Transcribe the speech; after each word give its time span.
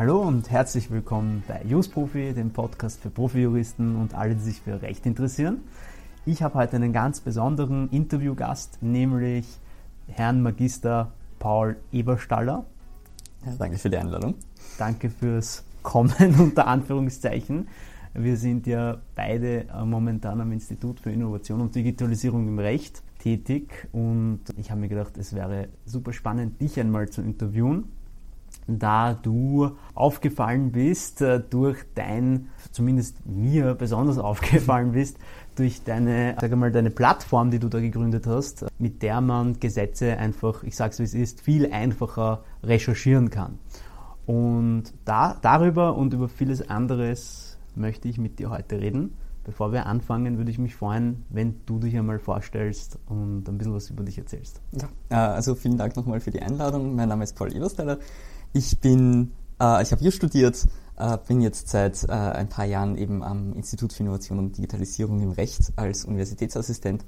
Hallo 0.00 0.22
und 0.22 0.50
herzlich 0.50 0.90
willkommen 0.90 1.42
bei 1.46 1.62
Just 1.68 1.92
Profi, 1.92 2.32
dem 2.32 2.52
Podcast 2.52 3.00
für 3.00 3.10
Profijuristen 3.10 3.96
und 3.96 4.14
alle, 4.14 4.34
die 4.34 4.40
sich 4.40 4.62
für 4.62 4.80
Recht 4.80 5.04
interessieren. 5.04 5.58
Ich 6.24 6.42
habe 6.42 6.54
heute 6.54 6.76
einen 6.76 6.94
ganz 6.94 7.20
besonderen 7.20 7.90
Interviewgast, 7.90 8.78
nämlich 8.82 9.46
Herrn 10.08 10.42
Magister 10.42 11.12
Paul 11.38 11.76
Eberstaller. 11.92 12.64
Ja, 13.44 13.52
danke 13.58 13.76
für 13.76 13.90
die 13.90 13.98
Einladung. 13.98 14.36
Danke 14.78 15.10
fürs 15.10 15.64
Kommen 15.82 16.34
unter 16.38 16.66
Anführungszeichen. 16.66 17.68
Wir 18.14 18.38
sind 18.38 18.66
ja 18.66 18.98
beide 19.14 19.68
äh, 19.68 19.84
momentan 19.84 20.40
am 20.40 20.50
Institut 20.52 21.00
für 21.00 21.12
Innovation 21.12 21.60
und 21.60 21.74
Digitalisierung 21.74 22.48
im 22.48 22.58
Recht 22.58 23.02
tätig 23.20 23.88
und 23.92 24.40
ich 24.56 24.70
habe 24.70 24.80
mir 24.80 24.88
gedacht, 24.88 25.16
es 25.16 25.34
wäre 25.34 25.68
super 25.84 26.12
spannend, 26.12 26.60
dich 26.60 26.80
einmal 26.80 27.08
zu 27.08 27.22
interviewen, 27.22 27.84
da 28.66 29.14
du 29.14 29.70
aufgefallen 29.94 30.72
bist 30.72 31.22
äh, 31.22 31.40
durch 31.40 31.78
dein, 31.94 32.48
zumindest 32.72 33.24
mir 33.26 33.74
besonders 33.74 34.18
aufgefallen 34.18 34.92
bist, 34.92 35.18
durch 35.56 35.82
deine, 35.84 36.36
sag 36.40 36.54
mal, 36.56 36.72
deine 36.72 36.90
Plattform, 36.90 37.50
die 37.50 37.58
du 37.58 37.68
da 37.68 37.80
gegründet 37.80 38.26
hast, 38.26 38.66
mit 38.78 39.02
der 39.02 39.20
man 39.20 39.60
Gesetze 39.60 40.16
einfach, 40.16 40.62
ich 40.62 40.76
sag's 40.76 40.98
wie 40.98 41.04
es 41.04 41.14
ist, 41.14 41.40
viel 41.40 41.70
einfacher 41.70 42.44
recherchieren 42.62 43.30
kann. 43.30 43.58
Und 44.26 44.84
da, 45.04 45.36
darüber 45.40 45.96
und 45.96 46.14
über 46.14 46.28
vieles 46.28 46.68
anderes 46.68 47.58
möchte 47.74 48.08
ich 48.08 48.18
mit 48.18 48.38
dir 48.38 48.50
heute 48.50 48.80
reden. 48.80 49.14
Bevor 49.44 49.72
wir 49.72 49.86
anfangen, 49.86 50.36
würde 50.36 50.50
ich 50.50 50.58
mich 50.58 50.74
freuen, 50.74 51.24
wenn 51.30 51.60
du 51.64 51.78
dich 51.78 51.96
einmal 51.96 52.18
vorstellst 52.18 52.98
und 53.06 53.48
ein 53.48 53.56
bisschen 53.56 53.74
was 53.74 53.88
über 53.88 54.04
dich 54.04 54.18
erzählst. 54.18 54.60
Ja, 54.72 54.88
äh, 55.08 55.14
also 55.14 55.54
vielen 55.54 55.78
Dank 55.78 55.96
nochmal 55.96 56.20
für 56.20 56.30
die 56.30 56.42
Einladung. 56.42 56.94
Mein 56.94 57.08
Name 57.08 57.24
ist 57.24 57.36
Paul 57.36 57.54
Ebersteller. 57.54 57.98
Ich 58.52 58.80
bin, 58.80 59.32
äh, 59.58 59.82
ich 59.82 59.92
habe 59.92 60.02
hier 60.02 60.12
studiert, 60.12 60.66
äh, 60.96 61.16
bin 61.26 61.40
jetzt 61.40 61.68
seit 61.68 62.04
äh, 62.04 62.12
ein 62.12 62.50
paar 62.50 62.66
Jahren 62.66 62.98
eben 62.98 63.22
am 63.22 63.54
Institut 63.54 63.94
für 63.94 64.02
Innovation 64.02 64.38
und 64.38 64.58
Digitalisierung 64.58 65.20
im 65.22 65.30
Recht 65.30 65.72
als 65.76 66.04
Universitätsassistent 66.04 67.06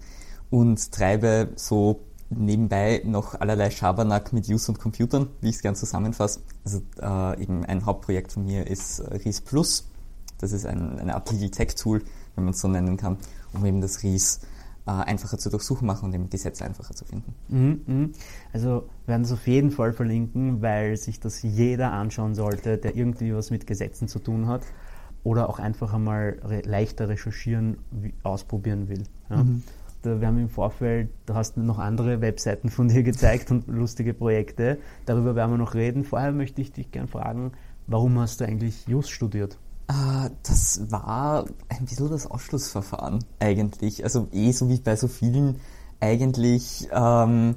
und 0.48 0.91
treibe 0.91 1.51
so 1.57 2.01
nebenbei 2.31 3.03
noch 3.05 3.39
allerlei 3.39 3.70
Schabernack 3.70 4.33
mit 4.33 4.48
Use 4.48 4.73
und 4.73 4.79
Computern, 4.79 5.29
wie 5.42 5.51
ich 5.51 5.57
es 5.57 5.62
gern 5.62 5.75
zusammenfasse. 5.75 6.41
Also 6.64 6.81
äh, 6.98 7.42
eben 7.42 7.67
ein 7.67 7.85
Hauptprojekt 7.85 8.33
von 8.33 8.45
mir 8.45 8.67
ist 8.67 9.03
RIS 9.03 9.42
Plus 9.42 9.92
das 10.42 10.51
ist 10.51 10.67
ein, 10.67 10.98
eine 10.98 11.23
Legal 11.31 11.51
Tech 11.51 11.75
Tool, 11.77 12.03
wenn 12.35 12.45
man 12.45 12.55
es 12.55 12.61
so 12.61 12.69
nennen 12.69 12.97
kann, 12.97 13.19
um 13.53 13.65
eben 13.65 13.81
das 13.81 14.03
RIS 14.03 14.41
äh, 14.87 14.91
einfacher 14.91 15.39
zu 15.39 15.51
durchsuchen 15.51 15.87
machen 15.87 16.07
und 16.07 16.15
eben 16.15 16.31
Gesetze 16.31 16.65
einfacher 16.65 16.95
zu 16.95 17.05
finden. 17.05 17.35
Mhm, 17.49 17.81
mhm. 17.87 18.13
Also 18.53 18.89
werden 19.07 19.23
es 19.23 19.33
auf 19.33 19.47
jeden 19.47 19.71
Fall 19.71 19.93
verlinken, 19.93 20.63
weil 20.63 20.97
sich 20.97 21.21
das 21.21 21.43
jeder 21.43 21.93
anschauen 21.93 22.35
sollte, 22.35 22.79
der 22.79 22.97
irgendwie 22.97 23.35
was 23.35 23.51
mit 23.51 23.67
Gesetzen 23.67 24.09
zu 24.09 24.19
tun 24.19 24.47
hat 24.47 24.63
oder 25.25 25.49
auch 25.49 25.59
einfach 25.59 25.93
einmal 25.93 26.41
re 26.43 26.63
leichter 26.65 27.09
recherchieren, 27.09 27.79
wie, 27.91 28.15
ausprobieren 28.23 28.89
will. 28.89 29.05
Ja? 29.31 29.45
Mhm. 29.45 29.63
Da, 30.03 30.21
wir 30.21 30.27
haben 30.27 30.39
im 30.39 30.49
Vorfeld, 30.49 31.11
da 31.27 31.35
hast 31.35 31.57
du 31.57 31.61
noch 31.61 31.79
andere 31.79 32.21
Webseiten 32.21 32.69
von 32.69 32.89
dir 32.89 33.05
gezeigt 33.05 33.53
und 33.53 33.69
lustige 33.69 34.15
Projekte. 34.15 34.79
Darüber 35.07 35.37
werden 35.37 35.53
wir 35.53 35.59
noch 35.59 35.75
reden. 35.75 36.03
Vorher 36.03 36.33
möchte 36.33 36.61
ich 36.61 36.73
dich 36.73 36.91
gerne 36.91 37.07
fragen, 37.07 37.53
warum 37.87 38.19
hast 38.19 38.41
du 38.41 38.45
eigentlich 38.45 38.89
Just 38.89 39.11
studiert? 39.11 39.59
Äh, 39.93 40.31
das 40.43 40.91
war 40.91 41.45
ein 41.69 41.85
bisschen 41.85 42.11
das 42.11 42.27
Ausschlussverfahren 42.27 43.25
eigentlich. 43.39 44.05
Also 44.05 44.29
eh 44.33 44.53
so 44.53 44.69
wie 44.69 44.79
bei 44.79 44.97
so 44.97 45.09
vielen 45.09 45.61
eigentlich. 46.01 46.89
Ähm, 46.93 47.57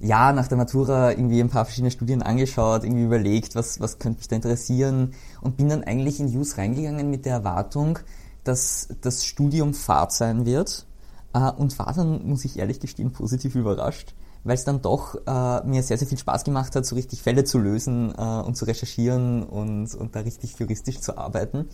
ja, 0.00 0.32
nach 0.32 0.46
der 0.46 0.58
Matura 0.58 1.12
irgendwie 1.12 1.40
ein 1.40 1.48
paar 1.48 1.64
verschiedene 1.64 1.90
Studien 1.90 2.20
angeschaut, 2.20 2.84
irgendwie 2.84 3.04
überlegt, 3.04 3.54
was, 3.54 3.80
was 3.80 3.98
könnte 3.98 4.18
mich 4.18 4.28
da 4.28 4.36
interessieren 4.36 5.14
und 5.40 5.56
bin 5.56 5.70
dann 5.70 5.84
eigentlich 5.84 6.20
in 6.20 6.26
Use 6.26 6.58
reingegangen 6.58 7.08
mit 7.10 7.24
der 7.24 7.32
Erwartung, 7.36 7.98
dass 8.44 8.88
das 9.00 9.24
Studium 9.24 9.72
Fahrt 9.72 10.12
sein 10.12 10.44
wird 10.44 10.86
äh, 11.32 11.50
und 11.50 11.78
war 11.78 11.94
dann, 11.94 12.26
muss 12.28 12.44
ich 12.44 12.58
ehrlich 12.58 12.78
gestehen, 12.78 13.10
positiv 13.10 13.54
überrascht 13.54 14.14
weil 14.46 14.54
es 14.54 14.64
dann 14.64 14.80
doch 14.80 15.16
äh, 15.26 15.66
mir 15.66 15.82
sehr, 15.82 15.98
sehr 15.98 16.06
viel 16.06 16.18
Spaß 16.18 16.44
gemacht 16.44 16.76
hat, 16.76 16.86
so 16.86 16.94
richtig 16.94 17.20
Fälle 17.20 17.42
zu 17.42 17.58
lösen 17.58 18.14
äh, 18.16 18.22
und 18.22 18.56
zu 18.56 18.64
recherchieren 18.64 19.42
und, 19.42 19.92
und 19.94 20.14
da 20.14 20.20
richtig 20.20 20.56
juristisch 20.58 21.00
zu 21.00 21.18
arbeiten. 21.18 21.68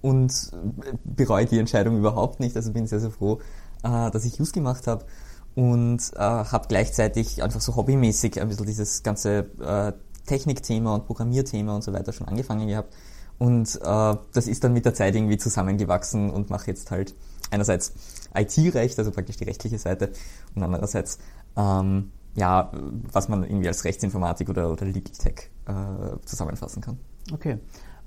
Und 0.00 0.32
äh, 0.52 0.94
bereue 1.04 1.44
die 1.44 1.58
Entscheidung 1.58 1.98
überhaupt 1.98 2.40
nicht. 2.40 2.56
Also 2.56 2.72
bin 2.72 2.86
sehr, 2.86 3.00
sehr 3.00 3.10
froh, 3.10 3.40
äh, 3.82 4.10
dass 4.10 4.24
ich 4.24 4.40
Use 4.40 4.52
gemacht 4.52 4.86
habe 4.86 5.04
und 5.54 6.00
äh, 6.16 6.18
habe 6.18 6.66
gleichzeitig 6.66 7.42
einfach 7.42 7.60
so 7.60 7.76
hobbymäßig 7.76 8.40
ein 8.40 8.48
bisschen 8.48 8.66
dieses 8.66 9.02
ganze 9.02 9.46
äh, 9.60 9.92
Technikthema 10.26 10.94
und 10.94 11.06
Programmierthema 11.06 11.74
und 11.74 11.84
so 11.84 11.92
weiter 11.92 12.14
schon 12.14 12.26
angefangen 12.26 12.66
gehabt. 12.66 12.94
Und 13.38 13.76
äh, 13.82 14.16
das 14.32 14.46
ist 14.46 14.64
dann 14.64 14.72
mit 14.72 14.86
der 14.86 14.94
Zeit 14.94 15.14
irgendwie 15.14 15.36
zusammengewachsen 15.36 16.30
und 16.30 16.48
mache 16.48 16.68
jetzt 16.68 16.90
halt 16.90 17.14
einerseits 17.50 17.92
IT-Recht, 18.34 18.98
also 18.98 19.10
praktisch 19.10 19.36
die 19.36 19.44
rechtliche 19.44 19.78
Seite, 19.78 20.10
und 20.54 20.62
andererseits 20.62 21.18
ähm, 21.56 22.10
ja, 22.34 22.70
was 23.12 23.28
man 23.28 23.44
irgendwie 23.44 23.68
als 23.68 23.84
Rechtsinformatik 23.84 24.48
oder, 24.48 24.70
oder 24.70 24.84
Legal 24.84 25.12
Tech 25.12 25.50
äh, 25.66 26.16
zusammenfassen 26.24 26.82
kann. 26.82 26.98
Okay. 27.32 27.58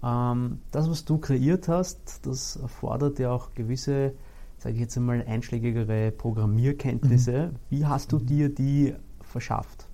Ähm, 0.03 0.59
das, 0.71 0.89
was 0.89 1.05
du 1.05 1.17
kreiert 1.17 1.67
hast, 1.67 2.25
das 2.25 2.57
erfordert 2.57 3.19
ja 3.19 3.31
auch 3.31 3.53
gewisse, 3.53 4.13
sage 4.57 4.75
ich 4.75 4.81
jetzt 4.81 4.97
einmal, 4.97 5.23
einschlägigere 5.25 6.11
Programmierkenntnisse. 6.11 7.51
Mhm. 7.51 7.55
Wie 7.69 7.85
hast 7.85 8.11
du 8.11 8.19
dir 8.19 8.53
die 8.53 8.93
verschafft? 9.21 9.87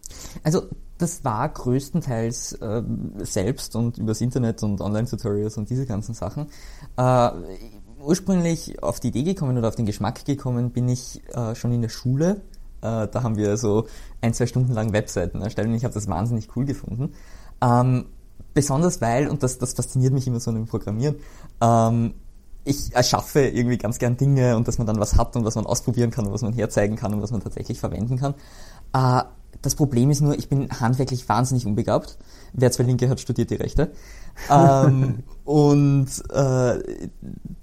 Also 0.44 0.64
das 0.98 1.24
war 1.24 1.48
größtenteils 1.50 2.54
äh, 2.54 2.84
selbst 3.20 3.76
und 3.76 3.98
übers 3.98 4.22
Internet 4.22 4.64
und 4.64 4.82
Online-Tutorials 4.82 5.58
und 5.58 5.70
diese 5.70 5.86
ganzen 5.86 6.14
Sachen. 6.14 6.48
Äh, 6.98 7.30
ursprünglich 8.00 8.82
auf 8.84 9.00
die 9.00 9.10
Idee 9.10 9.24
gekommen 9.24 9.58
oder 9.58 9.70
auf 9.70 9.76
den 9.76 9.86
Geschmack 9.86 10.26
gekommen 10.26 10.72
bin 10.72 10.90
ich 10.90 11.22
äh, 11.34 11.56
schon 11.56 11.72
in 11.72 11.82
der 11.82 11.90
Schule 11.90 12.42
äh, 12.84 13.08
da 13.08 13.24
haben 13.24 13.38
wir 13.38 13.58
so 13.58 13.88
ein, 14.22 14.34
zwei 14.34 14.46
Stunden 14.46 14.74
lang 14.74 14.94
Webseiten 14.94 15.42
erstellt 15.42 15.70
und 15.70 15.76
ich 15.76 15.86
habe 15.86 15.94
das 15.94 16.08
wahnsinnig 16.08 16.50
cool 16.56 16.66
gefunden. 16.66 17.14
Ähm, 17.62 18.06
besonders 18.54 19.02
weil, 19.02 19.28
und 19.28 19.42
das, 19.42 19.58
das 19.58 19.74
fasziniert 19.74 20.14
mich 20.14 20.28
immer 20.28 20.40
so 20.40 20.52
im 20.52 20.66
Programmieren, 20.66 21.16
ähm, 21.62 22.14
ich 22.66 22.94
erschaffe 22.96 23.42
irgendwie 23.42 23.78
ganz 23.78 24.00
gern 24.00 24.16
Dinge 24.16 24.56
und 24.56 24.68
dass 24.68 24.78
man 24.78 24.88
dann 24.88 25.00
was 25.00 25.18
hat 25.18 25.36
und 25.36 25.44
was 25.44 25.56
man 25.56 25.66
ausprobieren 25.66 26.12
kann 26.12 26.26
und 26.28 26.34
was 26.34 26.42
man 26.42 26.54
herzeigen 26.54 26.96
kann 26.96 27.14
und 27.14 27.22
was 27.22 27.32
man 27.32 27.42
tatsächlich 27.42 27.80
verwenden 27.80 28.18
kann. 28.18 28.36
Äh, 28.94 29.24
das 29.62 29.76
Problem 29.76 30.10
ist 30.10 30.22
nur, 30.22 30.38
ich 30.38 30.50
bin 30.50 30.70
handwerklich 30.70 31.28
wahnsinnig 31.30 31.66
unbegabt. 31.66 32.18
Wer 32.54 32.72
zwei 32.72 32.84
Linke 32.84 33.10
hat, 33.10 33.20
studiert 33.20 33.50
die 33.50 33.56
Rechte. 33.56 33.92
ähm, 34.50 35.24
und 35.46 36.08
äh, 36.30 37.08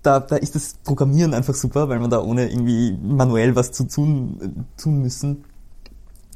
da, 0.03 0.21
da 0.21 0.37
ist 0.37 0.55
das 0.55 0.75
Programmieren 0.85 1.35
einfach 1.35 1.55
super, 1.55 1.89
weil 1.89 1.99
man 1.99 2.11
da 2.11 2.23
ohne 2.23 2.51
irgendwie 2.51 2.97
manuell 3.03 3.57
was 3.57 3.73
zu 3.73 3.85
tun, 3.85 4.67
tun 4.77 5.01
müssen, 5.01 5.45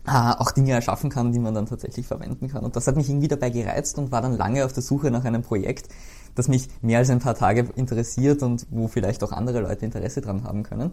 äh, 0.07 0.11
auch 0.11 0.53
Dinge 0.53 0.73
erschaffen 0.73 1.11
kann, 1.11 1.33
die 1.33 1.39
man 1.39 1.55
dann 1.55 1.67
tatsächlich 1.67 2.07
verwenden 2.07 2.49
kann. 2.49 2.65
Und 2.65 2.77
das 2.77 2.87
hat 2.87 2.97
mich 2.97 3.09
irgendwie 3.09 3.29
dabei 3.29 3.51
gereizt 3.51 3.99
und 3.99 4.13
war 4.13 4.23
dann 4.23 4.37
lange 4.37 4.65
auf 4.65 4.73
der 4.73 4.83
Suche 4.83 5.11
nach 5.11 5.25
einem 5.25 5.43
Projekt, 5.43 5.89
das 6.35 6.49
mich 6.49 6.69
mehr 6.83 6.99
als 6.99 7.11
ein 7.11 7.21
paar 7.21 7.35
Tage 7.35 7.69
interessiert 7.77 8.43
und 8.43 8.67
wo 8.71 8.89
vielleicht 8.89 9.23
auch 9.23 9.33
andere 9.33 9.61
Leute 9.61 9.85
Interesse 9.85 10.21
dran 10.21 10.45
haben 10.45 10.63
können. 10.63 10.93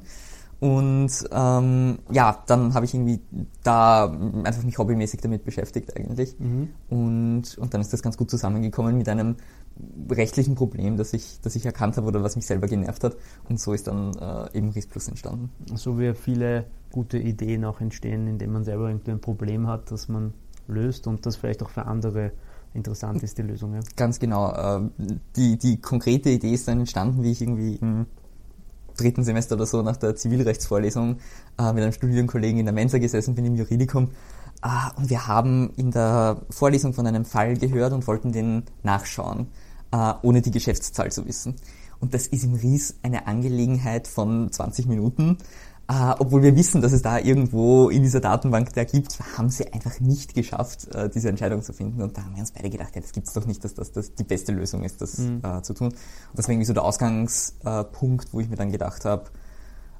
Und 0.61 1.09
ähm, 1.31 1.97
ja, 2.11 2.43
dann 2.45 2.75
habe 2.75 2.85
ich 2.85 2.93
irgendwie 2.93 3.19
da 3.63 4.05
einfach 4.43 4.63
mich 4.63 4.77
hobbymäßig 4.77 5.19
damit 5.19 5.43
beschäftigt 5.43 5.97
eigentlich. 5.97 6.35
Mhm. 6.37 6.69
Und, 6.87 7.57
und 7.57 7.73
dann 7.73 7.81
ist 7.81 7.91
das 7.91 8.03
ganz 8.03 8.15
gut 8.15 8.29
zusammengekommen 8.29 8.95
mit 8.95 9.09
einem 9.09 9.37
rechtlichen 10.11 10.53
Problem, 10.53 10.97
das 10.97 11.13
ich, 11.13 11.39
das 11.41 11.55
ich 11.55 11.65
erkannt 11.65 11.97
habe 11.97 12.05
oder 12.05 12.21
was 12.21 12.35
mich 12.35 12.45
selber 12.45 12.67
genervt 12.67 13.03
hat. 13.03 13.17
Und 13.49 13.59
so 13.59 13.73
ist 13.73 13.87
dann 13.87 14.15
äh, 14.15 14.55
eben 14.55 14.69
RIS 14.69 14.85
Plus 14.85 15.07
entstanden. 15.07 15.49
So 15.73 15.97
wie 15.97 16.13
viele 16.13 16.65
gute 16.91 17.17
Ideen 17.17 17.65
auch 17.65 17.81
entstehen, 17.81 18.27
indem 18.27 18.51
man 18.53 18.63
selber 18.63 18.87
irgendwie 18.87 19.11
ein 19.11 19.19
Problem 19.19 19.65
hat, 19.65 19.89
das 19.89 20.09
man 20.09 20.31
löst 20.67 21.07
und 21.07 21.25
das 21.25 21.37
vielleicht 21.37 21.63
auch 21.63 21.71
für 21.71 21.87
andere 21.87 22.33
interessant 22.75 23.23
ist, 23.23 23.35
die 23.39 23.41
Lösung. 23.41 23.73
Ja. 23.73 23.79
Ganz 23.95 24.19
genau. 24.19 24.51
Äh, 24.51 24.89
die, 25.35 25.57
die 25.57 25.81
konkrete 25.81 26.29
Idee 26.29 26.53
ist 26.53 26.67
dann 26.67 26.77
entstanden, 26.77 27.23
wie 27.23 27.31
ich 27.31 27.41
irgendwie 27.41 27.77
im 27.77 28.05
dritten 29.01 29.23
Semester 29.23 29.55
oder 29.55 29.65
so 29.65 29.81
nach 29.81 29.97
der 29.97 30.15
Zivilrechtsvorlesung 30.15 31.17
äh, 31.57 31.73
mit 31.73 31.83
einem 31.83 31.91
Studienkollegen 31.91 32.59
in 32.59 32.65
der 32.65 32.73
Mensa 32.73 32.97
gesessen 32.97 33.35
bin 33.35 33.45
im 33.45 33.55
Juridikum. 33.55 34.09
Äh, 34.63 34.67
und 34.97 35.09
wir 35.09 35.27
haben 35.27 35.71
in 35.75 35.91
der 35.91 36.41
Vorlesung 36.49 36.93
von 36.93 37.07
einem 37.07 37.25
Fall 37.25 37.57
gehört 37.57 37.93
und 37.93 38.07
wollten 38.07 38.31
den 38.31 38.63
nachschauen, 38.83 39.47
äh, 39.91 40.13
ohne 40.21 40.41
die 40.41 40.51
Geschäftszahl 40.51 41.11
zu 41.11 41.25
wissen. 41.25 41.55
Und 41.99 42.13
das 42.15 42.27
ist 42.27 42.43
im 42.43 42.55
Ries 42.55 42.95
eine 43.03 43.27
Angelegenheit 43.27 44.07
von 44.07 44.51
20 44.51 44.87
Minuten. 44.87 45.37
Äh, 45.91 46.15
obwohl 46.19 46.41
wir 46.41 46.55
wissen, 46.55 46.81
dass 46.81 46.93
es 46.93 47.01
da 47.01 47.19
irgendwo 47.19 47.89
in 47.89 48.01
dieser 48.01 48.21
Datenbank 48.21 48.71
der 48.73 48.85
gibt, 48.85 49.19
haben 49.35 49.49
sie 49.49 49.73
einfach 49.73 49.99
nicht 49.99 50.33
geschafft, 50.33 50.87
äh, 50.95 51.09
diese 51.09 51.27
Entscheidung 51.27 51.61
zu 51.63 51.73
finden. 51.73 52.01
Und 52.01 52.17
da 52.17 52.23
haben 52.23 52.33
wir 52.33 52.39
uns 52.39 52.51
beide 52.51 52.69
gedacht, 52.69 52.95
ja, 52.95 53.01
das 53.01 53.11
gibt's 53.11 53.33
doch 53.33 53.45
nicht, 53.45 53.61
dass 53.65 53.73
das, 53.73 53.91
das 53.91 54.15
die 54.15 54.23
beste 54.23 54.53
Lösung 54.53 54.83
ist, 54.83 55.01
das 55.01 55.17
mhm. 55.17 55.41
äh, 55.43 55.61
zu 55.63 55.73
tun. 55.73 55.89
Und 55.89 55.97
das 56.33 56.47
war 56.47 56.53
irgendwie 56.53 56.65
so 56.65 56.73
der 56.73 56.85
Ausgangspunkt, 56.85 58.33
wo 58.33 58.39
ich 58.39 58.49
mir 58.49 58.55
dann 58.55 58.71
gedacht 58.71 59.03
habe, 59.03 59.25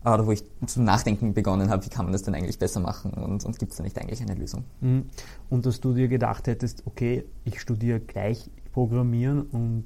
oder 0.04 0.26
wo 0.26 0.32
ich 0.32 0.44
zum 0.66 0.86
Nachdenken 0.86 1.34
begonnen 1.34 1.70
habe, 1.70 1.86
wie 1.86 1.90
kann 1.90 2.06
man 2.06 2.14
das 2.14 2.24
denn 2.24 2.34
eigentlich 2.34 2.58
besser 2.58 2.80
machen 2.80 3.12
und, 3.12 3.46
und 3.46 3.60
gibt 3.60 3.72
es 3.72 3.78
da 3.78 3.84
nicht 3.84 4.00
eigentlich 4.00 4.22
eine 4.22 4.34
Lösung. 4.34 4.64
Mhm. 4.80 5.06
Und 5.50 5.66
dass 5.66 5.80
du 5.82 5.94
dir 5.94 6.08
gedacht 6.08 6.48
hättest, 6.48 6.84
okay, 6.88 7.26
ich 7.44 7.60
studiere 7.60 8.00
gleich 8.00 8.50
Programmieren 8.72 9.42
und 9.42 9.84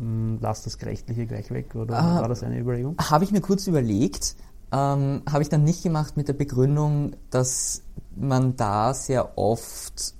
mm, 0.00 0.36
lass 0.40 0.62
das 0.62 0.80
Rechtliche 0.82 1.26
gleich 1.26 1.50
weg 1.50 1.74
oder 1.74 1.98
ah, 1.98 2.20
war 2.20 2.28
das 2.28 2.44
eine 2.44 2.58
Überlegung? 2.58 2.96
Habe 2.98 3.24
ich 3.24 3.32
mir 3.32 3.40
kurz 3.40 3.66
überlegt, 3.66 4.36
ähm, 4.72 5.22
habe 5.28 5.42
ich 5.42 5.48
dann 5.48 5.64
nicht 5.64 5.82
gemacht 5.82 6.16
mit 6.16 6.28
der 6.28 6.34
Begründung, 6.34 7.16
dass 7.30 7.82
man 8.16 8.56
da 8.56 8.94
sehr 8.94 9.36
oft 9.38 10.14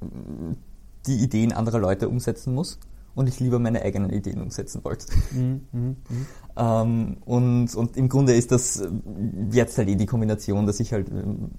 mm, 0.00 0.52
die 1.06 1.16
Ideen 1.16 1.52
anderer 1.52 1.78
Leute 1.78 2.08
umsetzen 2.08 2.54
muss 2.54 2.78
und 3.14 3.28
ich 3.28 3.40
lieber 3.40 3.58
meine 3.58 3.82
eigenen 3.82 4.10
Ideen 4.10 4.40
umsetzen 4.40 4.84
wollte. 4.84 5.06
Mhm, 5.32 5.60
mh, 5.72 5.80
mh. 5.80 5.94
ähm, 6.82 7.16
und, 7.24 7.74
und 7.74 7.96
im 7.96 8.08
Grunde 8.08 8.34
ist 8.34 8.52
das 8.52 8.82
jetzt 9.50 9.78
halt 9.78 9.88
eh 9.88 9.96
die 9.96 10.06
Kombination, 10.06 10.66
dass 10.66 10.80
ich 10.80 10.92
halt 10.92 11.08
ähm, 11.10 11.50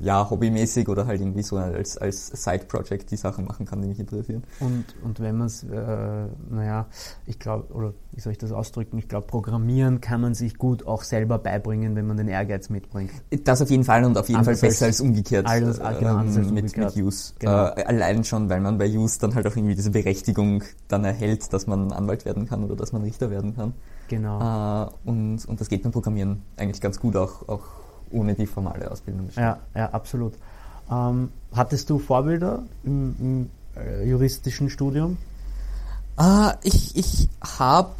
ja, 0.00 0.28
hobbymäßig 0.30 0.88
oder 0.88 1.06
halt 1.06 1.20
irgendwie 1.20 1.42
so 1.42 1.58
als, 1.58 1.98
als 1.98 2.28
Side-Project 2.28 3.10
die 3.10 3.16
Sachen 3.16 3.44
machen 3.44 3.66
kann, 3.66 3.82
die 3.82 3.88
mich 3.88 4.00
interessieren. 4.00 4.44
Und, 4.60 4.86
und 5.04 5.20
wenn 5.20 5.36
man 5.36 5.46
es, 5.46 5.62
äh, 5.62 6.26
naja, 6.50 6.86
ich 7.26 7.38
glaube, 7.38 7.72
oder 7.74 7.92
wie 8.12 8.20
soll 8.20 8.32
ich 8.32 8.38
das 8.38 8.50
ausdrücken, 8.50 8.98
ich 8.98 9.08
glaube, 9.08 9.26
Programmieren 9.26 10.00
kann 10.00 10.22
man 10.22 10.34
sich 10.34 10.56
gut 10.56 10.86
auch 10.86 11.02
selber 11.02 11.38
beibringen, 11.38 11.96
wenn 11.96 12.06
man 12.06 12.16
den 12.16 12.28
Ehrgeiz 12.28 12.70
mitbringt. 12.70 13.12
Das 13.44 13.60
auf 13.60 13.70
jeden 13.70 13.84
Fall 13.84 14.04
und 14.04 14.16
auf 14.16 14.28
jeden 14.28 14.38
anders 14.38 14.60
Fall 14.60 14.70
besser 14.70 14.86
als, 14.86 15.00
als 15.00 15.06
umgekehrt. 15.06 15.46
Alles, 15.46 15.78
genau, 15.78 16.20
ähm, 16.20 16.34
mit, 16.34 16.46
umgekehrt. 16.46 16.96
mit 16.96 17.04
Use. 17.04 17.34
Genau. 17.38 17.66
Äh, 17.66 17.84
allein 17.84 18.24
schon, 18.24 18.48
weil 18.48 18.60
man 18.60 18.78
bei 18.78 18.88
Use 18.88 19.18
dann 19.20 19.34
halt 19.34 19.46
auch 19.46 19.54
irgendwie 19.54 19.74
diese 19.74 19.90
Berechtigung 19.90 20.64
dann 20.88 21.04
erhält, 21.04 21.52
dass 21.52 21.66
man 21.66 21.92
Anwalt 21.92 22.24
werden 22.24 22.46
kann 22.46 22.64
oder 22.64 22.74
dass 22.74 22.92
man 22.92 23.02
Richter 23.02 23.30
werden 23.30 23.54
kann. 23.54 23.74
Genau. 24.08 24.86
Äh, 24.86 25.08
und, 25.08 25.44
und 25.44 25.60
das 25.60 25.68
geht 25.68 25.82
beim 25.82 25.92
Programmieren 25.92 26.42
eigentlich 26.56 26.80
ganz 26.80 26.98
gut 26.98 27.16
auch, 27.16 27.48
auch 27.48 27.79
ohne 28.10 28.34
die 28.34 28.46
formale 28.46 28.90
Ausbildung. 28.90 29.28
Ja, 29.36 29.58
ja, 29.74 29.90
absolut. 29.90 30.34
Ähm, 30.90 31.30
hattest 31.52 31.90
du 31.90 31.98
Vorbilder 31.98 32.62
im, 32.84 33.14
im 33.20 33.50
äh, 33.76 34.08
juristischen 34.08 34.70
Studium? 34.70 35.16
Äh, 36.18 36.52
ich 36.62 36.96
ich 36.96 37.28
habe 37.58 37.90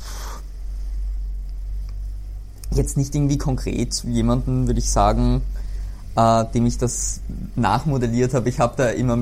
jetzt 2.73 2.97
nicht 2.97 3.15
irgendwie 3.15 3.39
konkret 3.39 4.03
jemanden, 4.05 4.67
würde 4.67 4.81
ich 4.81 4.91
sagen, 4.91 5.43
äh, 6.17 6.45
dem 6.47 6.67
ich 6.67 6.79
das 6.79 7.21
nachmodelliert 7.57 8.35
habe. 8.35 8.49
Ich 8.49 8.61
habe 8.61 8.75
da 8.77 8.89
immer 8.91 9.19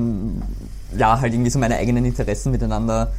ja 0.97 1.19
halt 1.19 1.33
irgendwie 1.33 1.49
so 1.49 1.59
meine 1.59 1.77
eigenen 1.77 2.05
Interessen 2.05 2.51
miteinander 2.51 3.11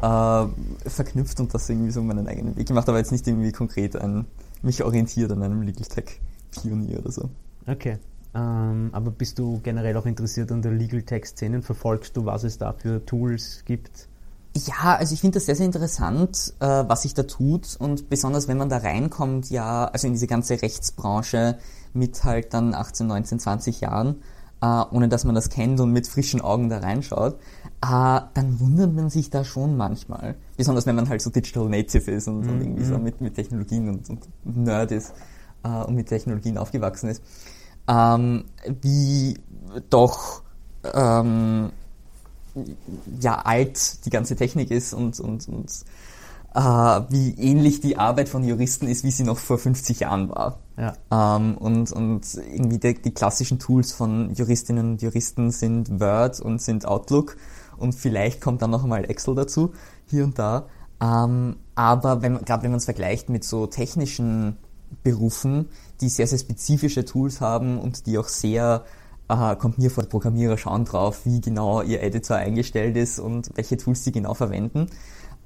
äh, 0.00 0.88
verknüpft 0.88 1.40
und 1.40 1.52
das 1.54 1.68
irgendwie 1.68 1.90
so 1.90 2.02
meinen 2.02 2.28
eigenen 2.28 2.56
Weg 2.56 2.68
gemacht, 2.68 2.88
aber 2.88 2.98
jetzt 2.98 3.12
nicht 3.12 3.26
irgendwie 3.26 3.52
konkret 3.52 3.96
ein, 3.96 4.26
mich 4.62 4.82
orientiert 4.82 5.32
an 5.32 5.42
einem 5.42 5.62
Legal 5.62 5.86
Tech 5.86 6.20
Pionier 6.62 6.98
oder 6.98 7.12
so. 7.12 7.28
Okay. 7.66 7.98
Ähm, 8.34 8.90
aber 8.92 9.10
bist 9.10 9.38
du 9.38 9.60
generell 9.62 9.96
auch 9.96 10.04
interessiert 10.04 10.52
an 10.52 10.60
der 10.60 10.72
Legal 10.72 11.02
Tech-Szene? 11.02 11.62
Verfolgst 11.62 12.16
du, 12.16 12.26
was 12.26 12.44
es 12.44 12.58
da 12.58 12.72
für 12.72 13.04
Tools 13.04 13.62
gibt? 13.64 14.08
Ja, 14.54 14.96
also 14.96 15.14
ich 15.14 15.20
finde 15.20 15.34
das 15.34 15.46
sehr, 15.46 15.56
sehr 15.56 15.66
interessant, 15.66 16.54
äh, 16.60 16.66
was 16.66 17.02
sich 17.02 17.14
da 17.14 17.24
tut 17.24 17.76
und 17.78 18.08
besonders 18.08 18.48
wenn 18.48 18.56
man 18.56 18.68
da 18.68 18.78
reinkommt, 18.78 19.50
ja, 19.50 19.86
also 19.86 20.06
in 20.06 20.14
diese 20.14 20.26
ganze 20.26 20.60
Rechtsbranche 20.62 21.58
mit 21.92 22.24
halt 22.24 22.54
dann 22.54 22.74
18, 22.74 23.06
19, 23.06 23.38
20 23.38 23.80
Jahren, 23.82 24.16
äh, 24.62 24.82
ohne 24.90 25.08
dass 25.08 25.24
man 25.24 25.34
das 25.34 25.50
kennt 25.50 25.78
und 25.80 25.92
mit 25.92 26.06
frischen 26.06 26.40
Augen 26.40 26.70
da 26.70 26.78
reinschaut, 26.78 27.34
äh, 27.34 28.20
dann 28.32 28.60
wundert 28.60 28.94
man 28.94 29.10
sich 29.10 29.28
da 29.28 29.44
schon 29.44 29.76
manchmal. 29.76 30.36
Besonders 30.56 30.86
wenn 30.86 30.96
man 30.96 31.08
halt 31.08 31.20
so 31.20 31.28
Digital 31.28 31.68
Native 31.68 32.10
ist 32.10 32.28
und, 32.28 32.40
mhm. 32.40 32.50
und 32.50 32.60
irgendwie 32.62 32.84
so 32.84 32.96
mhm. 32.96 33.04
mit, 33.04 33.20
mit 33.20 33.34
Technologien 33.34 33.88
und, 33.90 34.08
und 34.08 34.26
Nerd 34.44 34.90
ist 34.92 35.12
äh, 35.62 35.68
und 35.68 35.94
mit 35.94 36.08
Technologien 36.08 36.58
aufgewachsen 36.58 37.10
ist, 37.10 37.22
ähm, 37.88 38.44
wie 38.82 39.38
doch 39.90 40.42
ähm, 40.94 41.70
ja 43.20 43.36
alt 43.36 44.04
die 44.04 44.10
ganze 44.10 44.36
Technik 44.36 44.70
ist 44.70 44.94
und, 44.94 45.20
und, 45.20 45.48
und 45.48 45.70
äh, 46.54 46.60
wie 47.10 47.34
ähnlich 47.38 47.80
die 47.80 47.98
Arbeit 47.98 48.28
von 48.28 48.42
Juristen 48.42 48.88
ist, 48.88 49.04
wie 49.04 49.10
sie 49.10 49.24
noch 49.24 49.38
vor 49.38 49.58
50 49.58 50.00
Jahren 50.00 50.30
war. 50.30 50.58
Ja. 50.78 51.36
Ähm, 51.36 51.58
und, 51.58 51.92
und 51.92 52.22
irgendwie 52.34 52.78
die, 52.78 52.94
die 52.94 53.12
klassischen 53.12 53.58
Tools 53.58 53.92
von 53.92 54.34
Juristinnen 54.34 54.92
und 54.92 55.02
Juristen 55.02 55.50
sind 55.50 56.00
Word 56.00 56.40
und 56.40 56.62
sind 56.62 56.86
Outlook 56.86 57.36
und 57.76 57.94
vielleicht 57.94 58.40
kommt 58.40 58.62
dann 58.62 58.70
noch 58.70 58.84
einmal 58.84 59.04
Excel 59.10 59.34
dazu, 59.34 59.72
hier 60.06 60.24
und 60.24 60.38
da. 60.38 60.66
Ähm, 61.00 61.56
aber 61.74 62.22
wenn, 62.22 62.42
gerade 62.44 62.62
wenn 62.62 62.70
man 62.70 62.78
es 62.78 62.86
vergleicht 62.86 63.28
mit 63.28 63.44
so 63.44 63.66
technischen 63.66 64.56
Berufen, 65.02 65.68
die 66.00 66.08
sehr, 66.08 66.26
sehr 66.26 66.38
spezifische 66.38 67.04
Tools 67.04 67.40
haben 67.40 67.78
und 67.78 68.06
die 68.06 68.18
auch 68.18 68.28
sehr, 68.28 68.84
äh, 69.28 69.56
kommt 69.56 69.78
mir 69.78 69.90
vor, 69.90 70.04
Programmierer 70.04 70.58
schauen 70.58 70.84
drauf, 70.84 71.20
wie 71.24 71.40
genau 71.40 71.82
ihr 71.82 72.02
Editor 72.02 72.36
eingestellt 72.36 72.96
ist 72.96 73.18
und 73.18 73.50
welche 73.54 73.76
Tools 73.76 74.04
sie 74.04 74.12
genau 74.12 74.34
verwenden. 74.34 74.88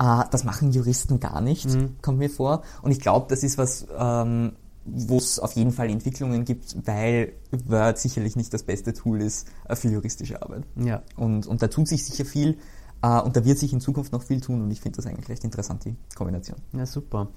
Äh, 0.01 0.25
das 0.31 0.45
machen 0.45 0.73
Juristen 0.73 1.21
gar 1.21 1.41
nicht, 1.41 1.69
mhm. 1.69 1.97
kommt 2.03 2.19
mir 2.19 2.31
vor. 2.31 2.63
Und 2.83 2.91
ich 2.91 3.01
glaube, 3.01 3.27
das 3.29 3.43
ist 3.43 3.59
was, 3.59 3.87
ähm, 3.97 4.53
wo 4.85 5.19
es 5.19 5.39
auf 5.39 5.53
jeden 5.53 5.73
Fall 5.73 5.91
Entwicklungen 5.91 6.45
gibt, 6.45 6.77
weil 6.87 7.35
Word 7.67 7.99
sicherlich 7.99 8.35
nicht 8.37 8.53
das 8.53 8.63
beste 8.63 8.93
Tool 8.93 9.21
ist 9.21 9.47
äh, 9.69 9.77
für 9.77 9.89
juristische 9.89 10.43
Arbeit. 10.43 10.65
Ja. 10.77 11.03
Und, 11.17 11.47
und 11.47 11.63
da 11.63 11.69
tut 11.69 11.89
sich 11.89 12.05
sicher 12.05 12.25
viel. 12.25 12.59
Uh, 13.03 13.23
und 13.25 13.35
da 13.35 13.47
wird 13.47 13.57
sich 13.57 13.73
in 13.73 13.81
Zukunft 13.81 14.13
noch 14.13 14.23
viel 14.23 14.43
tun 14.43 14.61
und 14.61 14.71
ich 14.71 14.83
finde 14.83 14.97
das 14.97 15.07
eigentlich 15.07 15.31
recht 15.31 15.43
interessant, 15.43 15.87
die 15.87 15.97
Kombination. 16.15 16.59
Ja, 16.75 16.85
super. 16.85 17.29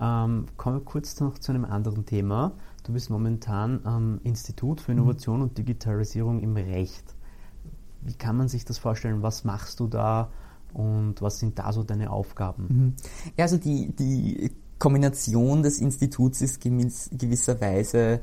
Ähm, 0.00 0.46
kommen 0.56 0.76
wir 0.76 0.84
kurz 0.84 1.18
noch 1.20 1.38
zu 1.38 1.52
einem 1.52 1.64
anderen 1.64 2.04
Thema. 2.04 2.52
Du 2.84 2.92
bist 2.92 3.10
momentan 3.10 3.80
am 3.84 4.20
Institut 4.22 4.80
für 4.80 4.92
Innovation 4.92 5.38
mhm. 5.38 5.42
und 5.42 5.58
Digitalisierung 5.58 6.40
im 6.40 6.56
Recht. 6.56 7.04
Wie 8.02 8.14
kann 8.14 8.36
man 8.36 8.48
sich 8.48 8.64
das 8.64 8.78
vorstellen? 8.78 9.22
Was 9.22 9.44
machst 9.44 9.80
du 9.80 9.86
da 9.86 10.30
und 10.74 11.22
was 11.22 11.38
sind 11.38 11.58
da 11.58 11.72
so 11.72 11.82
deine 11.82 12.10
Aufgaben? 12.10 12.66
Mhm. 12.68 12.94
Ja, 13.36 13.44
also 13.44 13.56
die, 13.56 13.94
die 13.96 14.52
Kombination 14.78 15.62
des 15.62 15.80
Instituts 15.80 16.42
ist 16.42 16.60
gewisserweise 16.60 18.20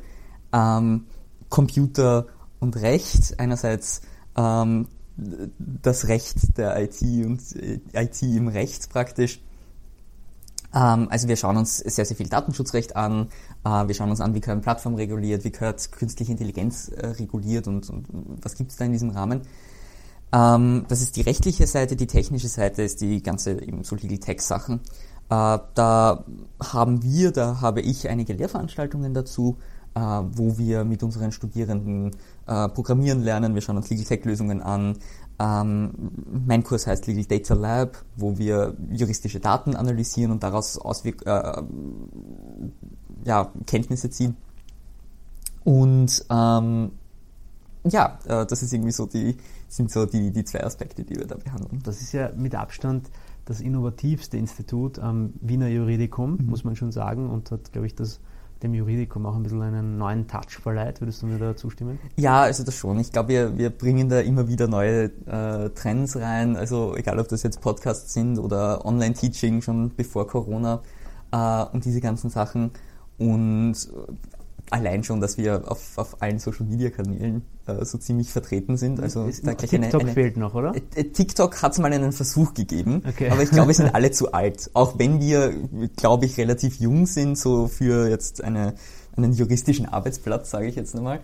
ähm, 0.53 1.05
Computer 1.49 2.27
und 2.59 2.77
Recht. 2.77 3.39
Einerseits 3.39 4.01
ähm, 4.37 4.87
das 5.17 6.07
Recht 6.07 6.57
der 6.57 6.81
IT 6.81 7.01
und 7.01 7.41
äh, 7.55 7.79
IT 7.93 8.21
im 8.23 8.47
Recht 8.47 8.89
praktisch 8.89 9.39
ähm, 9.39 9.52
also 10.79 11.27
wir 11.27 11.35
schauen 11.35 11.57
uns 11.57 11.77
sehr, 11.77 12.05
sehr 12.05 12.17
viel 12.17 12.27
Datenschutzrecht 12.27 12.95
an, 12.95 13.27
äh, 13.63 13.87
wir 13.87 13.93
schauen 13.93 14.09
uns 14.09 14.21
an, 14.21 14.33
wie 14.33 14.41
gehört 14.41 14.63
Plattform 14.63 14.95
reguliert, 14.95 15.43
wie 15.43 15.51
gehört 15.51 15.91
künstliche 15.91 16.31
Intelligenz 16.31 16.89
äh, 16.89 17.07
reguliert 17.07 17.67
und, 17.67 17.89
und 17.89 18.07
was 18.41 18.55
gibt 18.55 18.71
es 18.71 18.77
da 18.77 18.85
in 18.85 18.91
diesem 18.91 19.11
Rahmen. 19.11 19.41
Ähm, 20.33 20.85
das 20.87 21.01
ist 21.01 21.15
die 21.15 21.21
rechtliche 21.21 21.67
Seite, 21.67 21.95
die 21.95 22.07
technische 22.07 22.47
Seite 22.47 22.81
ist 22.81 23.01
die 23.01 23.21
ganze 23.21 23.51
eben 23.51 23.83
so 23.83 23.95
Legal 23.95 24.17
Tech 24.17 24.41
Sachen. 24.41 24.79
Äh, 25.29 25.59
da 25.75 26.25
haben 26.59 27.03
wir, 27.03 27.31
da 27.31 27.61
habe 27.61 27.81
ich 27.81 28.09
einige 28.09 28.33
Lehrveranstaltungen 28.33 29.13
dazu, 29.13 29.57
wo 29.95 30.57
wir 30.57 30.85
mit 30.85 31.03
unseren 31.03 31.31
Studierenden 31.31 32.15
programmieren 32.47 33.21
lernen. 33.21 33.53
Wir 33.53 33.61
schauen 33.61 33.77
uns 33.77 33.91
Legal 33.91 34.05
Tech 34.05 34.25
Lösungen 34.25 34.59
an. 34.59 34.97
Ähm, 35.39 35.91
mein 36.45 36.63
Kurs 36.63 36.87
heißt 36.87 37.07
Legal 37.07 37.25
Data 37.25 37.53
Lab, 37.53 38.03
wo 38.15 38.37
wir 38.37 38.75
juristische 38.91 39.39
Daten 39.39 39.75
analysieren 39.75 40.31
und 40.31 40.43
daraus 40.43 40.77
Auswirk 40.77 41.25
äh, 41.25 41.63
ja, 43.25 43.51
Kenntnisse 43.65 44.09
ziehen. 44.09 44.37
Und 45.63 46.25
ähm, 46.29 46.91
ja, 47.85 48.19
äh, 48.25 48.45
das 48.45 48.63
ist 48.63 48.73
irgendwie 48.73 48.91
so 48.91 49.05
die, 49.05 49.37
sind 49.67 49.91
so 49.91 50.05
die, 50.05 50.31
die 50.31 50.43
zwei 50.45 50.63
Aspekte, 50.63 51.03
die 51.03 51.15
wir 51.15 51.25
da 51.25 51.35
behandeln. 51.35 51.81
Das 51.83 52.01
ist 52.01 52.11
ja 52.13 52.31
mit 52.35 52.55
Abstand 52.55 53.09
das 53.45 53.59
innovativste 53.59 54.37
Institut 54.37 54.99
am 54.99 55.33
Wiener 55.41 55.67
Juridikum, 55.67 56.37
mhm. 56.37 56.45
muss 56.45 56.63
man 56.63 56.75
schon 56.75 56.91
sagen, 56.91 57.29
und 57.29 57.51
hat, 57.51 57.71
glaube 57.71 57.87
ich, 57.87 57.95
das 57.95 58.19
dem 58.63 58.73
Juridikum 58.73 59.25
auch 59.25 59.35
ein 59.35 59.43
bisschen 59.43 59.61
einen 59.61 59.97
neuen 59.97 60.27
Touch 60.27 60.59
verleiht. 60.61 61.01
Würdest 61.01 61.21
du 61.21 61.27
mir 61.27 61.37
da 61.37 61.55
zustimmen? 61.55 61.99
Ja, 62.15 62.41
also 62.41 62.63
das 62.63 62.75
schon. 62.75 62.99
Ich 62.99 63.11
glaube, 63.11 63.29
wir, 63.29 63.57
wir 63.57 63.69
bringen 63.69 64.09
da 64.09 64.19
immer 64.19 64.47
wieder 64.47 64.67
neue 64.67 65.11
äh, 65.25 65.69
Trends 65.69 66.15
rein. 66.15 66.55
Also 66.55 66.95
egal, 66.95 67.19
ob 67.19 67.27
das 67.27 67.43
jetzt 67.43 67.61
Podcasts 67.61 68.13
sind 68.13 68.39
oder 68.39 68.85
Online-Teaching 68.85 69.61
schon 69.61 69.91
bevor 69.95 70.27
Corona 70.27 70.81
äh, 71.31 71.65
und 71.73 71.85
diese 71.85 72.01
ganzen 72.01 72.29
Sachen. 72.29 72.71
Und 73.17 73.75
allein 74.69 75.03
schon, 75.03 75.21
dass 75.21 75.37
wir 75.37 75.69
auf, 75.71 75.97
auf 75.97 76.21
allen 76.21 76.39
Social 76.39 76.65
Media 76.65 76.89
Kanälen 76.89 77.43
äh, 77.67 77.83
so 77.85 77.97
ziemlich 77.97 78.31
vertreten 78.31 78.77
sind. 78.77 78.99
Also 78.99 79.29
TikTok 79.29 79.73
eine, 79.73 79.93
eine, 79.93 80.11
fehlt 80.13 80.37
noch, 80.37 80.53
oder? 80.55 80.75
Äh, 80.75 80.81
äh, 80.95 81.03
TikTok 81.05 81.61
hat 81.61 81.73
es 81.73 81.79
mal 81.79 81.91
einen 81.91 82.11
Versuch 82.11 82.53
gegeben, 82.53 83.03
okay. 83.07 83.29
aber 83.29 83.43
ich 83.43 83.51
glaube, 83.51 83.67
wir 83.67 83.75
sind 83.75 83.89
alle 83.95 84.11
zu 84.11 84.31
alt. 84.33 84.71
Auch 84.73 84.97
wenn 84.97 85.19
wir, 85.19 85.53
glaube 85.95 86.25
ich, 86.25 86.37
relativ 86.37 86.79
jung 86.79 87.05
sind, 87.05 87.37
so 87.37 87.67
für 87.67 88.09
jetzt 88.09 88.43
eine, 88.43 88.75
einen 89.15 89.33
juristischen 89.33 89.85
Arbeitsplatz, 89.85 90.49
sage 90.49 90.67
ich 90.67 90.75
jetzt 90.75 90.95
nochmal. 90.95 91.19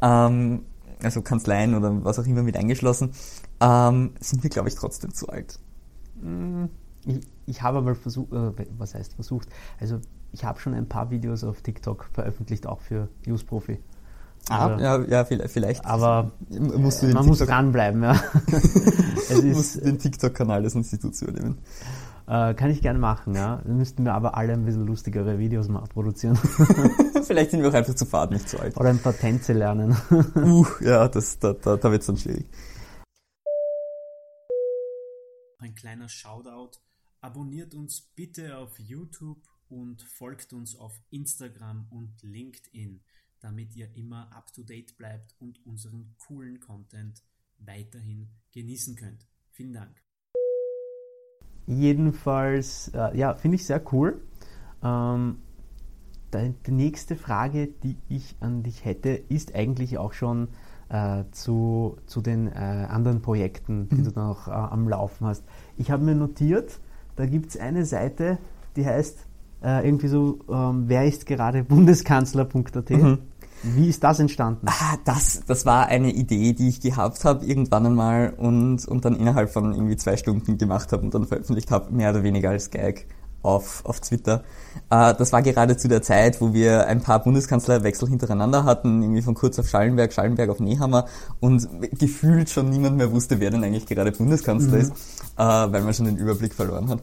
Ähm, 0.00 0.62
also 1.02 1.22
Kanzleien 1.22 1.74
oder 1.74 2.04
was 2.04 2.18
auch 2.18 2.26
immer 2.26 2.42
mit 2.42 2.56
eingeschlossen, 2.56 3.12
ähm, 3.60 4.12
sind 4.20 4.42
wir, 4.42 4.50
glaube 4.50 4.68
ich, 4.68 4.74
trotzdem 4.74 5.12
zu 5.12 5.28
alt. 5.28 5.58
Hm, 6.20 6.68
ich, 7.06 7.20
ich 7.46 7.62
habe 7.62 7.82
mal 7.82 7.94
versucht, 7.94 8.32
äh, 8.32 8.66
was 8.78 8.94
heißt 8.94 9.14
versucht, 9.14 9.48
also 9.80 10.00
ich 10.34 10.44
habe 10.44 10.58
schon 10.58 10.74
ein 10.74 10.88
paar 10.88 11.10
Videos 11.10 11.44
auf 11.44 11.62
TikTok 11.62 12.06
veröffentlicht, 12.12 12.66
auch 12.66 12.80
für 12.80 13.08
Use 13.26 13.44
Profi. 13.44 13.78
Ah, 14.50 14.66
also, 14.66 14.84
ja, 14.84 15.24
ja, 15.24 15.24
vielleicht. 15.46 15.86
Aber 15.86 16.32
musst 16.50 17.02
du 17.02 17.06
man 17.06 17.24
muss 17.24 17.38
dranbleiben, 17.38 18.02
ja. 18.02 18.20
es 19.16 19.30
ist, 19.30 19.44
musst 19.44 19.84
den 19.86 19.98
TikTok-Kanal 19.98 20.64
des 20.64 20.74
Instituts 20.74 21.22
übernehmen. 21.22 21.58
Äh, 22.26 22.54
kann 22.54 22.70
ich 22.70 22.82
gerne 22.82 22.98
machen, 22.98 23.34
ja. 23.34 23.62
Dann 23.64 23.78
müssten 23.78 24.04
wir 24.04 24.12
aber 24.12 24.36
alle 24.36 24.52
ein 24.52 24.64
bisschen 24.64 24.86
lustigere 24.86 25.38
Videos 25.38 25.68
mal 25.68 25.84
produzieren. 25.84 26.36
Vielleicht 27.24 27.52
sind 27.52 27.62
wir 27.62 27.70
auch 27.70 27.74
einfach 27.74 27.94
zu 27.94 28.04
fad, 28.04 28.32
nicht 28.32 28.48
zu 28.48 28.58
alt. 28.58 28.76
Oder 28.76 28.90
ein 28.90 28.98
paar 28.98 29.16
Tänze 29.16 29.52
lernen. 29.52 29.96
uh, 30.34 30.66
ja, 30.80 31.06
das, 31.08 31.38
da, 31.38 31.52
da, 31.52 31.76
da 31.76 31.90
wird 31.90 32.02
es 32.02 32.06
dann 32.06 32.16
schwierig. 32.16 32.46
Ein 35.58 35.74
kleiner 35.74 36.08
Shoutout. 36.08 36.80
Abonniert 37.20 37.74
uns 37.74 38.02
bitte 38.14 38.58
auf 38.58 38.78
YouTube 38.78 39.38
und 39.68 40.02
folgt 40.02 40.52
uns 40.52 40.76
auf 40.76 41.00
Instagram 41.10 41.86
und 41.90 42.22
LinkedIn, 42.22 43.00
damit 43.40 43.74
ihr 43.76 43.94
immer 43.96 44.32
up 44.32 44.52
to 44.52 44.62
date 44.62 44.96
bleibt 44.96 45.34
und 45.38 45.64
unseren 45.66 46.14
coolen 46.18 46.60
Content 46.60 47.22
weiterhin 47.58 48.28
genießen 48.52 48.96
könnt. 48.96 49.26
Vielen 49.50 49.72
Dank. 49.72 50.02
Jedenfalls, 51.66 52.88
äh, 52.94 53.16
ja, 53.16 53.34
finde 53.34 53.56
ich 53.56 53.64
sehr 53.64 53.82
cool. 53.92 54.20
Ähm, 54.82 55.38
die 56.32 56.72
nächste 56.72 57.16
Frage, 57.16 57.68
die 57.68 57.96
ich 58.08 58.34
an 58.40 58.62
dich 58.64 58.84
hätte, 58.84 59.10
ist 59.10 59.54
eigentlich 59.54 59.98
auch 59.98 60.12
schon 60.12 60.48
äh, 60.88 61.24
zu, 61.30 61.98
zu 62.06 62.20
den 62.20 62.48
äh, 62.48 62.50
anderen 62.50 63.22
Projekten, 63.22 63.88
die 63.88 63.96
mhm. 63.96 64.04
du 64.04 64.10
noch 64.10 64.48
äh, 64.48 64.50
am 64.50 64.88
Laufen 64.88 65.26
hast. 65.26 65.44
Ich 65.76 65.90
habe 65.90 66.04
mir 66.04 66.14
notiert, 66.14 66.80
da 67.16 67.26
gibt 67.26 67.50
es 67.50 67.56
eine 67.56 67.84
Seite, 67.84 68.38
die 68.76 68.84
heißt 68.84 69.26
äh, 69.64 69.86
irgendwie 69.86 70.08
so, 70.08 70.38
ähm, 70.50 70.84
wer 70.86 71.06
ist 71.06 71.26
gerade 71.26 71.64
Bundeskanzler.at. 71.64 72.90
Mhm. 72.90 73.18
Wie 73.62 73.88
ist 73.88 74.04
das 74.04 74.20
entstanden? 74.20 74.66
Ah, 74.68 74.98
das, 75.06 75.42
das 75.46 75.64
war 75.64 75.86
eine 75.86 76.12
Idee, 76.12 76.52
die 76.52 76.68
ich 76.68 76.80
gehabt 76.80 77.24
habe 77.24 77.46
irgendwann 77.46 77.86
einmal 77.86 78.34
und, 78.36 78.86
und 78.86 79.06
dann 79.06 79.16
innerhalb 79.16 79.50
von 79.50 79.72
irgendwie 79.72 79.96
zwei 79.96 80.18
Stunden 80.18 80.58
gemacht 80.58 80.92
habe 80.92 81.02
und 81.02 81.14
dann 81.14 81.26
veröffentlicht 81.26 81.70
habe, 81.70 81.90
mehr 81.90 82.10
oder 82.10 82.22
weniger 82.22 82.50
als 82.50 82.68
Gag 82.68 83.06
auf, 83.44 83.84
auf 83.86 84.00
Twitter. 84.00 84.42
Äh, 84.90 85.14
das 85.14 85.32
war 85.32 85.40
gerade 85.40 85.78
zu 85.78 85.88
der 85.88 86.02
Zeit, 86.02 86.42
wo 86.42 86.52
wir 86.52 86.86
ein 86.86 87.00
paar 87.00 87.22
Bundeskanzlerwechsel 87.22 88.08
hintereinander 88.08 88.64
hatten, 88.64 89.02
irgendwie 89.02 89.22
von 89.22 89.34
Kurz 89.34 89.58
auf 89.58 89.68
Schallenberg, 89.68 90.12
Schallenberg 90.12 90.50
auf 90.50 90.60
Nehammer 90.60 91.06
und 91.40 91.66
gefühlt 91.98 92.50
schon 92.50 92.68
niemand 92.68 92.98
mehr 92.98 93.12
wusste, 93.12 93.40
wer 93.40 93.50
denn 93.50 93.64
eigentlich 93.64 93.86
gerade 93.86 94.12
Bundeskanzler 94.12 94.76
mhm. 94.76 94.80
ist, 94.80 94.92
äh, 95.38 95.42
weil 95.42 95.82
man 95.82 95.94
schon 95.94 96.06
den 96.06 96.16
Überblick 96.18 96.52
verloren 96.52 96.90
hat. 96.90 97.02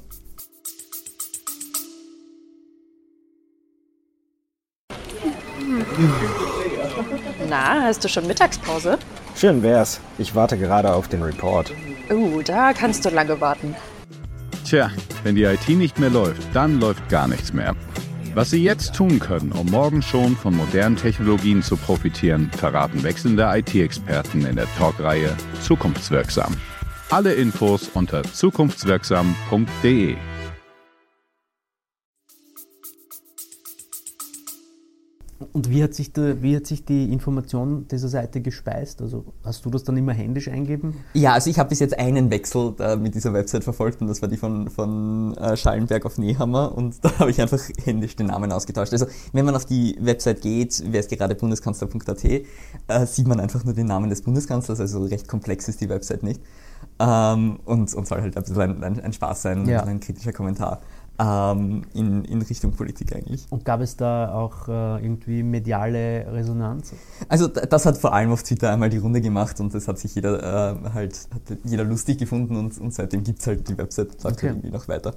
Na, 7.50 7.84
hast 7.84 8.03
du 8.03 8.08
schon 8.08 8.27
Mittagspause? 8.27 8.98
Schön 9.36 9.62
wär's. 9.63 10.00
Ich 10.17 10.36
warte 10.36 10.58
gerade 10.58 10.93
auf 10.93 11.08
den 11.08 11.22
Report. 11.22 11.72
Oh, 12.10 12.41
da 12.43 12.74
kannst 12.74 13.05
du 13.05 13.10
lange 13.10 13.39
warten. 13.41 13.75
Tja, 14.65 14.91
wenn 15.24 15.36
die 15.36 15.43
IT 15.43 15.67
nicht 15.70 16.00
mehr 16.00 16.10
läuft, 16.10 16.43
dann 16.53 16.79
läuft 16.79 17.10
gar 17.10 17.27
nichts 17.27 17.53
mehr. 17.53 17.75
Was 18.34 18.51
Sie 18.51 18.63
jetzt 18.63 18.96
tun 18.96 19.20
können, 19.20 19.51
um 19.51 19.70
morgen 19.70 20.01
schon 20.01 20.38
von 20.38 20.55
modernen 20.55 20.96
Technologien 20.96 21.62
zu 21.62 21.75
profitieren, 21.75 22.50
verraten 22.58 23.03
wechselnde 23.03 23.43
IT-Experten 23.43 24.46
in 24.46 24.55
der 24.55 24.67
Talkreihe 24.77 25.36
Zukunftswirksam. 25.62 26.55
Alle 27.10 27.34
Infos 27.34 27.89
unter 27.93 28.24
zukunftswirksam.de. 28.24 30.15
Und 35.53 35.70
wie 35.70 35.84
hat, 35.84 35.93
sich 35.93 36.13
die, 36.13 36.41
wie 36.41 36.55
hat 36.55 36.65
sich 36.65 36.86
die 36.86 37.12
Information 37.12 37.88
dieser 37.89 38.08
Seite 38.08 38.39
gespeist? 38.41 39.01
Also 39.01 39.25
hast 39.43 39.65
du 39.65 39.70
das 39.70 39.84
dann 39.84 39.98
immer 39.98 40.13
händisch 40.13 40.48
eingeben? 40.48 40.96
Ja, 41.13 41.34
also 41.34 41.50
ich 41.50 41.60
habe 41.60 41.70
bis 41.70 41.79
jetzt 41.79 41.98
einen 42.00 42.31
Wechsel 42.31 42.74
äh, 42.79 42.96
mit 42.96 43.15
dieser 43.15 43.34
Website 43.34 43.63
verfolgt 43.63 44.01
und 44.01 44.08
das 44.08 44.22
war 44.22 44.29
die 44.29 44.38
von, 44.38 44.70
von 44.70 45.36
äh, 45.36 45.58
Schallenberg 45.58 46.05
auf 46.05 46.17
Nehammer 46.17 46.74
und 46.75 46.96
da 47.01 47.20
habe 47.20 47.31
ich 47.31 47.41
einfach 47.41 47.62
händisch 47.84 48.15
den 48.15 48.27
Namen 48.27 48.51
ausgetauscht. 48.51 48.93
Also 48.93 49.08
wenn 49.34 49.43
man 49.43 49.55
auf 49.55 49.65
die 49.65 49.98
Website 50.00 50.41
geht, 50.41 50.81
wer 50.88 51.01
ist 51.01 51.10
gerade 51.10 51.36
bundeskanzler.at, 51.36 52.24
äh, 52.24 52.43
sieht 53.05 53.27
man 53.27 53.39
einfach 53.39 53.65
nur 53.65 53.74
den 53.74 53.88
Namen 53.88 54.10
des 54.10 54.22
Bundeskanzlers, 54.22 54.79
also 54.79 55.03
recht 55.03 55.27
komplex 55.27 55.67
ist 55.67 55.81
die 55.81 55.89
Website 55.89 56.24
nicht. 56.24 56.41
Ähm, 57.00 57.60
und, 57.65 57.93
und 57.93 58.08
soll 58.08 58.22
halt 58.22 58.38
ein 58.38 58.43
bisschen 58.43 58.62
ein, 58.62 58.84
ein, 58.84 59.00
ein 59.00 59.13
Spaß 59.13 59.41
sein, 59.41 59.67
ja. 59.67 59.84
ein 59.84 60.00
kritischer 60.00 60.34
Kommentar 60.34 60.81
ähm, 61.21 61.83
in, 61.93 62.25
in 62.25 62.41
Richtung 62.41 62.71
Politik 62.71 63.15
eigentlich. 63.15 63.45
Und 63.49 63.63
gab 63.63 63.81
es 63.81 63.95
da 63.95 64.33
auch 64.33 64.67
äh, 64.67 65.03
irgendwie 65.03 65.43
mediale 65.43 66.25
Resonanz? 66.31 66.93
Also 67.29 67.47
das 67.47 67.85
hat 67.85 67.97
vor 67.97 68.13
allem 68.13 68.31
auf 68.31 68.41
Twitter 68.43 68.71
einmal 68.71 68.89
die 68.89 68.97
Runde 68.97 69.21
gemacht 69.21 69.59
und 69.59 69.73
das 69.73 69.87
hat 69.87 69.99
sich 69.99 70.15
jeder 70.15 70.81
äh, 70.81 70.89
halt 70.93 71.27
hat 71.33 71.57
jeder 71.63 71.83
lustig 71.83 72.17
gefunden 72.17 72.55
und, 72.55 72.77
und 72.79 72.93
seitdem 72.93 73.23
gibt 73.23 73.39
es 73.39 73.47
halt 73.47 73.69
die 73.69 73.77
Website 73.77 74.19
sagt 74.19 74.37
okay. 74.37 74.47
irgendwie 74.47 74.71
noch 74.71 74.87
weiter. 74.87 75.13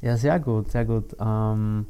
Ja, 0.00 0.16
sehr 0.16 0.38
gut, 0.38 0.70
sehr 0.70 0.84
gut. 0.84 1.16
Ähm, 1.20 1.86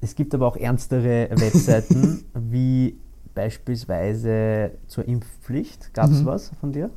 es 0.00 0.14
gibt 0.16 0.34
aber 0.34 0.48
auch 0.48 0.56
ernstere 0.56 1.28
Webseiten, 1.34 2.24
wie 2.34 2.98
beispielsweise 3.34 4.72
zur 4.88 5.06
Impfpflicht. 5.06 5.94
Gab 5.94 6.10
es 6.10 6.20
mhm. 6.20 6.26
was 6.26 6.50
von 6.60 6.72
dir? 6.72 6.90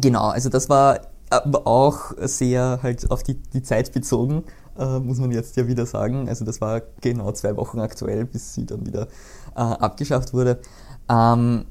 Genau, 0.00 0.28
also 0.28 0.48
das 0.48 0.68
war 0.68 1.00
aber 1.28 1.66
auch 1.66 2.12
sehr 2.18 2.80
halt 2.82 3.10
auf 3.10 3.22
die, 3.22 3.34
die 3.34 3.62
Zeit 3.62 3.92
bezogen 3.92 4.44
äh, 4.78 4.98
muss 5.00 5.18
man 5.18 5.30
jetzt 5.30 5.56
ja 5.56 5.66
wieder 5.66 5.86
sagen. 5.86 6.28
Also 6.28 6.44
das 6.44 6.60
war 6.60 6.82
genau 7.00 7.32
zwei 7.32 7.56
Wochen 7.56 7.80
aktuell, 7.80 8.24
bis 8.24 8.54
sie 8.54 8.66
dann 8.66 8.86
wieder 8.86 9.08
äh, 9.54 9.60
abgeschafft 9.60 10.32
wurde. 10.32 10.60
Ähm, 11.08 11.64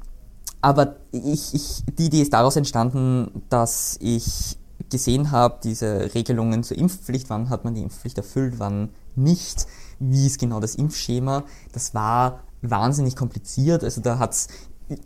aber 0.62 0.96
ich, 1.12 1.54
ich, 1.54 1.84
die 1.98 2.08
Idee 2.08 2.22
ist 2.22 2.34
daraus 2.34 2.56
entstanden, 2.56 3.44
dass 3.50 3.98
ich 4.02 4.58
gesehen 4.90 5.32
habe, 5.32 5.60
diese 5.64 6.14
Regelungen 6.14 6.64
zur 6.64 6.78
Impfpflicht, 6.78 7.30
wann 7.30 7.50
hat 7.50 7.64
man 7.64 7.76
die 7.76 7.82
Impfpflicht 7.82 8.18
erfüllt, 8.18 8.56
wann 8.58 8.90
nicht, 9.16 9.68
wie 10.00 10.26
ist 10.26 10.40
genau 10.40 10.60
das 10.60 10.76
Impfschema, 10.76 11.44
das 11.72 11.94
war 11.94 12.44
wahnsinnig 12.62 13.16
kompliziert. 13.16 13.84
Also 13.84 14.02
da 14.02 14.20
hat 14.20 14.32
es 14.34 14.48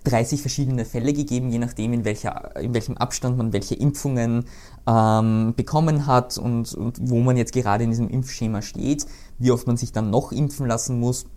30 0.03 0.41
verschiedene 0.41 0.83
Fälle 0.85 1.13
gegeben, 1.13 1.49
je 1.49 1.59
nachdem, 1.59 1.93
in, 1.93 2.05
welcher, 2.05 2.55
in 2.57 2.73
welchem 2.73 2.97
Abstand 2.97 3.37
man 3.37 3.53
welche 3.53 3.75
Impfungen 3.75 4.45
ähm, 4.85 5.53
bekommen 5.55 6.05
hat 6.05 6.37
und, 6.37 6.73
und, 6.73 6.97
wo 7.01 7.19
man 7.19 7.37
jetzt 7.37 7.53
gerade 7.53 7.83
in 7.83 7.89
diesem 7.89 8.09
Impfschema 8.09 8.61
steht, 8.61 9.05
wie 9.37 9.51
oft 9.51 9.67
man 9.67 9.77
sich 9.77 9.91
dann 9.91 10.09
noch 10.09 10.31
impfen 10.31 10.67
lassen 10.67 10.99
muss 10.99 11.27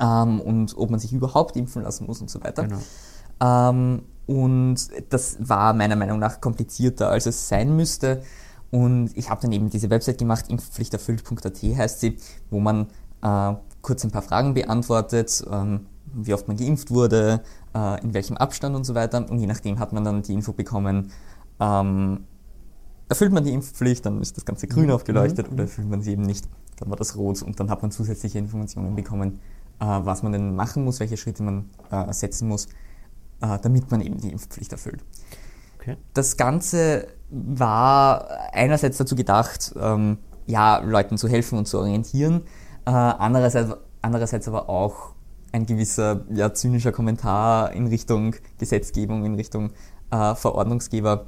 ähm, 0.00 0.40
und 0.40 0.76
ob 0.76 0.90
man 0.90 0.98
sich 0.98 1.12
überhaupt 1.12 1.56
impfen 1.56 1.82
lassen 1.82 2.06
muss 2.06 2.20
und 2.20 2.30
so 2.30 2.42
weiter. 2.42 2.64
Genau. 2.64 2.80
Ähm, 3.40 4.02
und 4.26 4.76
das 5.10 5.36
war 5.40 5.72
meiner 5.72 5.96
Meinung 5.96 6.18
nach 6.18 6.40
komplizierter, 6.40 7.08
als 7.08 7.26
es 7.26 7.48
sein 7.48 7.74
müsste. 7.76 8.22
Und 8.70 9.16
ich 9.16 9.30
habe 9.30 9.40
dann 9.40 9.52
eben 9.52 9.70
diese 9.70 9.88
Website 9.90 10.18
gemacht, 10.18 10.46
impfpflichterfüllt.at 10.48 11.62
heißt 11.62 12.00
sie, 12.00 12.18
wo 12.50 12.60
man 12.60 12.88
äh, 13.22 13.54
kurz 13.80 14.04
ein 14.04 14.10
paar 14.10 14.22
Fragen 14.22 14.54
beantwortet 14.54 15.44
ähm, 15.50 15.86
wie 16.26 16.34
oft 16.34 16.48
man 16.48 16.56
geimpft 16.56 16.90
wurde, 16.90 17.42
äh, 17.74 18.02
in 18.02 18.14
welchem 18.14 18.36
Abstand 18.36 18.74
und 18.76 18.84
so 18.84 18.94
weiter. 18.94 19.24
Und 19.30 19.38
je 19.38 19.46
nachdem 19.46 19.78
hat 19.78 19.92
man 19.92 20.04
dann 20.04 20.22
die 20.22 20.34
Info 20.34 20.52
bekommen, 20.52 21.10
ähm, 21.60 22.24
erfüllt 23.08 23.32
man 23.32 23.44
die 23.44 23.52
Impfpflicht, 23.52 24.04
dann 24.04 24.20
ist 24.20 24.36
das 24.36 24.44
Ganze 24.44 24.66
grün 24.66 24.86
mhm. 24.86 24.92
aufgeleuchtet, 24.92 25.48
mhm. 25.48 25.54
oder 25.54 25.62
erfüllt 25.64 25.88
man 25.88 26.02
sie 26.02 26.12
eben 26.12 26.22
nicht, 26.22 26.46
dann 26.76 26.90
war 26.90 26.96
das 26.96 27.16
rot 27.16 27.42
und 27.42 27.58
dann 27.58 27.70
hat 27.70 27.82
man 27.82 27.90
zusätzliche 27.90 28.38
Informationen 28.38 28.94
bekommen, 28.94 29.40
äh, 29.80 29.84
was 29.84 30.22
man 30.22 30.32
denn 30.32 30.54
machen 30.54 30.84
muss, 30.84 31.00
welche 31.00 31.16
Schritte 31.16 31.42
man 31.42 31.70
äh, 31.90 32.12
setzen 32.12 32.48
muss, 32.48 32.66
äh, 33.40 33.58
damit 33.62 33.90
man 33.90 34.00
eben 34.00 34.18
die 34.18 34.30
Impfpflicht 34.30 34.72
erfüllt. 34.72 35.04
Okay. 35.80 35.96
Das 36.14 36.36
Ganze 36.36 37.08
war 37.30 38.28
einerseits 38.52 38.98
dazu 38.98 39.14
gedacht, 39.14 39.74
ähm, 39.80 40.18
ja, 40.46 40.78
Leuten 40.78 41.18
zu 41.18 41.28
helfen 41.28 41.58
und 41.58 41.66
zu 41.66 41.78
orientieren, 41.78 42.42
äh, 42.86 42.90
andererseits, 42.90 43.74
andererseits 44.02 44.48
aber 44.48 44.68
auch 44.68 45.12
ein 45.52 45.66
gewisser 45.66 46.24
ja, 46.30 46.52
zynischer 46.52 46.92
Kommentar 46.92 47.72
in 47.72 47.86
Richtung 47.86 48.34
Gesetzgebung, 48.58 49.24
in 49.24 49.34
Richtung 49.34 49.70
äh, 50.10 50.34
Verordnungsgeber, 50.34 51.26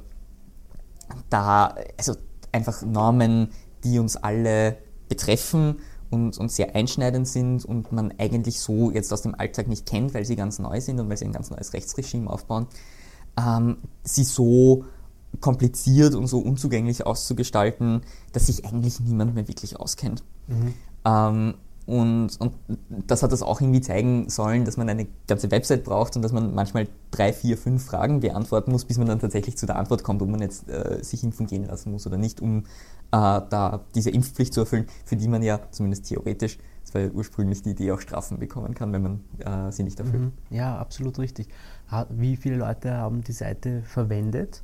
da 1.29 1.75
also 1.97 2.15
einfach 2.51 2.81
Normen, 2.83 3.49
die 3.83 3.99
uns 3.99 4.15
alle 4.15 4.77
betreffen 5.09 5.79
und, 6.09 6.37
und 6.37 6.51
sehr 6.51 6.75
einschneidend 6.75 7.27
sind 7.27 7.65
und 7.65 7.91
man 7.91 8.13
eigentlich 8.17 8.59
so 8.59 8.91
jetzt 8.91 9.11
aus 9.11 9.21
dem 9.21 9.35
Alltag 9.35 9.67
nicht 9.67 9.85
kennt, 9.85 10.13
weil 10.13 10.25
sie 10.25 10.35
ganz 10.35 10.59
neu 10.59 10.79
sind 10.81 10.99
und 10.99 11.09
weil 11.09 11.17
sie 11.17 11.25
ein 11.25 11.31
ganz 11.31 11.49
neues 11.49 11.73
Rechtsregime 11.73 12.29
aufbauen, 12.29 12.67
ähm, 13.37 13.77
sie 14.03 14.23
so 14.23 14.85
kompliziert 15.39 16.13
und 16.13 16.27
so 16.27 16.39
unzugänglich 16.39 17.05
auszugestalten, 17.05 18.01
dass 18.33 18.47
sich 18.47 18.65
eigentlich 18.65 18.99
niemand 18.99 19.33
mehr 19.33 19.47
wirklich 19.47 19.79
auskennt. 19.79 20.23
Mhm. 20.47 20.73
Ähm, 21.05 21.53
und, 21.85 22.39
und 22.39 22.53
das 23.07 23.23
hat 23.23 23.31
das 23.31 23.41
auch 23.41 23.59
irgendwie 23.59 23.81
zeigen 23.81 24.29
sollen, 24.29 24.65
dass 24.65 24.77
man 24.77 24.87
eine 24.87 25.07
ganze 25.27 25.49
Website 25.51 25.83
braucht 25.83 26.15
und 26.15 26.21
dass 26.21 26.31
man 26.31 26.53
manchmal 26.53 26.87
drei, 27.09 27.33
vier, 27.33 27.57
fünf 27.57 27.83
Fragen 27.83 28.19
beantworten 28.19 28.71
muss, 28.71 28.85
bis 28.85 28.97
man 28.97 29.07
dann 29.07 29.19
tatsächlich 29.19 29.57
zu 29.57 29.65
der 29.65 29.77
Antwort 29.77 30.03
kommt, 30.03 30.21
ob 30.21 30.29
man 30.29 30.41
jetzt 30.41 30.69
äh, 30.69 31.03
sich 31.03 31.23
impfen 31.23 31.47
gehen 31.47 31.65
lassen 31.65 31.91
muss 31.91 32.05
oder 32.05 32.17
nicht, 32.17 32.39
um 32.39 32.59
äh, 32.59 32.61
da 33.11 33.81
diese 33.95 34.11
Impfpflicht 34.11 34.53
zu 34.53 34.61
erfüllen, 34.61 34.85
für 35.05 35.15
die 35.15 35.27
man 35.27 35.41
ja 35.41 35.59
zumindest 35.71 36.05
theoretisch, 36.05 36.59
das 36.83 36.93
war 36.93 37.01
ja 37.01 37.09
ursprünglich 37.09 37.61
die 37.63 37.71
Idee, 37.71 37.91
auch 37.91 38.01
Strafen 38.01 38.39
bekommen 38.39 38.73
kann, 38.73 38.93
wenn 38.93 39.01
man 39.01 39.19
äh, 39.39 39.71
sie 39.71 39.83
nicht 39.83 39.99
erfüllt. 39.99 40.21
Mhm. 40.21 40.31
Ja, 40.49 40.77
absolut 40.77 41.19
richtig. 41.19 41.47
Wie 42.09 42.37
viele 42.37 42.55
Leute 42.55 42.93
haben 42.93 43.21
die 43.21 43.33
Seite 43.33 43.81
verwendet? 43.83 44.63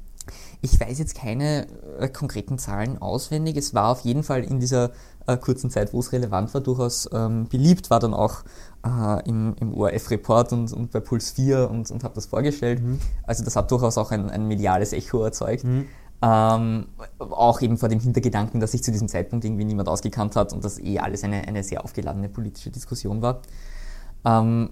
Ich 0.61 0.79
weiß 0.79 0.99
jetzt 0.99 1.15
keine 1.15 1.67
äh, 1.99 2.07
konkreten 2.07 2.57
Zahlen 2.57 3.01
auswendig. 3.01 3.57
Es 3.57 3.73
war 3.73 3.89
auf 3.89 4.01
jeden 4.01 4.23
Fall 4.23 4.43
in 4.43 4.59
dieser 4.59 4.91
äh, 5.27 5.37
kurzen 5.37 5.69
Zeit, 5.69 5.93
wo 5.93 5.99
es 5.99 6.11
relevant 6.11 6.53
war, 6.53 6.61
durchaus 6.61 7.09
ähm, 7.13 7.47
beliebt, 7.49 7.89
war 7.89 7.99
dann 7.99 8.13
auch 8.13 8.43
äh, 8.85 9.27
im, 9.27 9.55
im 9.59 9.73
ORF-Report 9.73 10.53
und, 10.53 10.73
und 10.73 10.91
bei 10.91 10.99
Puls 10.99 11.31
4 11.31 11.69
und, 11.69 11.91
und 11.91 12.03
habe 12.03 12.15
das 12.15 12.25
vorgestellt. 12.25 12.81
Mhm. 12.81 12.99
Also 13.23 13.43
das 13.43 13.55
hat 13.55 13.69
durchaus 13.71 13.97
auch 13.97 14.11
ein, 14.11 14.29
ein 14.29 14.47
mediales 14.47 14.93
Echo 14.93 15.23
erzeugt. 15.23 15.63
Mhm. 15.63 15.85
Ähm, 16.19 16.87
auch 17.19 17.61
eben 17.61 17.77
vor 17.77 17.89
dem 17.89 17.99
Hintergedanken, 17.99 18.59
dass 18.59 18.71
sich 18.71 18.83
zu 18.83 18.91
diesem 18.91 19.07
Zeitpunkt 19.07 19.45
irgendwie 19.45 19.65
niemand 19.65 19.87
ausgekannt 19.87 20.35
hat 20.35 20.51
und 20.51 20.65
das 20.65 20.79
eh 20.79 20.97
alles 20.97 21.23
eine, 21.23 21.47
eine 21.47 21.63
sehr 21.63 21.83
aufgeladene 21.83 22.27
politische 22.27 22.71
Diskussion 22.71 23.21
war. 23.21 23.41
Ähm, 24.25 24.71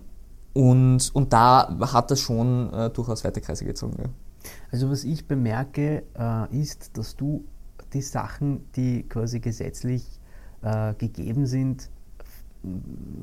und, 0.53 1.13
und 1.13 1.33
da 1.33 1.77
hat 1.93 2.09
das 2.09 2.19
schon 2.19 2.73
äh, 2.73 2.89
durchaus 2.89 3.23
weite 3.23 3.41
Kreise 3.41 3.65
gezogen. 3.65 3.95
Ja. 3.99 4.05
Also 4.71 4.89
was 4.89 5.03
ich 5.03 5.27
bemerke, 5.27 6.03
äh, 6.17 6.57
ist, 6.57 6.97
dass 6.97 7.15
du 7.15 7.43
die 7.93 8.01
Sachen, 8.01 8.65
die 8.75 9.03
quasi 9.03 9.39
gesetzlich 9.39 10.19
äh, 10.61 10.93
gegeben 10.95 11.45
sind, 11.45 11.89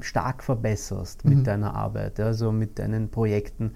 stark 0.01 0.43
verbesserst 0.43 1.25
mit 1.25 1.39
mhm. 1.39 1.45
deiner 1.45 1.75
Arbeit, 1.75 2.21
also 2.21 2.53
mit 2.53 2.79
deinen 2.79 3.09
Projekten. 3.09 3.73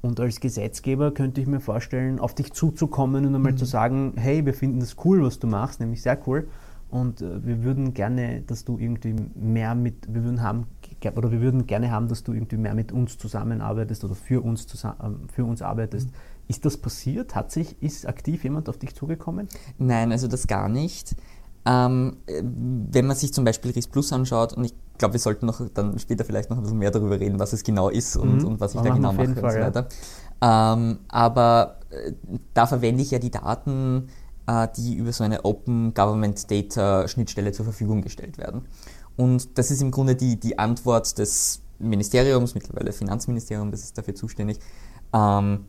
Und 0.00 0.18
als 0.18 0.40
Gesetzgeber 0.40 1.12
könnte 1.12 1.40
ich 1.40 1.46
mir 1.46 1.60
vorstellen, 1.60 2.18
auf 2.18 2.34
dich 2.34 2.52
zuzukommen 2.52 3.24
und 3.24 3.34
einmal 3.34 3.52
mhm. 3.52 3.56
zu 3.56 3.64
sagen, 3.64 4.14
hey, 4.16 4.44
wir 4.44 4.52
finden 4.52 4.80
das 4.80 4.96
cool, 5.04 5.22
was 5.22 5.38
du 5.38 5.46
machst, 5.46 5.80
nämlich 5.80 6.02
sehr 6.02 6.18
cool. 6.26 6.48
Und 6.90 7.22
äh, 7.22 7.46
wir 7.46 7.62
würden 7.62 7.94
gerne, 7.94 8.42
dass 8.42 8.64
du 8.64 8.78
irgendwie 8.78 9.14
mehr 9.34 9.74
mit, 9.74 10.12
wir 10.12 10.24
würden 10.24 10.42
haben, 10.42 10.66
oder 11.16 11.32
wir 11.32 11.40
würden 11.40 11.66
gerne 11.66 11.90
haben, 11.90 12.08
dass 12.08 12.22
du 12.22 12.32
irgendwie 12.32 12.58
mehr 12.58 12.74
mit 12.74 12.92
uns 12.92 13.16
zusammenarbeitest 13.16 14.04
oder 14.04 14.14
für 14.14 14.44
uns, 14.44 14.66
zusammen, 14.66 15.26
für 15.32 15.44
uns 15.44 15.62
arbeitest. 15.62 16.10
Mhm. 16.10 16.14
Ist 16.48 16.64
das 16.64 16.76
passiert? 16.76 17.34
Hat 17.34 17.50
sich, 17.50 17.80
ist 17.82 18.06
aktiv 18.06 18.44
jemand 18.44 18.68
auf 18.68 18.78
dich 18.78 18.94
zugekommen? 18.94 19.48
Nein, 19.78 20.12
also 20.12 20.28
das 20.28 20.46
gar 20.46 20.68
nicht. 20.68 21.16
Ähm, 21.64 22.16
wenn 22.26 23.06
man 23.06 23.16
sich 23.16 23.32
zum 23.32 23.44
Beispiel 23.44 23.70
RIS 23.70 23.86
Plus 23.86 24.12
anschaut, 24.12 24.52
und 24.52 24.64
ich 24.64 24.74
glaube, 24.98 25.14
wir 25.14 25.20
sollten 25.20 25.46
noch 25.46 25.60
dann 25.72 25.98
später 25.98 26.24
vielleicht 26.24 26.50
noch 26.50 26.56
ein 26.56 26.62
bisschen 26.62 26.78
mehr 26.78 26.90
darüber 26.90 27.18
reden, 27.18 27.38
was 27.38 27.52
es 27.52 27.62
genau 27.62 27.88
ist 27.88 28.16
und, 28.16 28.38
mhm. 28.38 28.46
und 28.46 28.60
was 28.60 28.74
ich 28.74 28.80
da 28.80 28.90
genau 28.90 29.12
mache 29.12 29.16
Fall, 29.16 29.28
und 29.28 29.36
so 29.36 29.42
weiter. 29.42 29.88
Ja. 30.42 30.72
Ähm, 30.74 30.98
aber 31.08 31.78
äh, 31.90 32.12
da 32.52 32.66
verwende 32.66 33.02
ich 33.02 33.12
ja 33.12 33.20
die 33.20 33.30
Daten, 33.30 34.08
äh, 34.46 34.68
die 34.76 34.96
über 34.96 35.12
so 35.12 35.22
eine 35.22 35.44
Open 35.44 35.94
Government 35.94 36.50
Data 36.50 37.06
Schnittstelle 37.06 37.52
zur 37.52 37.64
Verfügung 37.64 38.02
gestellt 38.02 38.38
werden. 38.38 38.62
Und 39.16 39.56
das 39.58 39.70
ist 39.70 39.82
im 39.82 39.90
Grunde 39.90 40.16
die, 40.16 40.40
die 40.40 40.58
Antwort 40.58 41.18
des 41.18 41.62
Ministeriums, 41.78 42.54
mittlerweile 42.54 42.92
Finanzministerium, 42.92 43.70
das 43.70 43.82
ist 43.82 43.98
dafür 43.98 44.14
zuständig, 44.14 44.58
ähm, 45.12 45.66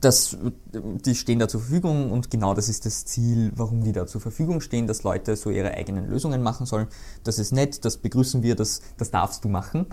das, 0.00 0.36
die 0.72 1.14
stehen 1.14 1.38
da 1.38 1.48
zur 1.48 1.60
Verfügung 1.60 2.12
und 2.12 2.30
genau 2.30 2.54
das 2.54 2.68
ist 2.68 2.86
das 2.86 3.04
Ziel, 3.04 3.52
warum 3.56 3.82
die 3.82 3.92
da 3.92 4.06
zur 4.06 4.20
Verfügung 4.20 4.60
stehen, 4.60 4.86
dass 4.86 5.02
Leute 5.02 5.34
so 5.36 5.50
ihre 5.50 5.72
eigenen 5.72 6.08
Lösungen 6.08 6.42
machen 6.42 6.66
sollen. 6.66 6.88
Das 7.24 7.38
ist 7.38 7.52
nett, 7.52 7.84
das 7.84 7.96
begrüßen 7.96 8.42
wir, 8.42 8.54
das, 8.54 8.82
das 8.96 9.10
darfst 9.10 9.44
du 9.44 9.48
machen. 9.48 9.86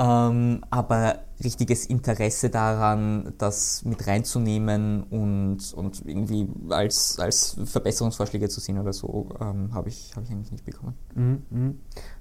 Ähm, 0.00 0.64
aber 0.70 1.20
richtiges 1.42 1.86
Interesse 1.86 2.50
daran, 2.50 3.34
das 3.38 3.84
mit 3.84 4.06
reinzunehmen 4.06 5.02
und, 5.04 5.72
und 5.74 6.02
irgendwie 6.06 6.48
als, 6.70 7.18
als 7.18 7.56
Verbesserungsvorschläge 7.64 8.48
zu 8.48 8.60
sehen 8.60 8.78
oder 8.78 8.92
so, 8.92 9.28
ähm, 9.40 9.74
habe 9.74 9.88
ich, 9.88 10.12
hab 10.14 10.22
ich 10.22 10.30
eigentlich 10.30 10.52
nicht 10.52 10.64
bekommen. 10.64 10.94
Mhm, 11.16 11.42
mhm. 11.50 11.80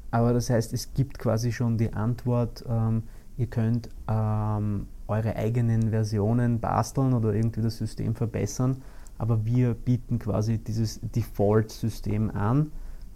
Aber 0.10 0.34
das 0.34 0.50
heißt, 0.50 0.74
es 0.74 0.94
gibt 0.94 1.20
quasi 1.20 1.52
schon 1.52 1.78
die 1.78 1.94
Antwort, 1.94 2.64
ähm, 2.68 3.04
ihr 3.38 3.48
könnt 3.48 3.90
ähm, 4.08 4.88
eure 5.08 5.36
eigenen 5.36 5.90
Versionen 5.90 6.60
basteln 6.60 7.14
oder 7.14 7.34
irgendwie 7.34 7.62
das 7.62 7.78
System 7.78 8.16
verbessern, 8.16 8.82
aber 9.18 9.46
wir 9.46 9.74
bieten 9.74 10.20
quasi 10.20 10.58
dieses 10.58 11.00
Default-System 11.02 12.32
an, 12.32 12.72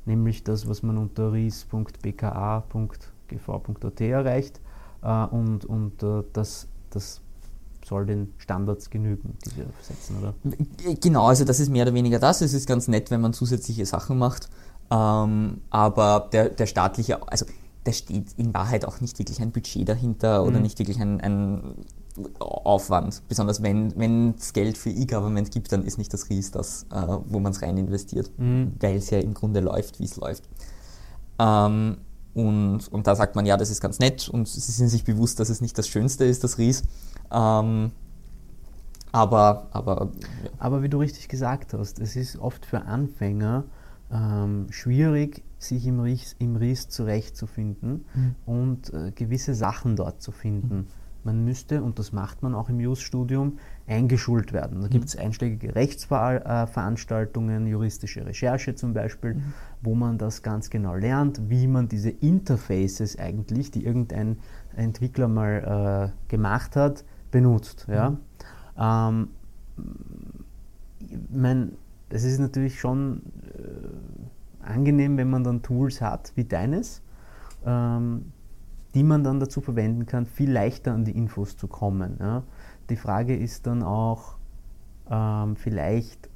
nämlich 0.06 0.44
das, 0.44 0.68
was 0.68 0.84
man 0.84 0.98
unter 0.98 1.32
ris.bka.gv.at 1.32 1.92
erreicht 4.02 4.60
äh, 5.04 5.26
und, 5.26 5.66
und 5.66 6.02
äh, 6.04 6.24
das, 6.34 6.68
das 6.90 7.22
soll 7.86 8.06
den 8.06 8.34
Standards 8.38 8.90
genügen, 8.90 9.38
die 9.46 9.58
wir 9.58 9.66
setzen, 9.82 10.18
oder? 10.20 10.34
Genau, 11.02 11.28
also 11.28 11.46
das 11.46 11.60
ist 11.60 11.70
mehr 11.70 11.84
oder 11.84 11.94
weniger 11.94 12.20
das. 12.20 12.42
Es 12.42 12.54
ist 12.54 12.68
ganz 12.68 12.88
nett, 12.88 13.12
wenn 13.12 13.22
man 13.22 13.34
zusätzliche 13.34 13.86
Sachen 13.86 14.18
macht, 14.18 14.50
ähm, 14.92 15.62
aber 15.70 16.30
der, 16.32 16.50
der 16.50 16.66
staatliche, 16.66 17.28
also 17.28 17.46
da 17.84 17.92
steht 17.92 18.34
in 18.38 18.54
Wahrheit 18.54 18.86
auch 18.86 19.02
nicht 19.02 19.18
wirklich 19.20 19.42
ein 19.42 19.52
Budget 19.52 19.88
dahinter 19.88 20.44
oder 20.44 20.58
mhm. 20.58 20.64
nicht 20.64 20.80
wirklich 20.80 21.00
ein, 21.00 21.20
ein, 21.22 21.76
Aufwand. 22.40 23.22
Besonders 23.30 23.64
wenn 23.64 24.36
es 24.38 24.54
Geld 24.54 24.78
für 24.78 24.90
E-Government 24.90 25.52
gibt, 25.52 25.72
dann 25.72 25.84
ist 25.84 25.98
nicht 25.98 26.14
das 26.14 26.30
Ries 26.30 26.52
das, 26.52 26.86
äh, 26.92 27.08
wo 27.26 27.40
man 27.40 27.54
es 27.54 27.62
rein 27.62 27.78
investiert, 27.78 28.30
mhm. 28.38 28.74
weil 28.80 28.98
es 28.98 29.10
ja 29.10 29.20
im 29.20 29.34
Grunde 29.34 29.62
läuft, 29.62 30.00
wie 30.00 30.04
es 30.04 30.18
läuft. 30.18 30.44
Ähm, 31.40 31.98
und, 32.34 32.88
und 32.92 33.08
da 33.08 33.16
sagt 33.16 33.36
man, 33.36 33.46
ja, 33.46 33.58
das 33.58 33.70
ist 33.70 33.82
ganz 33.82 34.00
nett 34.00 34.30
und 34.30 34.48
sie 34.48 34.60
sind 34.60 34.90
sich 34.90 35.04
bewusst, 35.04 35.40
dass 35.40 35.50
es 35.50 35.62
nicht 35.62 35.78
das 35.78 35.88
Schönste 35.88 36.26
ist, 36.26 36.44
das 36.44 36.58
Ries. 36.58 36.84
Ähm, 37.32 37.92
aber, 39.12 39.68
aber, 39.72 40.10
ja. 40.44 40.50
aber 40.60 40.84
wie 40.84 40.90
du 40.90 41.00
richtig 41.00 41.28
gesagt 41.28 41.74
hast, 41.74 42.00
es 42.00 42.16
ist 42.16 42.38
oft 42.38 42.66
für 42.66 42.84
Anfänger 42.84 43.66
ähm, 44.12 44.68
schwierig, 44.70 45.44
sich 45.58 45.86
im 45.88 46.00
Ries, 46.00 46.36
im 46.40 46.56
Ries 46.56 46.90
zurechtzufinden 46.90 48.06
mhm. 48.14 48.36
und 48.46 48.94
äh, 48.94 49.12
gewisse 49.12 49.54
Sachen 49.54 49.96
dort 49.96 50.22
zu 50.22 50.32
finden. 50.32 50.76
Mhm. 50.76 50.88
Man 51.24 51.46
müsste, 51.46 51.84
und 51.84 52.00
das 52.00 52.14
macht 52.14 52.42
man 52.42 52.56
auch 52.56 52.68
im 52.70 52.80
Jus-Studium, 52.80 53.60
eingeschult 53.86 54.54
werden. 54.54 54.82
Da 54.82 54.88
mhm. 54.88 54.92
gibt 54.92 55.06
es 55.06 55.16
einschlägige 55.16 55.76
Rechtsveranstaltungen, 55.76 57.68
juristische 57.68 58.26
Recherche 58.26 58.74
zum 58.74 58.94
Beispiel, 58.94 59.36
mhm. 59.36 59.54
wo 59.82 59.94
man 59.94 60.18
das 60.18 60.42
ganz 60.42 60.72
genau 60.72 60.96
lernt, 60.96 61.50
wie 61.50 61.68
man 61.68 61.88
diese 61.88 62.10
Interfaces 62.10 63.20
eigentlich, 63.20 63.70
die 63.70 63.86
irgendein 63.86 64.38
Entwickler 64.76 65.28
mal 65.28 66.12
äh, 66.12 66.30
gemacht 66.30 66.76
hat, 66.76 67.06
benutzt. 67.30 67.86
Ja? 67.88 68.10
Mhm. 68.10 68.18
Ähm, 68.78 69.28
mein, 71.30 71.72
es 72.12 72.24
ist 72.24 72.40
natürlich 72.40 72.80
schon 72.80 73.22
äh, 73.58 74.66
angenehm, 74.66 75.18
wenn 75.18 75.30
man 75.30 75.44
dann 75.44 75.62
Tools 75.62 76.02
hat 76.02 76.34
wie 76.36 76.44
deines, 76.44 77.02
ähm, 77.66 78.32
die 78.94 79.04
man 79.04 79.24
dann 79.24 79.40
dazu 79.40 79.62
verwenden 79.62 80.06
kann, 80.06 80.26
viel 80.26 80.52
leichter 80.52 80.94
an 80.94 81.06
die 81.06 81.12
Infos 81.12 81.56
zu 81.58 81.68
kommen. 81.68 82.18
Ja. 82.20 82.44
Die 82.90 82.98
Frage 82.98 83.36
ist 83.36 83.68
dann 83.68 83.84
auch 83.84 84.36
ähm, 85.10 85.56
vielleicht, 85.56 86.30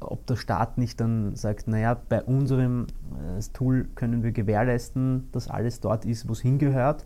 ob 0.00 0.24
der 0.26 0.36
Staat 0.36 0.78
nicht 0.78 1.00
dann 1.00 1.34
sagt, 1.34 1.66
naja, 1.66 2.00
bei 2.08 2.22
unserem 2.22 2.86
äh, 3.36 3.40
Tool 3.52 3.88
können 3.96 4.22
wir 4.22 4.30
gewährleisten, 4.30 5.28
dass 5.32 5.48
alles 5.48 5.80
dort 5.80 6.04
ist, 6.04 6.28
wo 6.28 6.32
es 6.32 6.40
hingehört. 6.40 7.04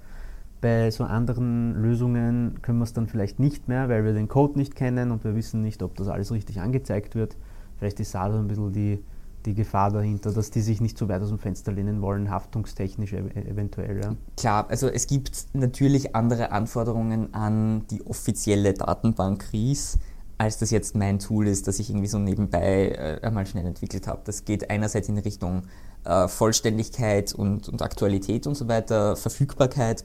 Bei 0.60 0.90
so 0.90 1.04
anderen 1.04 1.74
Lösungen 1.74 2.60
können 2.62 2.78
wir 2.78 2.84
es 2.84 2.92
dann 2.92 3.08
vielleicht 3.08 3.40
nicht 3.40 3.66
mehr, 3.66 3.88
weil 3.88 4.04
wir 4.04 4.12
den 4.12 4.28
Code 4.28 4.58
nicht 4.58 4.76
kennen 4.76 5.10
und 5.10 5.24
wir 5.24 5.34
wissen 5.34 5.62
nicht, 5.62 5.82
ob 5.82 5.96
das 5.96 6.08
alles 6.08 6.30
richtig 6.30 6.60
angezeigt 6.60 7.14
wird. 7.14 7.36
Vielleicht 7.82 7.98
ist 7.98 8.14
da 8.14 8.30
so 8.30 8.38
ein 8.38 8.46
bisschen 8.46 8.72
die, 8.72 9.02
die 9.44 9.54
Gefahr 9.54 9.90
dahinter, 9.90 10.30
dass 10.30 10.52
die 10.52 10.60
sich 10.60 10.80
nicht 10.80 10.96
so 10.96 11.08
weit 11.08 11.20
aus 11.20 11.30
dem 11.30 11.40
Fenster 11.40 11.72
lehnen 11.72 12.00
wollen, 12.00 12.30
haftungstechnisch 12.30 13.12
ev 13.12 13.34
eventuell. 13.34 14.00
Ja. 14.00 14.14
Klar, 14.36 14.66
also 14.68 14.86
es 14.86 15.08
gibt 15.08 15.46
natürlich 15.52 16.14
andere 16.14 16.52
Anforderungen 16.52 17.34
an 17.34 17.84
die 17.88 18.06
offizielle 18.06 18.72
Datenbank 18.72 19.52
RIS, 19.52 19.98
als 20.38 20.58
das 20.58 20.70
jetzt 20.70 20.94
mein 20.94 21.18
Tool 21.18 21.48
ist, 21.48 21.66
das 21.66 21.80
ich 21.80 21.90
irgendwie 21.90 22.06
so 22.06 22.20
nebenbei 22.20 22.90
äh, 22.90 23.26
einmal 23.26 23.46
schnell 23.46 23.66
entwickelt 23.66 24.06
habe. 24.06 24.20
Das 24.26 24.44
geht 24.44 24.70
einerseits 24.70 25.08
in 25.08 25.18
Richtung 25.18 25.64
äh, 26.04 26.28
Vollständigkeit 26.28 27.34
und, 27.34 27.68
und 27.68 27.82
Aktualität 27.82 28.46
und 28.46 28.54
so 28.54 28.68
weiter, 28.68 29.16
Verfügbarkeit. 29.16 30.04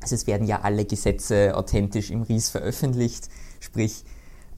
Also 0.00 0.14
es 0.14 0.26
werden 0.26 0.46
ja 0.46 0.62
alle 0.62 0.86
Gesetze 0.86 1.54
authentisch 1.54 2.10
im 2.10 2.22
RIS 2.22 2.48
veröffentlicht, 2.48 3.28
sprich 3.60 4.02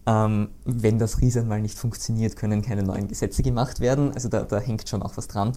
ähm, 0.06 0.48
wenn 0.64 0.98
das 0.98 1.20
RIS 1.20 1.36
mal 1.44 1.60
nicht 1.60 1.78
funktioniert, 1.78 2.36
können 2.36 2.62
keine 2.62 2.82
neuen 2.82 3.08
Gesetze 3.08 3.42
gemacht 3.42 3.80
werden. 3.80 4.12
Also 4.12 4.28
da, 4.28 4.42
da 4.42 4.58
hängt 4.58 4.88
schon 4.88 5.02
auch 5.02 5.16
was 5.16 5.28
dran. 5.28 5.52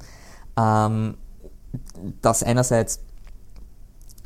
Ähm, 0.57 1.15
das 2.21 2.43
einerseits. 2.43 3.01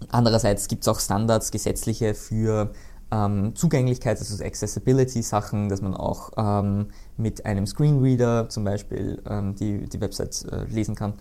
Andererseits 0.10 0.70
gibt 0.70 0.84
es 0.84 0.88
auch 0.88 1.00
Standards, 1.00 1.52
gesetzliche 1.52 2.14
für 2.14 2.72
ähm, 3.12 3.54
Zugänglichkeit, 3.56 4.18
also 4.18 4.36
so 4.36 4.44
Accessibility-Sachen, 4.44 5.68
dass 5.68 5.82
man 5.82 5.94
auch 5.94 6.32
ähm, 6.38 6.88
mit 7.18 7.46
einem 7.46 7.66
Screenreader 7.68 8.48
zum 8.50 8.64
Beispiel 8.64 9.22
ähm, 9.28 9.56
die, 9.56 9.90
die 9.90 10.00
Website 10.00 10.46
äh, 10.52 10.64
lesen 10.66 10.96
kann. 10.96 11.14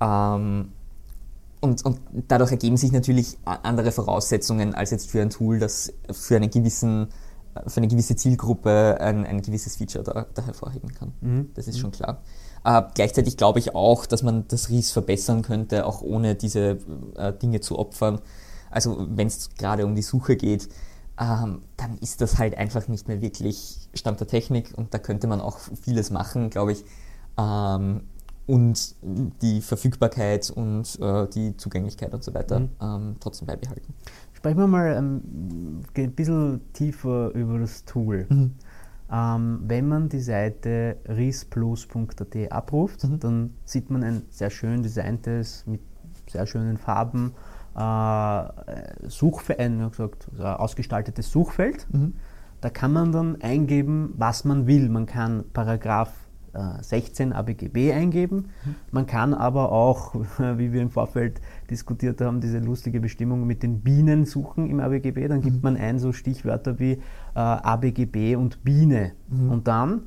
Ähm, 0.00 0.72
und, 1.60 1.84
und 1.84 2.00
dadurch 2.28 2.52
ergeben 2.52 2.76
sich 2.76 2.92
natürlich 2.92 3.38
andere 3.44 3.90
Voraussetzungen 3.90 4.74
als 4.74 4.90
jetzt 4.90 5.10
für 5.10 5.20
ein 5.20 5.30
Tool, 5.30 5.58
das 5.58 5.92
für, 6.12 6.36
einen 6.36 6.50
gewissen, 6.50 7.08
für 7.66 7.78
eine 7.78 7.88
gewisse 7.88 8.16
Zielgruppe 8.16 8.98
ein, 9.00 9.26
ein 9.26 9.42
gewisses 9.42 9.76
Feature 9.76 10.04
da, 10.04 10.26
da 10.34 10.42
hervorheben 10.42 10.92
kann. 10.92 11.12
Mhm. 11.20 11.50
Das 11.54 11.68
ist 11.68 11.76
mhm. 11.76 11.80
schon 11.80 11.90
klar. 11.92 12.22
Äh, 12.64 12.82
gleichzeitig 12.94 13.36
glaube 13.36 13.58
ich 13.58 13.74
auch, 13.74 14.06
dass 14.06 14.22
man 14.22 14.46
das 14.48 14.70
RIS 14.70 14.90
verbessern 14.90 15.42
könnte, 15.42 15.86
auch 15.86 16.02
ohne 16.02 16.34
diese 16.34 16.78
äh, 17.16 17.32
Dinge 17.32 17.60
zu 17.60 17.78
opfern. 17.78 18.20
Also 18.70 19.06
wenn 19.08 19.28
es 19.28 19.50
gerade 19.56 19.86
um 19.86 19.94
die 19.94 20.02
Suche 20.02 20.36
geht, 20.36 20.68
ähm, 21.18 21.62
dann 21.76 21.96
ist 21.98 22.20
das 22.20 22.38
halt 22.38 22.58
einfach 22.58 22.88
nicht 22.88 23.08
mehr 23.08 23.20
wirklich 23.20 23.88
Stand 23.94 24.20
der 24.20 24.26
Technik 24.26 24.72
und 24.76 24.92
da 24.92 24.98
könnte 24.98 25.26
man 25.26 25.40
auch 25.40 25.58
vieles 25.80 26.10
machen, 26.10 26.50
glaube 26.50 26.72
ich. 26.72 26.84
Ähm, 27.38 28.02
und 28.46 28.94
die 29.02 29.60
Verfügbarkeit 29.60 30.50
und 30.50 31.00
äh, 31.00 31.26
die 31.28 31.56
Zugänglichkeit 31.56 32.14
und 32.14 32.22
so 32.22 32.32
weiter 32.32 32.60
mhm. 32.60 32.70
ähm, 32.80 33.16
trotzdem 33.20 33.46
beibehalten. 33.46 33.94
Sprechen 34.46 34.60
wir 34.60 34.66
mal 34.68 34.96
ähm, 34.96 35.82
ein 35.96 36.12
bisschen 36.12 36.60
tiefer 36.72 37.34
über 37.34 37.58
das 37.58 37.84
Tool. 37.84 38.26
Mhm. 38.28 38.52
Ähm, 39.10 39.58
wenn 39.66 39.88
man 39.88 40.08
die 40.08 40.20
Seite 40.20 40.98
risplus.at 41.08 42.52
abruft, 42.52 43.02
mhm. 43.02 43.18
dann 43.18 43.54
sieht 43.64 43.90
man 43.90 44.04
ein 44.04 44.22
sehr 44.30 44.50
schön 44.50 44.84
designtes, 44.84 45.66
mit 45.66 45.80
sehr 46.30 46.46
schönen 46.46 46.76
Farben, 46.76 47.32
äh, 47.74 49.08
Suchfeld, 49.08 49.58
ein 49.58 49.90
gesagt, 49.90 50.28
ausgestaltetes 50.38 51.28
Suchfeld. 51.32 51.84
Mhm. 51.92 52.14
Da 52.60 52.70
kann 52.70 52.92
man 52.92 53.10
dann 53.10 53.42
eingeben, 53.42 54.14
was 54.16 54.44
man 54.44 54.68
will. 54.68 54.88
Man 54.88 55.06
kann 55.06 55.42
Paragraph 55.54 56.25
16 56.80 57.32
ABGB 57.32 57.92
eingeben. 57.92 58.50
Man 58.90 59.06
kann 59.06 59.34
aber 59.34 59.72
auch, 59.72 60.14
wie 60.38 60.72
wir 60.72 60.82
im 60.82 60.90
Vorfeld 60.90 61.40
diskutiert 61.70 62.20
haben, 62.20 62.40
diese 62.40 62.58
lustige 62.58 63.00
Bestimmung 63.00 63.46
mit 63.46 63.62
den 63.62 63.80
Bienen 63.80 64.24
suchen 64.24 64.68
im 64.68 64.80
ABGB. 64.80 65.28
Dann 65.28 65.40
gibt 65.40 65.56
mhm. 65.56 65.62
man 65.62 65.76
ein 65.76 65.98
so 65.98 66.12
Stichwörter 66.12 66.78
wie 66.78 66.92
äh, 66.92 66.98
ABGB 67.34 68.36
und 68.36 68.64
Biene. 68.64 69.12
Mhm. 69.28 69.50
Und 69.50 69.68
dann 69.68 70.02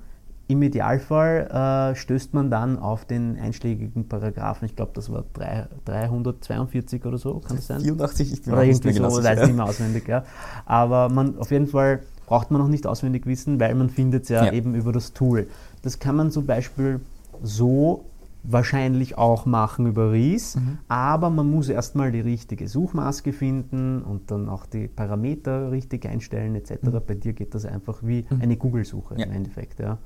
im 0.50 0.64
Idealfall 0.64 1.92
äh, 1.92 1.96
stößt 1.96 2.34
man 2.34 2.50
dann 2.50 2.80
auf 2.80 3.06
den 3.06 3.38
einschlägigen 3.40 4.08
Paragraphen. 4.08 4.66
Ich 4.66 4.76
glaube, 4.76 4.92
das 4.96 5.12
war 5.12 5.24
3, 5.34 5.68
342 5.86 7.06
oder 7.06 7.20
so, 7.20 7.40
kann 7.40 7.58
das 7.58 7.68
sein? 7.68 7.82
84, 7.82 8.34
ich 8.34 8.42
bin 8.42 8.54
Oder 8.54 8.64
irgendwie 8.64 8.94
so, 8.94 9.04
weiß 9.04 9.42
ich 9.42 9.48
nicht 9.48 9.56
mehr 9.56 9.66
auswendig. 9.66 10.08
Ja. 10.08 10.24
Aber 10.66 11.10
man, 11.10 11.38
auf 11.38 11.52
jeden 11.52 11.68
Fall 11.68 12.00
braucht 12.26 12.50
man 12.50 12.62
noch 12.62 12.68
nicht 12.68 12.88
auswendig 12.88 13.28
wissen, 13.28 13.60
weil 13.60 13.76
man 13.76 13.90
findet 13.90 14.24
es 14.24 14.30
ja, 14.30 14.46
ja, 14.46 14.52
eben 14.52 14.74
über 14.74 14.92
das 14.92 15.14
Tool. 15.14 15.48
Das 15.82 16.00
kann 16.00 16.16
man 16.16 16.32
zum 16.32 16.46
Beispiel 16.46 17.00
so 17.42 18.06
wahrscheinlich 18.44 19.18
auch 19.18 19.46
machen 19.46 19.86
über 19.86 20.12
Ries, 20.12 20.56
mhm. 20.56 20.78
aber 20.88 21.30
man 21.30 21.50
muss 21.50 21.70
erstmal 21.70 22.12
die 22.12 22.22
richtige 22.22 22.68
Suchmaske 22.68 23.34
finden 23.34 24.02
und 24.02 24.32
dann 24.32 24.48
auch 24.48 24.66
die 24.66 24.88
Parameter 24.88 25.72
richtig 25.72 26.06
einstellen 26.06 26.56
etc. 26.56 26.84
Mhm. 26.84 27.02
Bei 27.06 27.16
dir 27.16 27.34
geht 27.34 27.54
das 27.54 27.66
einfach 27.66 28.00
wie 28.02 28.26
mhm. 28.30 28.42
eine 28.42 28.58
Google-Suche 28.58 29.16
ja. 29.18 29.26
im 29.26 29.34
Endeffekt. 29.34 29.80
Ja. 29.80 29.98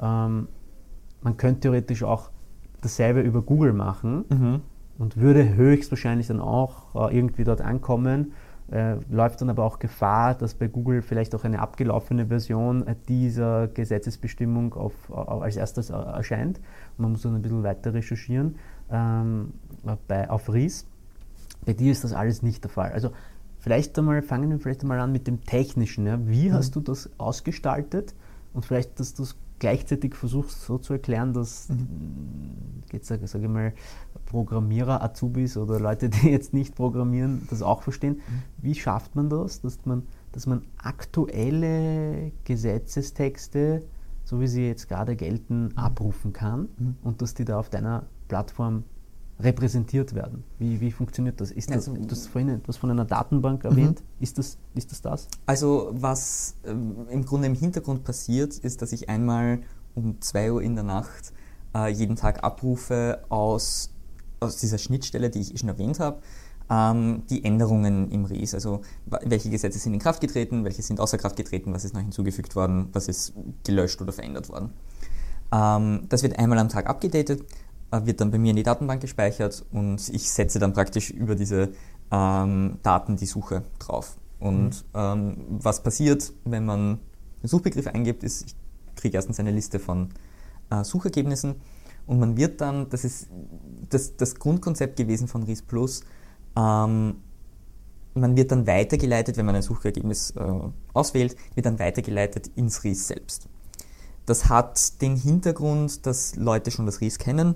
Ähm, 0.00 0.48
man 1.22 1.36
könnte 1.36 1.60
theoretisch 1.60 2.02
auch 2.02 2.30
dasselbe 2.82 3.20
über 3.20 3.42
Google 3.42 3.72
machen 3.72 4.24
mhm. 4.28 4.60
und 4.98 5.16
würde 5.16 5.54
höchstwahrscheinlich 5.54 6.26
dann 6.26 6.40
auch 6.40 6.94
äh, 7.10 7.16
irgendwie 7.16 7.44
dort 7.44 7.62
ankommen 7.62 8.32
äh, 8.70 8.96
läuft 9.10 9.40
dann 9.40 9.50
aber 9.50 9.64
auch 9.64 9.78
Gefahr, 9.78 10.34
dass 10.34 10.54
bei 10.54 10.68
Google 10.68 11.02
vielleicht 11.02 11.34
auch 11.34 11.44
eine 11.44 11.60
abgelaufene 11.60 12.26
Version 12.26 12.84
dieser 13.08 13.68
Gesetzesbestimmung 13.68 14.74
auf, 14.74 14.92
auf, 15.10 15.42
als 15.42 15.56
erstes 15.56 15.90
erscheint. 15.90 16.60
man 16.96 17.12
muss 17.12 17.22
dann 17.22 17.34
ein 17.34 17.42
bisschen 17.42 17.62
weiter 17.62 17.92
recherchieren 17.92 18.56
ähm, 18.90 19.52
bei, 20.08 20.30
auf 20.30 20.52
RIS. 20.52 20.86
Bei 21.64 21.74
dir 21.74 21.92
ist 21.92 22.04
das 22.04 22.12
alles 22.12 22.42
nicht 22.42 22.64
der 22.64 22.70
Fall. 22.70 22.92
Also 22.92 23.10
vielleicht 23.58 23.98
einmal, 23.98 24.22
fangen 24.22 24.50
wir 24.50 24.58
vielleicht 24.58 24.82
einmal 24.82 25.00
an 25.00 25.12
mit 25.12 25.26
dem 25.26 25.44
Technischen. 25.44 26.06
Ja. 26.06 26.18
Wie 26.26 26.48
mhm. 26.48 26.54
hast 26.54 26.74
du 26.76 26.80
das 26.80 27.10
ausgestaltet? 27.18 28.14
Und 28.54 28.66
vielleicht, 28.66 29.00
dass 29.00 29.14
du 29.14 29.22
es 29.22 29.36
gleichzeitig 29.62 30.16
versuchst 30.16 30.60
so 30.62 30.76
zu 30.76 30.94
erklären, 30.94 31.32
dass 31.32 31.68
mhm. 31.68 32.82
jetzt 32.92 33.06
sage 33.06 33.28
sag 33.28 33.42
ich 33.42 33.48
mal 33.48 33.72
Programmierer, 34.26 35.00
Azubis 35.00 35.56
oder 35.56 35.78
Leute, 35.78 36.08
die 36.08 36.30
jetzt 36.30 36.52
nicht 36.52 36.74
programmieren, 36.74 37.46
das 37.48 37.62
auch 37.62 37.82
verstehen. 37.82 38.16
Mhm. 38.16 38.42
Wie 38.58 38.74
schafft 38.74 39.14
man 39.14 39.30
das, 39.30 39.60
dass 39.60 39.86
man, 39.86 40.02
dass 40.32 40.46
man 40.46 40.62
aktuelle 40.78 42.32
Gesetzestexte, 42.42 43.84
so 44.24 44.40
wie 44.40 44.48
sie 44.48 44.66
jetzt 44.66 44.88
gerade 44.88 45.14
gelten, 45.14 45.66
mhm. 45.66 45.78
abrufen 45.78 46.32
kann 46.32 46.68
mhm. 46.76 46.96
und 47.04 47.22
dass 47.22 47.34
die 47.34 47.44
da 47.44 47.60
auf 47.60 47.70
deiner 47.70 48.06
Plattform 48.26 48.82
repräsentiert 49.40 50.14
werden. 50.14 50.44
Wie, 50.58 50.80
wie 50.80 50.92
funktioniert 50.92 51.40
das? 51.40 51.50
Ist 51.50 51.70
das, 51.70 51.88
also, 51.88 51.94
du 51.94 52.10
hast 52.10 52.28
vorhin 52.28 52.50
etwas 52.50 52.76
von 52.76 52.90
einer 52.90 53.04
Datenbank 53.04 53.64
erwähnt. 53.64 54.00
Mhm. 54.00 54.22
Ist, 54.22 54.38
das, 54.38 54.58
ist 54.74 54.90
das 54.92 55.02
das? 55.02 55.28
Also 55.46 55.90
was 55.92 56.54
äh, 56.64 56.70
im 56.70 57.24
Grunde 57.24 57.46
im 57.46 57.54
Hintergrund 57.54 58.04
passiert, 58.04 58.56
ist, 58.58 58.82
dass 58.82 58.92
ich 58.92 59.08
einmal 59.08 59.60
um 59.94 60.20
2 60.20 60.52
Uhr 60.52 60.62
in 60.62 60.74
der 60.74 60.84
Nacht 60.84 61.32
äh, 61.74 61.88
jeden 61.88 62.16
Tag 62.16 62.44
abrufe 62.44 63.24
aus, 63.28 63.90
aus 64.40 64.56
dieser 64.58 64.78
Schnittstelle, 64.78 65.30
die 65.30 65.40
ich 65.40 65.58
schon 65.58 65.68
erwähnt 65.68 65.98
habe, 66.00 66.20
ähm, 66.70 67.22
die 67.28 67.44
Änderungen 67.44 68.10
im 68.10 68.24
RIS. 68.24 68.54
Also 68.54 68.82
welche 69.06 69.50
Gesetze 69.50 69.78
sind 69.78 69.94
in 69.94 70.00
Kraft 70.00 70.20
getreten, 70.20 70.64
welche 70.64 70.82
sind 70.82 71.00
außer 71.00 71.18
Kraft 71.18 71.36
getreten, 71.36 71.72
was 71.72 71.84
ist 71.84 71.94
noch 71.94 72.00
hinzugefügt 72.00 72.54
worden, 72.56 72.88
was 72.92 73.08
ist 73.08 73.32
gelöscht 73.64 74.00
oder 74.00 74.12
verändert 74.12 74.48
worden. 74.48 74.70
Ähm, 75.52 76.06
das 76.08 76.22
wird 76.22 76.38
einmal 76.38 76.58
am 76.58 76.68
Tag 76.68 76.88
abgedatet 76.88 77.44
wird 77.92 78.20
dann 78.20 78.30
bei 78.30 78.38
mir 78.38 78.50
in 78.50 78.56
die 78.56 78.62
Datenbank 78.62 79.00
gespeichert 79.00 79.64
und 79.70 80.08
ich 80.08 80.30
setze 80.30 80.58
dann 80.58 80.72
praktisch 80.72 81.10
über 81.10 81.34
diese 81.34 81.70
ähm, 82.10 82.78
Daten 82.82 83.16
die 83.16 83.26
Suche 83.26 83.62
drauf. 83.78 84.16
Und 84.40 84.70
mhm. 84.70 84.82
ähm, 84.94 85.36
was 85.48 85.82
passiert, 85.82 86.32
wenn 86.44 86.64
man 86.64 86.80
einen 86.80 87.48
Suchbegriff 87.48 87.86
eingibt, 87.86 88.24
ist, 88.24 88.46
ich 88.46 88.56
kriege 88.96 89.16
erstens 89.16 89.38
eine 89.38 89.50
Liste 89.50 89.78
von 89.78 90.08
äh, 90.70 90.82
Suchergebnissen 90.84 91.56
und 92.06 92.18
man 92.18 92.36
wird 92.36 92.60
dann, 92.60 92.88
das 92.88 93.04
ist 93.04 93.28
das, 93.90 94.16
das 94.16 94.34
Grundkonzept 94.36 94.96
gewesen 94.96 95.28
von 95.28 95.42
RIS 95.44 95.62
Plus, 95.62 96.02
ähm, 96.56 97.16
man 98.14 98.36
wird 98.36 98.52
dann 98.52 98.66
weitergeleitet, 98.66 99.36
wenn 99.36 99.46
man 99.46 99.54
ein 99.54 99.62
Suchergebnis 99.62 100.32
äh, 100.32 100.52
auswählt, 100.92 101.36
wird 101.54 101.66
dann 101.66 101.78
weitergeleitet 101.78 102.50
ins 102.56 102.84
RIS 102.84 103.08
selbst. 103.08 103.48
Das 104.26 104.48
hat 104.48 105.00
den 105.00 105.16
Hintergrund, 105.16 106.06
dass 106.06 106.36
Leute 106.36 106.70
schon 106.70 106.86
das 106.86 107.00
RIS 107.00 107.18
kennen 107.18 107.54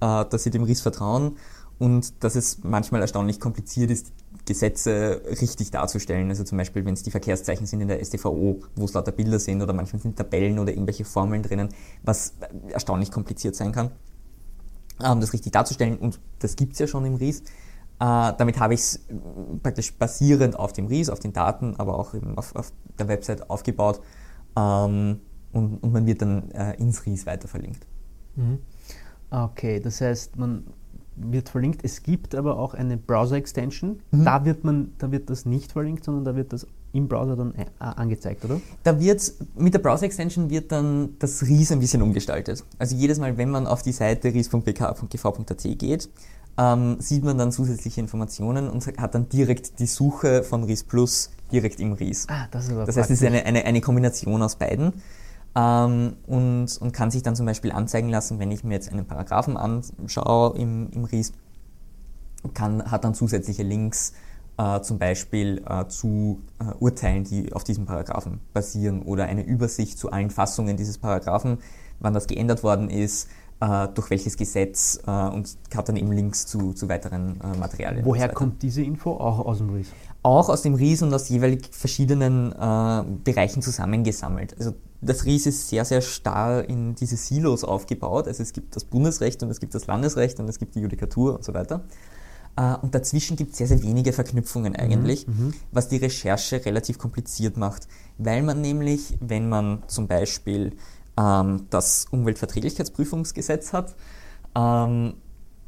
äh, 0.00 0.24
dass 0.24 0.42
sie 0.42 0.50
dem 0.50 0.64
RIS 0.64 0.80
vertrauen 0.80 1.36
und 1.78 2.22
dass 2.22 2.36
es 2.36 2.62
manchmal 2.62 3.00
erstaunlich 3.00 3.40
kompliziert 3.40 3.90
ist, 3.90 4.12
Gesetze 4.46 5.22
richtig 5.40 5.70
darzustellen. 5.70 6.28
Also 6.28 6.44
zum 6.44 6.58
Beispiel, 6.58 6.84
wenn 6.84 6.94
es 6.94 7.02
die 7.02 7.10
Verkehrszeichen 7.10 7.66
sind 7.66 7.80
in 7.80 7.88
der 7.88 8.04
STVO, 8.04 8.60
wo 8.76 8.84
es 8.84 8.92
lauter 8.92 9.12
Bilder 9.12 9.38
sind 9.38 9.62
oder 9.62 9.72
manchmal 9.72 10.02
sind 10.02 10.16
Tabellen 10.16 10.58
oder 10.58 10.72
irgendwelche 10.72 11.04
Formeln 11.04 11.42
drinnen, 11.42 11.68
was 12.02 12.34
erstaunlich 12.68 13.10
kompliziert 13.10 13.56
sein 13.56 13.72
kann, 13.72 13.90
ähm, 15.02 15.20
das 15.20 15.32
richtig 15.32 15.52
darzustellen. 15.52 15.96
Und 15.98 16.20
das 16.40 16.56
gibt 16.56 16.74
es 16.74 16.78
ja 16.78 16.86
schon 16.86 17.04
im 17.06 17.14
RIS. 17.14 17.40
Äh, 17.40 17.42
damit 17.98 18.58
habe 18.58 18.74
ich 18.74 18.80
es 18.80 19.00
praktisch 19.62 19.94
basierend 19.94 20.58
auf 20.58 20.72
dem 20.72 20.86
RIS, 20.86 21.08
auf 21.08 21.20
den 21.20 21.32
Daten, 21.32 21.76
aber 21.76 21.98
auch 21.98 22.14
eben 22.14 22.36
auf, 22.36 22.54
auf 22.54 22.72
der 22.98 23.08
Website 23.08 23.48
aufgebaut. 23.48 24.00
Ähm, 24.56 25.20
und, 25.52 25.78
und, 25.78 25.92
man 25.92 26.04
wird 26.04 26.20
dann 26.20 26.50
äh, 26.50 26.74
ins 26.74 27.06
RIS 27.06 27.26
weiter 27.26 27.48
verlinkt. 27.48 27.86
Mhm. 28.34 28.58
Okay, 29.30 29.80
das 29.80 30.00
heißt, 30.00 30.36
man 30.36 30.64
wird 31.16 31.48
verlinkt. 31.48 31.84
Es 31.84 32.02
gibt 32.02 32.34
aber 32.34 32.58
auch 32.58 32.74
eine 32.74 32.96
Browser-Extension. 32.96 34.00
Mhm. 34.10 34.24
Da, 34.24 34.44
wird 34.44 34.58
da 34.98 35.12
wird 35.12 35.30
das 35.30 35.46
nicht 35.46 35.72
verlinkt, 35.72 36.04
sondern 36.04 36.24
da 36.24 36.36
wird 36.36 36.52
das 36.52 36.66
im 36.92 37.08
Browser 37.08 37.36
dann 37.36 37.54
äh, 37.54 37.64
angezeigt, 37.78 38.44
oder? 38.44 38.60
Da 38.84 38.98
wird 39.00 39.32
mit 39.56 39.74
der 39.74 39.80
Browser-Extension 39.80 40.50
wird 40.50 40.70
dann 40.70 41.16
das 41.18 41.42
RIS 41.42 41.72
ein 41.72 41.80
bisschen 41.80 42.02
umgestaltet. 42.02 42.64
Also 42.78 42.96
jedes 42.96 43.18
Mal, 43.18 43.36
wenn 43.36 43.50
man 43.50 43.66
auf 43.66 43.82
die 43.82 43.92
Seite 43.92 44.32
ris.bk.gv.at 44.32 45.62
geht, 45.78 46.08
ähm, 46.56 46.96
sieht 47.00 47.24
man 47.24 47.36
dann 47.36 47.50
zusätzliche 47.50 48.00
Informationen 48.00 48.68
und 48.68 48.86
hat 48.98 49.14
dann 49.14 49.28
direkt 49.28 49.80
die 49.80 49.86
Suche 49.86 50.44
von 50.44 50.64
RIS 50.64 50.84
Plus 50.84 51.30
direkt 51.50 51.80
im 51.80 51.94
RIS. 51.94 52.28
Ah, 52.28 52.46
das 52.52 52.66
ist 52.66 52.72
aber 52.72 52.84
Das 52.84 52.96
heißt, 52.96 53.10
es 53.10 53.20
ist 53.20 53.26
eine, 53.26 53.44
eine, 53.44 53.64
eine 53.64 53.80
Kombination 53.80 54.40
aus 54.40 54.54
beiden 54.54 54.92
ähm, 55.56 56.16
und, 56.26 56.76
und 56.80 56.92
kann 56.92 57.10
sich 57.10 57.22
dann 57.22 57.36
zum 57.36 57.46
Beispiel 57.46 57.72
anzeigen 57.72 58.08
lassen, 58.08 58.38
wenn 58.38 58.50
ich 58.50 58.64
mir 58.64 58.74
jetzt 58.74 58.90
einen 58.90 59.06
Paragraphen 59.06 59.56
anschaue 59.56 60.58
im, 60.58 60.90
im 60.90 61.04
RIS, 61.04 61.32
kann, 62.52 62.90
hat 62.90 63.04
dann 63.04 63.14
zusätzliche 63.14 63.62
Links 63.62 64.12
äh, 64.58 64.80
zum 64.80 64.98
Beispiel 64.98 65.64
äh, 65.66 65.86
zu 65.88 66.42
äh, 66.60 66.74
Urteilen, 66.78 67.24
die 67.24 67.52
auf 67.52 67.64
diesem 67.64 67.86
Paragraphen 67.86 68.40
basieren 68.52 69.02
oder 69.02 69.24
eine 69.24 69.44
Übersicht 69.44 69.98
zu 69.98 70.10
allen 70.10 70.30
Fassungen 70.30 70.76
dieses 70.76 70.98
Paragraphen, 70.98 71.58
wann 72.00 72.14
das 72.14 72.26
geändert 72.26 72.62
worden 72.62 72.90
ist, 72.90 73.28
äh, 73.60 73.88
durch 73.94 74.10
welches 74.10 74.36
Gesetz 74.36 75.00
äh, 75.06 75.10
und 75.10 75.56
hat 75.74 75.88
dann 75.88 75.96
eben 75.96 76.12
Links 76.12 76.46
zu, 76.46 76.72
zu 76.72 76.88
weiteren 76.88 77.40
äh, 77.40 77.56
Materialien. 77.56 78.04
Woher 78.04 78.28
kommt 78.28 78.62
diese 78.62 78.82
Info? 78.82 79.12
Auch 79.12 79.46
aus 79.46 79.58
dem 79.58 79.70
RIS? 79.70 79.88
Auch 80.22 80.48
aus 80.48 80.62
dem 80.62 80.74
RIS 80.74 81.02
und 81.02 81.14
aus 81.14 81.28
jeweilig 81.28 81.68
verschiedenen 81.70 82.50
Bereichen 83.24 83.60
zusammengesammelt. 83.60 84.56
Also 84.58 84.72
das 85.04 85.24
RIS 85.24 85.46
ist 85.46 85.68
sehr, 85.68 85.84
sehr 85.84 86.00
starr 86.00 86.68
in 86.68 86.94
diese 86.94 87.16
Silos 87.16 87.64
aufgebaut. 87.64 88.26
Also 88.26 88.42
es 88.42 88.52
gibt 88.52 88.74
das 88.76 88.84
Bundesrecht 88.84 89.42
und 89.42 89.50
es 89.50 89.60
gibt 89.60 89.74
das 89.74 89.86
Landesrecht 89.86 90.40
und 90.40 90.48
es 90.48 90.58
gibt 90.58 90.74
die 90.74 90.80
Judikatur 90.80 91.36
und 91.36 91.44
so 91.44 91.54
weiter. 91.54 91.84
Äh, 92.56 92.76
und 92.82 92.94
dazwischen 92.94 93.36
gibt 93.36 93.52
es 93.52 93.58
sehr, 93.58 93.66
sehr 93.66 93.82
wenige 93.82 94.12
Verknüpfungen 94.12 94.76
eigentlich, 94.76 95.26
mhm, 95.26 95.54
was 95.72 95.88
die 95.88 95.96
Recherche 95.96 96.64
relativ 96.64 96.98
kompliziert 96.98 97.56
macht. 97.56 97.88
Weil 98.18 98.42
man 98.42 98.60
nämlich, 98.60 99.16
wenn 99.20 99.48
man 99.48 99.82
zum 99.86 100.06
Beispiel 100.06 100.76
ähm, 101.18 101.66
das 101.70 102.06
Umweltverträglichkeitsprüfungsgesetz 102.10 103.72
hat 103.72 103.94
ähm, 104.54 105.14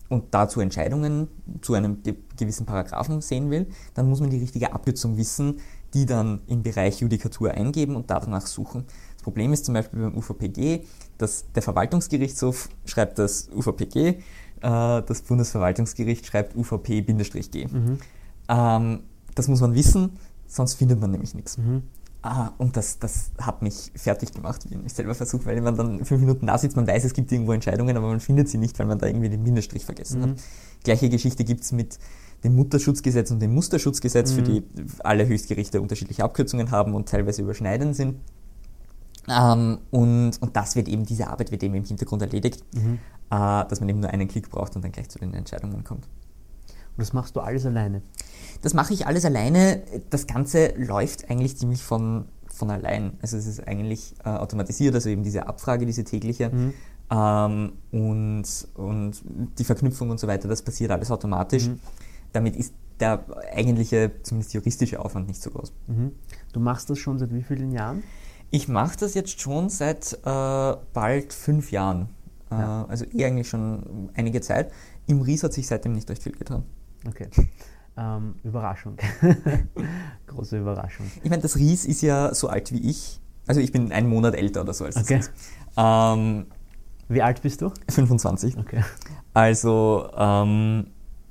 und 0.09 0.25
dazu 0.33 0.61
Entscheidungen 0.61 1.29
zu 1.63 1.75
einem 1.75 2.03
ge 2.03 2.15
gewissen 2.37 2.67
Paragraphen 2.67 3.23
sehen 3.23 3.51
will, 3.51 3.67
dann 3.95 4.09
muss 4.09 4.21
man 4.21 4.31
die 4.31 4.39
richtige 4.39 4.73
Abkürzung 4.73 5.17
wissen, 5.17 5.61
die 5.95 6.05
dann 6.05 6.41
im 6.47 6.63
Bereich 6.63 7.01
Judikatur 7.01 7.53
eingeben 7.53 7.97
und 7.97 8.11
danach 8.11 8.47
suchen. 8.47 8.85
Das 9.27 9.33
Problem 9.33 9.53
ist 9.53 9.65
zum 9.65 9.75
Beispiel 9.75 9.99
beim 9.99 10.17
UVPG, 10.17 10.85
dass 11.19 11.47
der 11.53 11.61
Verwaltungsgerichtshof 11.61 12.69
schreibt 12.85 13.19
das 13.19 13.49
UVPG, 13.53 13.97
äh, 13.97 14.15
das 14.61 15.23
Bundesverwaltungsgericht 15.23 16.27
schreibt 16.27 16.55
UVP-G. 16.55 17.67
Mhm. 17.67 17.99
Ähm, 18.49 19.01
das 19.35 19.49
muss 19.49 19.61
man 19.61 19.75
wissen, 19.75 20.11
sonst 20.47 20.75
findet 20.75 21.01
man 21.01 21.11
nämlich 21.11 21.35
nichts. 21.35 21.59
Mhm. 21.59 21.83
Ah, 22.23 22.53
und 22.59 22.77
das, 22.77 23.01
das 23.01 23.33
hat 23.41 23.63
mich 23.63 23.91
fertig 23.97 24.33
gemacht, 24.33 24.65
wie 24.71 24.79
ich 24.87 24.93
selber 24.93 25.17
versucht, 25.17 25.45
weil 25.45 25.61
man 25.61 25.77
dann 25.77 26.05
fünf 26.05 26.21
Minuten 26.21 26.47
da 26.47 26.57
sitzt, 26.57 26.77
man 26.77 26.87
weiß, 26.87 27.03
es 27.03 27.13
gibt 27.13 27.33
irgendwo 27.33 27.51
Entscheidungen, 27.53 27.97
aber 27.97 28.07
man 28.07 28.21
findet 28.21 28.49
sie 28.49 28.59
nicht, 28.59 28.79
weil 28.79 28.87
man 28.87 29.01
da 29.01 29.09
irgendwie 29.09 29.29
den 29.29 29.43
Bindestrich 29.43 29.85
vergessen 29.85 30.21
mhm. 30.21 30.25
hat. 30.25 30.37
Gleiche 30.85 31.09
Geschichte 31.09 31.43
gibt 31.43 31.63
es 31.63 31.73
mit 31.73 31.99
dem 32.45 32.55
Mutterschutzgesetz 32.55 33.33
und 33.33 33.41
dem 33.41 33.55
Musterschutzgesetz, 33.55 34.31
mhm. 34.31 34.37
für 34.37 34.43
die 34.43 34.63
alle 35.01 35.27
Höchstgerichte 35.27 35.81
unterschiedliche 35.81 36.23
Abkürzungen 36.23 36.71
haben 36.71 36.95
und 36.95 37.09
teilweise 37.09 37.43
überschneidend 37.43 37.97
sind. 37.97 38.21
Ähm, 39.29 39.79
und, 39.91 40.41
und 40.41 40.57
das 40.57 40.77
wird 40.77 40.89
eben, 40.89 41.05
diese 41.05 41.29
Arbeit 41.29 41.51
wird 41.51 41.63
eben 41.63 41.75
im 41.75 41.85
Hintergrund 41.85 42.23
erledigt, 42.23 42.65
mhm. 42.75 42.99
äh, 43.31 43.65
dass 43.69 43.81
man 43.81 43.89
eben 43.89 44.01
nur 44.01 44.11
einen 44.11 44.29
Klick 44.29 44.51
braucht 44.51 44.77
und 44.77 44.85
dann 44.85 44.93
gleich 44.93 45.09
zu 45.09 45.19
den 45.19 45.35
Entscheidungen 45.35 45.85
kommt. 45.85 46.05
Und 46.05 47.03
das 47.03 47.13
machst 47.13 47.37
du 47.37 47.41
alles 47.41 47.67
alleine? 47.67 48.03
Das 48.63 48.73
mache 48.73 48.95
ich 48.95 49.07
alles 49.07 49.25
alleine. 49.25 49.83
Das 50.11 50.27
Ganze 50.27 50.75
läuft 50.77 51.31
eigentlich 51.31 51.57
ziemlich 51.57 51.83
von, 51.83 52.27
von 52.47 52.71
allein. 52.71 53.13
Also 53.21 53.37
es 53.37 53.47
ist 53.47 53.67
eigentlich 53.67 54.15
äh, 54.25 54.31
automatisiert, 54.31 54.95
also 54.95 55.09
eben 55.11 55.23
diese 55.23 55.47
Abfrage, 55.47 55.85
diese 55.87 56.05
tägliche. 56.05 56.51
Mhm. 56.51 56.75
Ähm, 57.11 57.73
und, 57.91 58.45
und 58.75 59.23
die 59.59 59.65
Verknüpfung 59.65 60.11
und 60.11 60.19
so 60.19 60.27
weiter, 60.27 60.49
das 60.49 60.63
passiert 60.63 60.91
alles 60.91 61.11
automatisch. 61.11 61.69
Mhm 61.69 61.81
damit 62.37 62.57
ist 62.57 62.75
der 63.01 63.25
eigentliche, 63.53 64.13
zumindest 64.23 64.55
juristische 64.55 65.01
Aufwand 65.01 65.29
nicht 65.29 65.43
so 65.43 65.51
groß. 65.51 65.73
Mhm. 65.87 66.13
Du 66.53 66.61
machst 66.61 66.89
das 66.89 66.99
schon 66.99 67.19
seit 67.19 67.33
wie 67.35 67.43
vielen 67.43 67.73
Jahren? 67.73 68.03
Ich 68.51 68.69
mache 68.69 68.97
das 68.99 69.15
jetzt 69.15 69.41
schon 69.41 69.69
seit 69.69 70.13
äh, 70.25 70.77
bald 70.93 71.33
fünf 71.33 71.71
Jahren. 71.73 72.09
Äh, 72.51 72.55
ja. 72.55 72.87
Also 72.89 73.05
eh 73.07 73.25
eigentlich 73.25 73.49
schon 73.49 74.11
einige 74.15 74.41
Zeit. 74.41 74.73
Im 75.07 75.21
Ries 75.21 75.43
hat 75.43 75.53
sich 75.53 75.67
seitdem 75.67 75.93
nicht 75.93 76.09
recht 76.11 76.23
viel 76.23 76.33
getan. 76.33 76.65
Okay. 77.07 77.29
Ähm, 77.97 78.35
Überraschung. 78.45 78.97
Große 80.27 80.59
Überraschung. 80.59 81.07
Ich 81.23 81.31
meine, 81.31 81.43
das 81.43 81.57
Ries 81.57 81.85
ist 81.85 82.03
ja 82.03 82.35
so 82.35 82.49
alt 82.49 82.73
wie 82.73 82.91
ich. 82.91 83.21
Also 83.47 83.61
ich 83.61 83.73
bin 83.73 83.93
einen 83.93 84.09
Monat 84.09 84.35
älter 84.35 84.63
oder 84.63 84.75
so 84.75 84.85
als 84.85 84.97
okay. 84.97 85.19
das 85.19 85.31
ähm, 85.77 86.47
wie 87.09 87.23
alt 87.23 87.43
bist 87.43 87.63
du? 87.63 87.71
25. 87.89 88.59
Okay. 88.59 88.83
Also 89.33 90.09
ähm, 90.17 90.89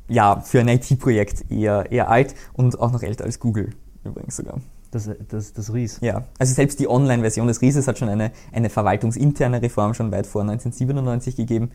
ja, 0.07 0.39
für 0.39 0.59
ein 0.59 0.67
IT-Projekt 0.67 1.51
eher, 1.51 1.91
eher 1.91 2.09
alt 2.09 2.35
und 2.53 2.79
auch 2.79 2.91
noch 2.91 3.03
älter 3.03 3.25
als 3.25 3.39
Google 3.39 3.71
übrigens 4.03 4.37
sogar. 4.37 4.61
Das, 4.95 5.09
das, 5.27 5.51
das 5.51 5.73
RIS? 5.73 5.99
Ja, 5.99 6.23
also 6.39 6.53
selbst 6.53 6.79
die 6.79 6.87
Online-Version 6.87 7.47
des 7.47 7.61
RISes 7.61 7.85
hat 7.85 7.97
schon 7.99 8.07
eine, 8.07 8.31
eine 8.53 8.69
verwaltungsinterne 8.69 9.61
Reform 9.61 9.93
schon 9.93 10.09
weit 10.13 10.25
vor 10.25 10.43
1997 10.43 11.35
gegeben. 11.35 11.71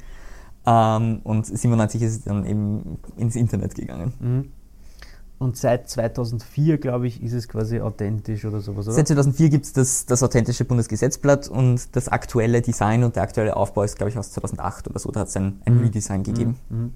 Ähm, 0.65 1.21
und 1.23 1.45
97 1.45 2.01
ist 2.01 2.13
es 2.13 2.25
dann 2.25 2.47
eben 2.47 2.99
ins 3.19 3.37
Internet 3.37 3.75
gegangen. 3.75 4.15
Mhm. 4.21 4.53
Und 5.39 5.59
seit 5.59 5.91
2004, 5.91 6.79
glaube 6.79 7.09
ich, 7.09 7.23
ist 7.23 7.35
es 7.35 7.47
quasi 7.47 7.81
authentisch 7.81 8.47
oder 8.47 8.61
sowas, 8.61 8.87
oder? 8.87 8.95
Seit 8.95 9.09
2004 9.09 9.51
gibt 9.51 9.67
es 9.67 9.75
das, 9.75 10.07
das 10.07 10.23
authentische 10.23 10.65
Bundesgesetzblatt 10.65 11.49
und 11.49 11.95
das 11.95 12.09
aktuelle 12.09 12.63
Design 12.63 13.05
und 13.05 13.17
der 13.17 13.23
aktuelle 13.23 13.55
Aufbau 13.55 13.83
ist, 13.83 13.99
glaube 13.99 14.09
ich, 14.09 14.17
aus 14.17 14.33
2008 14.33 14.89
oder 14.89 14.99
so. 14.99 15.11
Da 15.11 15.21
hat 15.21 15.29
es 15.29 15.37
ein, 15.37 15.61
ein 15.67 15.75
mhm. 15.75 15.83
Redesign 15.83 16.23
gegeben. 16.23 16.57
Mhm. 16.71 16.79
mhm. 16.79 16.93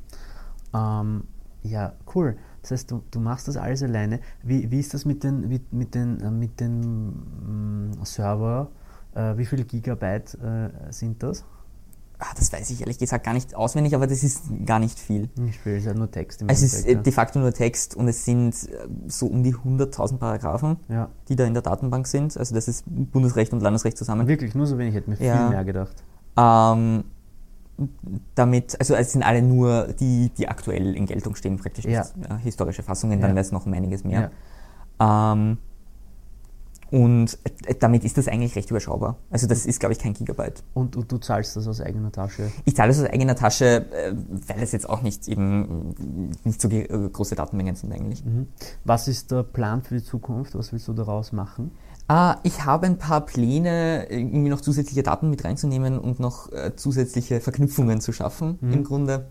Ähm, 0.75 1.25
ja, 1.63 1.93
cool. 2.15 2.39
Das 2.65 2.71
heißt, 2.71 2.91
du, 2.91 3.03
du 3.11 3.21
machst 3.21 3.47
das 3.47 3.57
alles 3.57 3.83
alleine. 3.83 4.21
Wie, 4.43 4.71
wie 4.71 4.81
ist 4.81 4.95
das 4.95 5.05
mit 5.05 5.23
den, 5.23 5.49
mit, 5.49 5.73
mit 5.73 5.95
den, 5.95 6.21
äh, 6.21 6.31
mit 6.31 6.61
den 6.61 7.91
mm, 7.91 8.05
Server? 8.05 8.71
Äh, 9.15 9.37
wie 9.37 9.45
viele 9.45 9.65
Gigabyte 9.65 10.35
äh, 10.35 10.71
sind 10.91 11.23
das? 11.23 11.45
Ach, 12.19 12.33
das 12.33 12.51
weiß 12.53 12.71
ich 12.71 12.81
ehrlich 12.81 12.99
gesagt 12.99 13.25
gar 13.25 13.35
nicht 13.35 13.55
auswendig, 13.55 13.95
aber 13.95 14.07
das 14.07 14.23
ist 14.23 14.45
gar 14.65 14.79
nicht 14.79 14.99
viel. 14.99 15.29
Nicht 15.37 15.61
viel, 15.61 15.75
es 15.75 15.83
ist 15.83 15.89
halt 15.89 15.99
nur 15.99 16.11
Text. 16.11 16.41
Im 16.41 16.49
es 16.49 16.63
ist 16.63 16.87
äh, 16.87 16.97
de 16.97 17.13
facto 17.13 17.39
nur 17.39 17.53
Text 17.53 17.97
und 17.97 18.09
es 18.09 18.25
sind 18.25 18.55
äh, 18.55 18.89
so 19.09 19.27
um 19.27 19.43
die 19.43 19.55
100.000 19.55 20.17
Paragraphen, 20.17 20.79
ja. 20.89 21.11
die 21.29 21.37
da 21.37 21.45
in 21.45 21.53
der 21.53 21.63
Datenbank 21.63 22.07
sind. 22.07 22.37
Also 22.37 22.55
das 22.55 22.67
ist 22.67 22.85
Bundesrecht 22.87 23.53
und 23.53 23.61
Landesrecht 23.61 23.99
zusammen. 23.99 24.27
Wirklich, 24.27 24.55
nur 24.55 24.67
so 24.67 24.79
wenig, 24.79 24.95
ich 24.95 25.01
hätte 25.01 25.11
mir 25.11 25.17
ja. 25.23 25.37
viel 25.37 25.49
mehr 25.51 25.65
gedacht. 25.65 26.03
Ähm, 26.37 27.05
damit, 28.35 28.79
also 28.79 28.95
es 28.95 29.13
sind 29.13 29.23
alle 29.23 29.43
nur 29.43 29.89
die, 29.99 30.31
die 30.37 30.49
aktuell 30.49 30.95
in 30.95 31.07
Geltung 31.07 31.35
stehen, 31.35 31.59
praktisch 31.59 31.85
ja. 31.85 32.03
äh, 32.03 32.39
historische 32.43 32.83
Fassungen, 32.83 33.21
dann 33.21 33.31
ja. 33.31 33.37
wäre 33.37 33.45
es 33.45 33.53
noch 33.53 33.67
um 33.67 33.73
einiges 33.73 34.05
mehr. 34.05 34.31
Ja. 35.01 35.33
Ähm, 35.33 35.59
und 36.91 37.39
äh, 37.67 37.75
damit 37.75 38.05
ist 38.05 38.19
das 38.19 38.29
eigentlich 38.29 38.55
recht 38.55 38.71
überschaubar. 38.71 39.17
Also 39.29 39.49
das 39.49 39.67
ist, 39.67 39.81
glaube 39.81 39.95
ich, 39.95 39.99
kein 39.99 40.15
Gigabyte. 40.15 40.63
Und, 40.75 40.95
und, 40.95 41.11
du 41.11 41.19
zahlst 41.19 41.57
das 41.57 41.67
aus 41.67 41.81
eigener 41.81 42.13
Tasche? 42.13 42.53
Ich 42.65 42.77
zahle 42.77 42.89
das 42.91 43.01
aus 43.01 43.09
eigener 43.09 43.35
Tasche, 43.35 43.87
äh, 43.91 44.15
weil 44.47 44.63
es 44.63 44.71
jetzt 44.71 44.89
auch 44.89 45.03
nicht 45.03 45.27
eben 45.27 45.95
nicht 46.45 46.61
so 46.61 46.69
äh, 46.69 46.87
große 46.87 47.35
Datenmengen 47.35 47.75
sind 47.75 47.93
eigentlich. 47.93 48.25
Mhm. 48.25 48.47
Was 48.85 49.09
ist 49.09 49.33
der 49.33 49.43
Plan 49.43 49.83
für 49.83 49.97
die 49.97 50.05
Zukunft? 50.05 50.55
Was 50.55 50.73
willst 50.73 50.87
du 50.87 50.93
daraus 50.93 51.33
machen? 51.33 51.73
Uh, 52.11 52.35
ich 52.43 52.67
habe 52.67 52.85
ein 52.85 52.99
paar 52.99 53.23
Pläne, 53.23 54.07
irgendwie 54.11 54.51
noch 54.51 54.61
zusätzliche 54.61 55.03
Daten 55.03 55.31
mit 55.31 55.43
reinzunehmen 55.43 55.99
und 55.99 56.21
noch 56.21 56.53
uh, 56.53 56.71
zusätzliche 56.77 57.41
Verknüpfungen 57.41 58.03
zu 58.03 58.13
schaffen 58.13 58.59
mhm. 58.61 58.73
im 58.75 58.85
Grunde. 58.85 59.31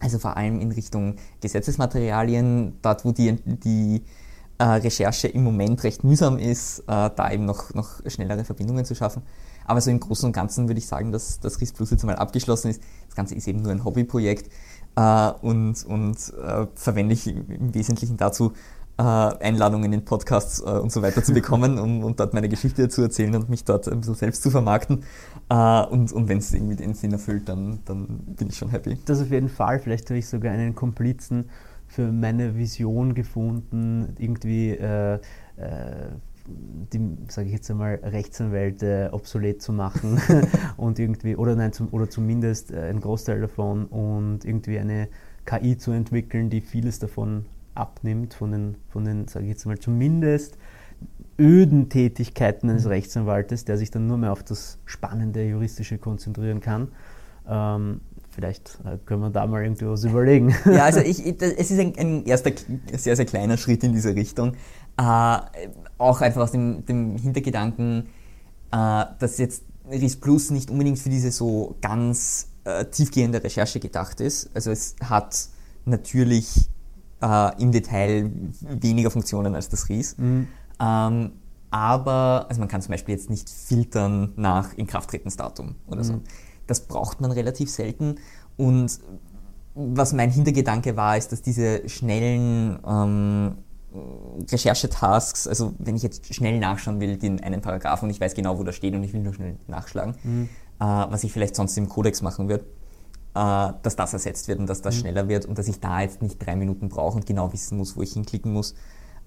Also 0.00 0.18
vor 0.18 0.38
allem 0.38 0.60
in 0.60 0.72
Richtung 0.72 1.16
Gesetzesmaterialien, 1.42 2.78
dort 2.80 3.04
wo 3.04 3.12
die, 3.12 3.36
die 3.44 4.02
uh, 4.62 4.64
Recherche 4.64 5.28
im 5.28 5.44
Moment 5.44 5.84
recht 5.84 6.04
mühsam 6.04 6.38
ist, 6.38 6.84
da 6.86 7.30
eben 7.30 7.44
noch, 7.44 7.74
noch 7.74 8.00
schnellere 8.06 8.44
Verbindungen 8.44 8.86
zu 8.86 8.94
schaffen. 8.94 9.22
Aber 9.66 9.82
so 9.82 9.90
im 9.90 10.00
Großen 10.00 10.24
und 10.24 10.32
Ganzen 10.32 10.68
würde 10.68 10.78
ich 10.78 10.86
sagen, 10.86 11.12
dass 11.12 11.40
das 11.40 11.60
RIS 11.60 11.72
Plus 11.72 11.90
jetzt 11.90 12.04
mal 12.04 12.16
abgeschlossen 12.16 12.70
ist. 12.70 12.82
Das 13.08 13.16
Ganze 13.16 13.34
ist 13.34 13.46
eben 13.46 13.60
nur 13.60 13.72
ein 13.72 13.84
Hobbyprojekt 13.84 14.50
und, 14.94 15.84
und 15.84 16.16
verwende 16.74 17.12
ich 17.12 17.26
im 17.26 17.74
Wesentlichen 17.74 18.16
dazu, 18.16 18.52
äh, 18.98 19.02
Einladungen 19.02 19.92
in 19.92 20.04
Podcasts 20.04 20.60
äh, 20.60 20.64
und 20.64 20.90
so 20.90 21.02
weiter 21.02 21.22
zu 21.22 21.32
bekommen 21.32 21.78
um, 21.78 22.02
und 22.04 22.18
dort 22.20 22.34
meine 22.34 22.48
Geschichte 22.48 22.88
zu 22.88 23.02
erzählen 23.02 23.34
und 23.36 23.48
mich 23.48 23.64
dort 23.64 23.88
ein 23.88 24.00
bisschen 24.00 24.16
selbst 24.16 24.42
zu 24.42 24.50
vermarkten. 24.50 25.04
Äh, 25.48 25.84
und 25.86 26.12
und 26.12 26.28
wenn 26.28 26.38
es 26.38 26.52
irgendwie 26.52 26.76
den 26.76 26.94
Sinn 26.94 27.12
erfüllt, 27.12 27.48
dann, 27.48 27.78
dann 27.84 28.06
bin 28.36 28.48
ich 28.48 28.56
schon 28.56 28.70
happy. 28.70 28.98
Das 29.04 29.20
auf 29.20 29.30
jeden 29.30 29.48
Fall. 29.48 29.78
Vielleicht 29.78 30.10
habe 30.10 30.18
ich 30.18 30.26
sogar 30.26 30.52
einen 30.52 30.74
Komplizen 30.74 31.48
für 31.86 32.12
meine 32.12 32.56
Vision 32.56 33.14
gefunden, 33.14 34.14
irgendwie 34.18 34.70
äh, 34.70 35.14
äh, 35.14 35.18
die, 36.92 37.16
sage 37.28 37.48
ich 37.48 37.54
jetzt 37.54 37.70
einmal, 37.70 37.96
Rechtsanwälte 38.02 39.10
obsolet 39.12 39.62
zu 39.62 39.72
machen 39.72 40.20
und 40.76 40.98
irgendwie, 40.98 41.36
oder 41.36 41.54
nein, 41.54 41.72
zum, 41.72 41.88
oder 41.92 42.10
zumindest 42.10 42.72
äh, 42.72 42.80
einen 42.80 43.00
Großteil 43.00 43.40
davon 43.40 43.86
und 43.86 44.44
irgendwie 44.44 44.78
eine 44.78 45.08
KI 45.44 45.76
zu 45.76 45.92
entwickeln, 45.92 46.50
die 46.50 46.60
vieles 46.60 46.98
davon 46.98 47.46
abnimmt 47.78 48.34
von 48.34 48.52
den, 48.52 48.76
von 48.88 49.04
den 49.04 49.28
sage 49.28 49.46
ich 49.46 49.50
jetzt 49.50 49.66
mal, 49.66 49.78
zumindest 49.78 50.58
öden 51.38 51.88
Tätigkeiten 51.88 52.68
eines 52.68 52.84
mhm. 52.84 52.90
Rechtsanwaltes, 52.90 53.64
der 53.64 53.78
sich 53.78 53.90
dann 53.90 54.06
nur 54.06 54.18
mehr 54.18 54.32
auf 54.32 54.42
das 54.42 54.78
spannende 54.84 55.44
Juristische 55.44 55.98
konzentrieren 55.98 56.60
kann. 56.60 56.88
Ähm, 57.48 58.00
vielleicht 58.30 58.78
äh, 58.84 58.98
können 59.04 59.22
wir 59.22 59.30
da 59.30 59.46
mal 59.46 59.62
irgendwie 59.62 59.86
was 59.86 60.04
überlegen. 60.04 60.54
Ja, 60.64 60.84
also 60.84 61.00
ich, 61.00 61.24
es 61.24 61.70
ist 61.70 61.78
ein, 61.78 61.94
ein, 61.96 62.24
erster 62.24 62.50
sehr, 62.92 63.16
sehr 63.16 63.24
kleiner 63.24 63.56
Schritt 63.56 63.84
in 63.84 63.92
diese 63.92 64.14
Richtung. 64.14 64.54
Äh, 64.96 65.38
auch 65.98 66.20
einfach 66.20 66.42
aus 66.42 66.52
dem, 66.52 66.84
dem 66.86 67.16
Hintergedanken, 67.16 68.08
äh, 68.72 69.04
dass 69.18 69.38
jetzt 69.38 69.62
RIS 69.88 70.16
Plus 70.16 70.50
nicht 70.50 70.70
unbedingt 70.70 70.98
für 70.98 71.08
diese 71.08 71.30
so 71.30 71.76
ganz 71.80 72.48
äh, 72.64 72.84
tiefgehende 72.84 73.42
Recherche 73.42 73.80
gedacht 73.80 74.20
ist. 74.20 74.50
Also 74.54 74.70
es 74.70 74.96
hat 75.02 75.48
natürlich 75.84 76.68
äh, 77.22 77.62
im 77.62 77.72
Detail 77.72 78.30
weniger 78.60 79.10
Funktionen 79.10 79.54
als 79.54 79.68
das 79.68 79.88
RIS. 79.88 80.16
Mhm. 80.18 80.48
Ähm, 80.80 81.32
aber, 81.70 82.46
also 82.48 82.60
man 82.60 82.68
kann 82.68 82.80
zum 82.80 82.92
Beispiel 82.92 83.14
jetzt 83.14 83.28
nicht 83.28 83.50
filtern 83.50 84.32
nach 84.36 84.72
Inkrafttretensdatum 84.74 85.74
oder 85.86 86.00
mhm. 86.00 86.04
so. 86.04 86.20
Das 86.66 86.86
braucht 86.86 87.20
man 87.20 87.30
relativ 87.30 87.70
selten. 87.70 88.16
Und 88.56 88.98
was 89.74 90.12
mein 90.12 90.30
Hintergedanke 90.30 90.96
war, 90.96 91.16
ist, 91.16 91.30
dass 91.32 91.42
diese 91.42 91.88
schnellen 91.88 92.78
ähm, 92.86 93.58
Recherchetasks, 94.50 95.46
also 95.46 95.74
wenn 95.78 95.96
ich 95.96 96.02
jetzt 96.02 96.34
schnell 96.34 96.58
nachschauen 96.58 97.00
will, 97.00 97.16
den 97.16 97.42
einen 97.42 97.60
Paragraphen 97.60 98.06
und 98.06 98.10
ich 98.10 98.20
weiß 98.20 98.34
genau, 98.34 98.58
wo 98.58 98.64
der 98.64 98.72
steht 98.72 98.94
und 98.94 99.02
ich 99.02 99.12
will 99.12 99.20
nur 99.20 99.34
schnell 99.34 99.56
nachschlagen, 99.66 100.14
mhm. 100.22 100.48
äh, 100.80 100.84
was 100.84 101.24
ich 101.24 101.32
vielleicht 101.32 101.56
sonst 101.56 101.76
im 101.78 101.88
Codex 101.88 102.22
machen 102.22 102.48
würde, 102.48 102.64
dass 103.34 103.94
das 103.94 104.12
ersetzt 104.14 104.48
wird 104.48 104.58
und 104.58 104.68
dass 104.68 104.82
das 104.82 104.96
mhm. 104.96 105.00
schneller 105.00 105.28
wird 105.28 105.46
und 105.46 105.58
dass 105.58 105.68
ich 105.68 105.78
da 105.78 106.00
jetzt 106.00 106.22
nicht 106.22 106.44
drei 106.44 106.56
Minuten 106.56 106.88
brauche 106.88 107.16
und 107.16 107.26
genau 107.26 107.52
wissen 107.52 107.78
muss, 107.78 107.96
wo 107.96 108.02
ich 108.02 108.14
hinklicken 108.14 108.52
muss, 108.52 108.72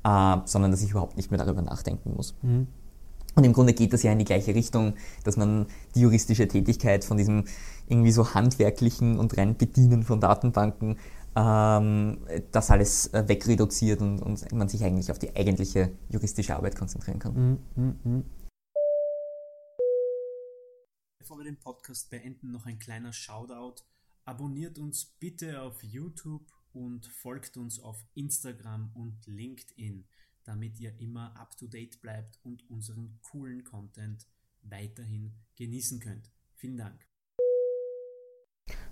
äh, 0.03 0.37
sondern 0.45 0.71
dass 0.71 0.81
ich 0.81 0.91
überhaupt 0.91 1.15
nicht 1.15 1.31
mehr 1.31 1.37
darüber 1.37 1.61
nachdenken 1.61 2.13
muss. 2.15 2.35
Mhm. 2.41 2.67
Und 3.35 3.43
im 3.45 3.53
Grunde 3.53 3.73
geht 3.73 3.93
das 3.93 4.03
ja 4.03 4.11
in 4.11 4.19
die 4.19 4.25
gleiche 4.25 4.53
Richtung, 4.53 4.95
dass 5.23 5.37
man 5.37 5.67
die 5.95 6.01
juristische 6.01 6.47
Tätigkeit 6.47 7.05
von 7.05 7.17
diesem 7.17 7.45
irgendwie 7.87 8.11
so 8.11 8.33
handwerklichen 8.33 9.17
und 9.19 9.37
rein 9.37 9.55
Bedienen 9.55 10.03
von 10.03 10.19
Datenbanken 10.19 10.97
ähm, 11.35 12.17
das 12.51 12.71
alles 12.71 13.07
äh, 13.13 13.23
wegreduziert 13.27 14.01
und, 14.01 14.21
und, 14.21 14.51
man 14.51 14.67
sich 14.67 14.83
eigentlich 14.83 15.11
auf 15.11 15.19
die 15.19 15.33
eigentliche 15.33 15.91
juristische 16.09 16.55
Arbeit 16.55 16.75
konzentrieren 16.75 17.19
kann. 17.19 17.33
Mm, 17.33 17.81
mm, 17.81 18.09
mm. 18.17 18.23
Bevor 21.19 21.37
wir 21.37 21.45
den 21.45 21.57
Podcast 21.57 22.09
beenden, 22.09 22.51
noch 22.51 22.65
ein 22.65 22.79
kleiner 22.79 23.13
Shoutout. 23.13 23.83
Abonniert 24.31 24.79
uns 24.79 25.03
bitte 25.19 25.61
auf 25.61 25.83
YouTube 25.83 26.45
und 26.71 27.05
folgt 27.05 27.57
uns 27.57 27.81
auf 27.81 28.01
Instagram 28.13 28.89
und 28.93 29.27
LinkedIn, 29.27 30.05
damit 30.45 30.79
ihr 30.79 30.97
immer 31.01 31.35
up-to-date 31.35 32.01
bleibt 32.01 32.39
und 32.41 32.63
unseren 32.69 33.19
coolen 33.29 33.65
Content 33.65 34.25
weiterhin 34.61 35.33
genießen 35.57 35.99
könnt. 35.99 36.31
Vielen 36.55 36.77
Dank. 36.77 37.05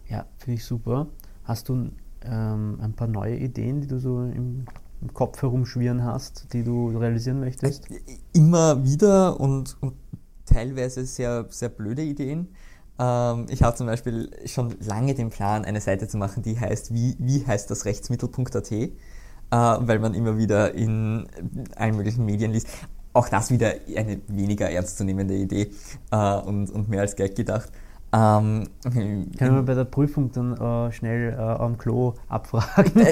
Ja, 0.10 0.28
finde 0.40 0.56
ich 0.56 0.66
super. 0.66 1.10
Hast 1.46 1.70
du 1.70 1.90
ähm, 2.24 2.78
ein 2.82 2.94
paar 2.98 3.08
neue 3.08 3.38
Ideen, 3.38 3.80
die 3.80 3.88
du 3.88 3.98
so 3.98 4.24
im, 4.24 4.66
im, 5.00 5.14
Kopf 5.14 5.42
herumschwirren 5.42 6.04
hast, 6.04 6.52
die 6.52 6.66
du 6.66 6.90
realisieren 6.90 7.40
möchtest? 7.40 7.90
Äh, 7.90 8.02
immer 8.34 8.84
wieder 8.84 9.40
und, 9.40 9.82
und 9.82 9.96
teilweise 10.46 11.06
sehr, 11.06 11.48
sehr 11.50 11.70
blöde 11.70 12.02
Ideen. 12.04 12.50
Ähm, 13.00 13.46
ich 13.50 13.64
habe 13.64 13.76
zum 13.76 13.88
Beispiel 13.88 14.30
schon 14.46 14.76
lange 14.82 15.16
den 15.16 15.30
Plan, 15.30 15.66
eine 15.66 15.82
Seite 15.82 16.08
zu 16.08 16.18
machen, 16.18 16.44
die 16.44 16.60
heißt, 16.60 16.94
wie, 16.94 17.16
wie 17.18 17.46
heißt 17.46 17.72
das 17.72 17.86
Rechtsmittel.at, 17.86 18.72
äh, 18.72 18.90
weil 19.52 20.00
man 20.00 20.14
immer 20.14 20.38
wieder 20.38 20.74
in 20.74 21.28
allen 21.76 21.96
möglichen 21.96 22.26
Medien 22.26 22.52
liest. 22.52 22.68
Auch 23.14 23.30
das 23.30 23.50
wieder 23.50 23.74
eine 23.96 24.22
weniger 24.28 24.70
ernstzunehmende 24.70 25.36
Idee 25.36 25.72
äh, 26.12 26.36
und, 26.38 26.70
und 26.70 26.90
mehr 26.90 27.02
als 27.02 27.16
Geld 27.16 27.36
gedacht. 27.36 27.72
Ähm, 28.12 28.68
Kann 28.82 29.54
man 29.54 29.66
bei 29.66 29.76
der 29.76 29.84
Prüfung 29.84 30.32
dann 30.32 30.54
äh, 30.58 30.92
schnell 30.92 31.34
äh, 31.34 31.36
am 31.36 31.78
Klo 31.78 32.16
abfragen? 32.28 32.92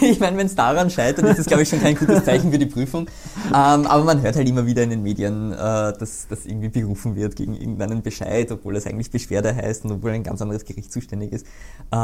ich 0.00 0.18
meine, 0.20 0.38
wenn 0.38 0.46
es 0.46 0.54
daran 0.54 0.88
scheitert, 0.88 1.26
ist 1.26 1.40
das, 1.40 1.46
glaube 1.46 1.64
ich, 1.64 1.68
schon 1.68 1.80
kein 1.80 1.94
gutes 1.96 2.24
Zeichen 2.24 2.50
für 2.50 2.58
die 2.58 2.66
Prüfung. 2.66 3.08
Ähm, 3.48 3.86
aber 3.86 4.04
man 4.04 4.22
hört 4.22 4.36
halt 4.36 4.48
immer 4.48 4.64
wieder 4.64 4.82
in 4.82 4.90
den 4.90 5.02
Medien, 5.02 5.52
äh, 5.52 5.56
dass 5.56 6.26
das 6.28 6.46
irgendwie 6.46 6.70
berufen 6.70 7.14
wird 7.14 7.36
gegen 7.36 7.54
irgendeinen 7.54 8.00
Bescheid, 8.02 8.50
obwohl 8.50 8.76
es 8.76 8.86
eigentlich 8.86 9.10
Beschwerde 9.10 9.54
heißt 9.54 9.84
und 9.84 9.92
obwohl 9.92 10.12
ein 10.12 10.22
ganz 10.22 10.40
anderes 10.40 10.64
Gericht 10.64 10.90
zuständig 10.90 11.32
ist. 11.32 11.46
Äh, 11.90 11.96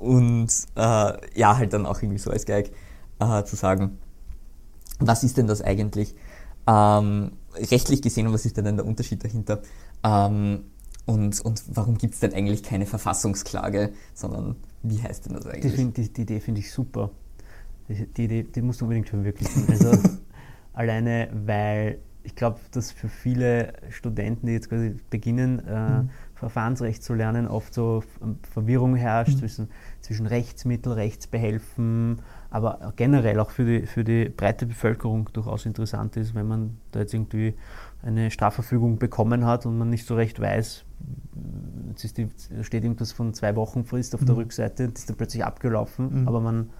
und 0.00 0.48
äh, 0.74 1.12
ja, 1.38 1.56
halt 1.56 1.72
dann 1.72 1.86
auch 1.86 2.02
irgendwie 2.02 2.18
so 2.18 2.30
als 2.30 2.44
äh, 2.48 3.44
zu 3.44 3.56
sagen, 3.56 3.98
was 4.98 5.22
ist 5.22 5.36
denn 5.36 5.46
das 5.46 5.62
eigentlich? 5.62 6.14
Ähm, 6.66 7.32
rechtlich 7.54 8.02
gesehen, 8.02 8.32
was 8.32 8.46
ist 8.46 8.56
denn 8.56 8.76
der 8.76 8.86
Unterschied 8.86 9.22
dahinter? 9.22 9.62
Ähm, 10.02 10.64
und, 11.06 11.40
und 11.40 11.62
warum 11.68 11.96
gibt 11.98 12.14
es 12.14 12.20
denn 12.20 12.34
eigentlich 12.34 12.62
keine 12.62 12.84
Verfassungsklage, 12.84 13.92
sondern 14.12 14.56
wie 14.82 15.00
heißt 15.00 15.26
denn 15.26 15.34
das 15.34 15.46
eigentlich? 15.46 15.74
Die, 15.74 15.92
die, 15.92 16.12
die 16.12 16.22
Idee 16.22 16.40
finde 16.40 16.60
ich 16.60 16.72
super. 16.72 17.10
Die, 17.88 18.06
die, 18.06 18.24
Idee, 18.24 18.42
die 18.42 18.62
musst 18.62 18.80
du 18.80 18.84
unbedingt 18.84 19.08
verwirklichen. 19.08 19.66
Also 19.68 19.92
alleine, 20.72 21.30
weil 21.32 21.98
ich 22.24 22.34
glaube, 22.34 22.58
dass 22.72 22.90
für 22.90 23.08
viele 23.08 23.74
Studenten, 23.90 24.48
die 24.48 24.52
jetzt 24.52 24.68
quasi 24.68 24.96
beginnen, 25.10 25.64
äh, 25.64 26.02
mhm. 26.02 26.10
Verfahrensrecht 26.34 27.02
zu 27.02 27.14
lernen, 27.14 27.46
oft 27.46 27.72
so 27.72 28.02
Verwirrung 28.52 28.96
herrscht 28.96 29.34
mhm. 29.34 29.38
zwischen, 29.38 29.68
zwischen 30.00 30.26
Rechtsmittel, 30.26 30.92
Rechtsbehelfen, 30.92 32.20
aber 32.50 32.92
generell 32.96 33.38
auch 33.38 33.50
für 33.50 33.64
die, 33.64 33.86
für 33.86 34.02
die 34.02 34.28
breite 34.28 34.66
Bevölkerung 34.66 35.30
durchaus 35.32 35.66
interessant 35.66 36.16
ist, 36.16 36.34
wenn 36.34 36.48
man 36.48 36.78
da 36.90 37.00
jetzt 37.00 37.14
irgendwie 37.14 37.54
eine 38.02 38.30
Strafverfügung 38.30 38.98
bekommen 38.98 39.44
hat 39.44 39.66
und 39.66 39.78
man 39.78 39.90
nicht 39.90 40.06
so 40.06 40.14
recht 40.14 40.40
weiß, 40.40 40.84
jetzt 41.90 42.18
die, 42.18 42.28
steht 42.62 42.84
irgendwas 42.84 43.12
von 43.12 43.34
zwei 43.34 43.56
Wochen 43.56 43.84
Frist 43.84 44.14
auf 44.14 44.20
mhm. 44.22 44.26
der 44.26 44.36
Rückseite, 44.36 44.84
ist 44.84 45.08
dann 45.08 45.16
plötzlich 45.16 45.44
abgelaufen, 45.44 46.22
mhm. 46.22 46.28
aber 46.28 46.40
man 46.40 46.70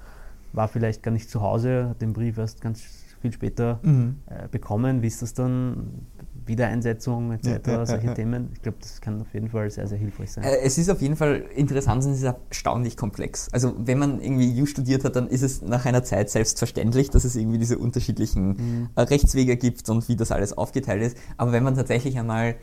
war 0.52 0.68
vielleicht 0.68 1.02
gar 1.02 1.12
nicht 1.12 1.28
zu 1.28 1.40
Hause, 1.40 1.88
hat 1.90 2.00
den 2.00 2.12
Brief 2.12 2.38
erst 2.38 2.60
ganz 2.60 2.82
viel 3.20 3.32
später 3.32 3.80
mhm. 3.82 4.20
äh, 4.26 4.48
bekommen. 4.48 5.02
Wie 5.02 5.06
ist 5.06 5.22
das 5.22 5.34
dann? 5.34 6.06
Wiedereinsetzung 6.46 7.32
etc., 7.32 7.66
ja, 7.66 7.86
solche 7.86 8.06
ja, 8.06 8.14
Themen. 8.14 8.50
Ich 8.54 8.62
glaube, 8.62 8.78
das 8.80 9.00
kann 9.00 9.20
auf 9.20 9.32
jeden 9.34 9.48
Fall 9.48 9.70
sehr, 9.70 9.86
sehr 9.86 9.98
hilfreich 9.98 10.32
sein. 10.32 10.44
Äh, 10.44 10.58
es 10.62 10.78
ist 10.78 10.90
auf 10.90 11.00
jeden 11.02 11.16
Fall 11.16 11.44
interessant 11.54 12.04
und 12.04 12.12
es 12.12 12.18
ist 12.18 12.24
erstaunlich 12.24 12.96
komplex. 12.96 13.48
Also 13.52 13.74
wenn 13.78 13.98
man 13.98 14.20
irgendwie 14.20 14.60
EU 14.60 14.66
studiert 14.66 15.04
hat, 15.04 15.16
dann 15.16 15.28
ist 15.28 15.42
es 15.42 15.62
nach 15.62 15.84
einer 15.84 16.02
Zeit 16.02 16.30
selbstverständlich, 16.30 17.10
dass 17.10 17.24
es 17.24 17.36
irgendwie 17.36 17.58
diese 17.58 17.78
unterschiedlichen 17.78 18.48
mhm. 18.48 18.88
Äh, 18.94 19.02
Rechtswege 19.02 19.56
gibt 19.56 19.88
und 19.88 20.08
wie 20.08 20.16
das 20.16 20.32
alles 20.32 20.56
aufgeteilt 20.56 21.02
ist. 21.02 21.16
Aber 21.36 21.52
wenn 21.52 21.62
man 21.62 21.74
tatsächlich 21.74 22.18
einmal 22.18 22.56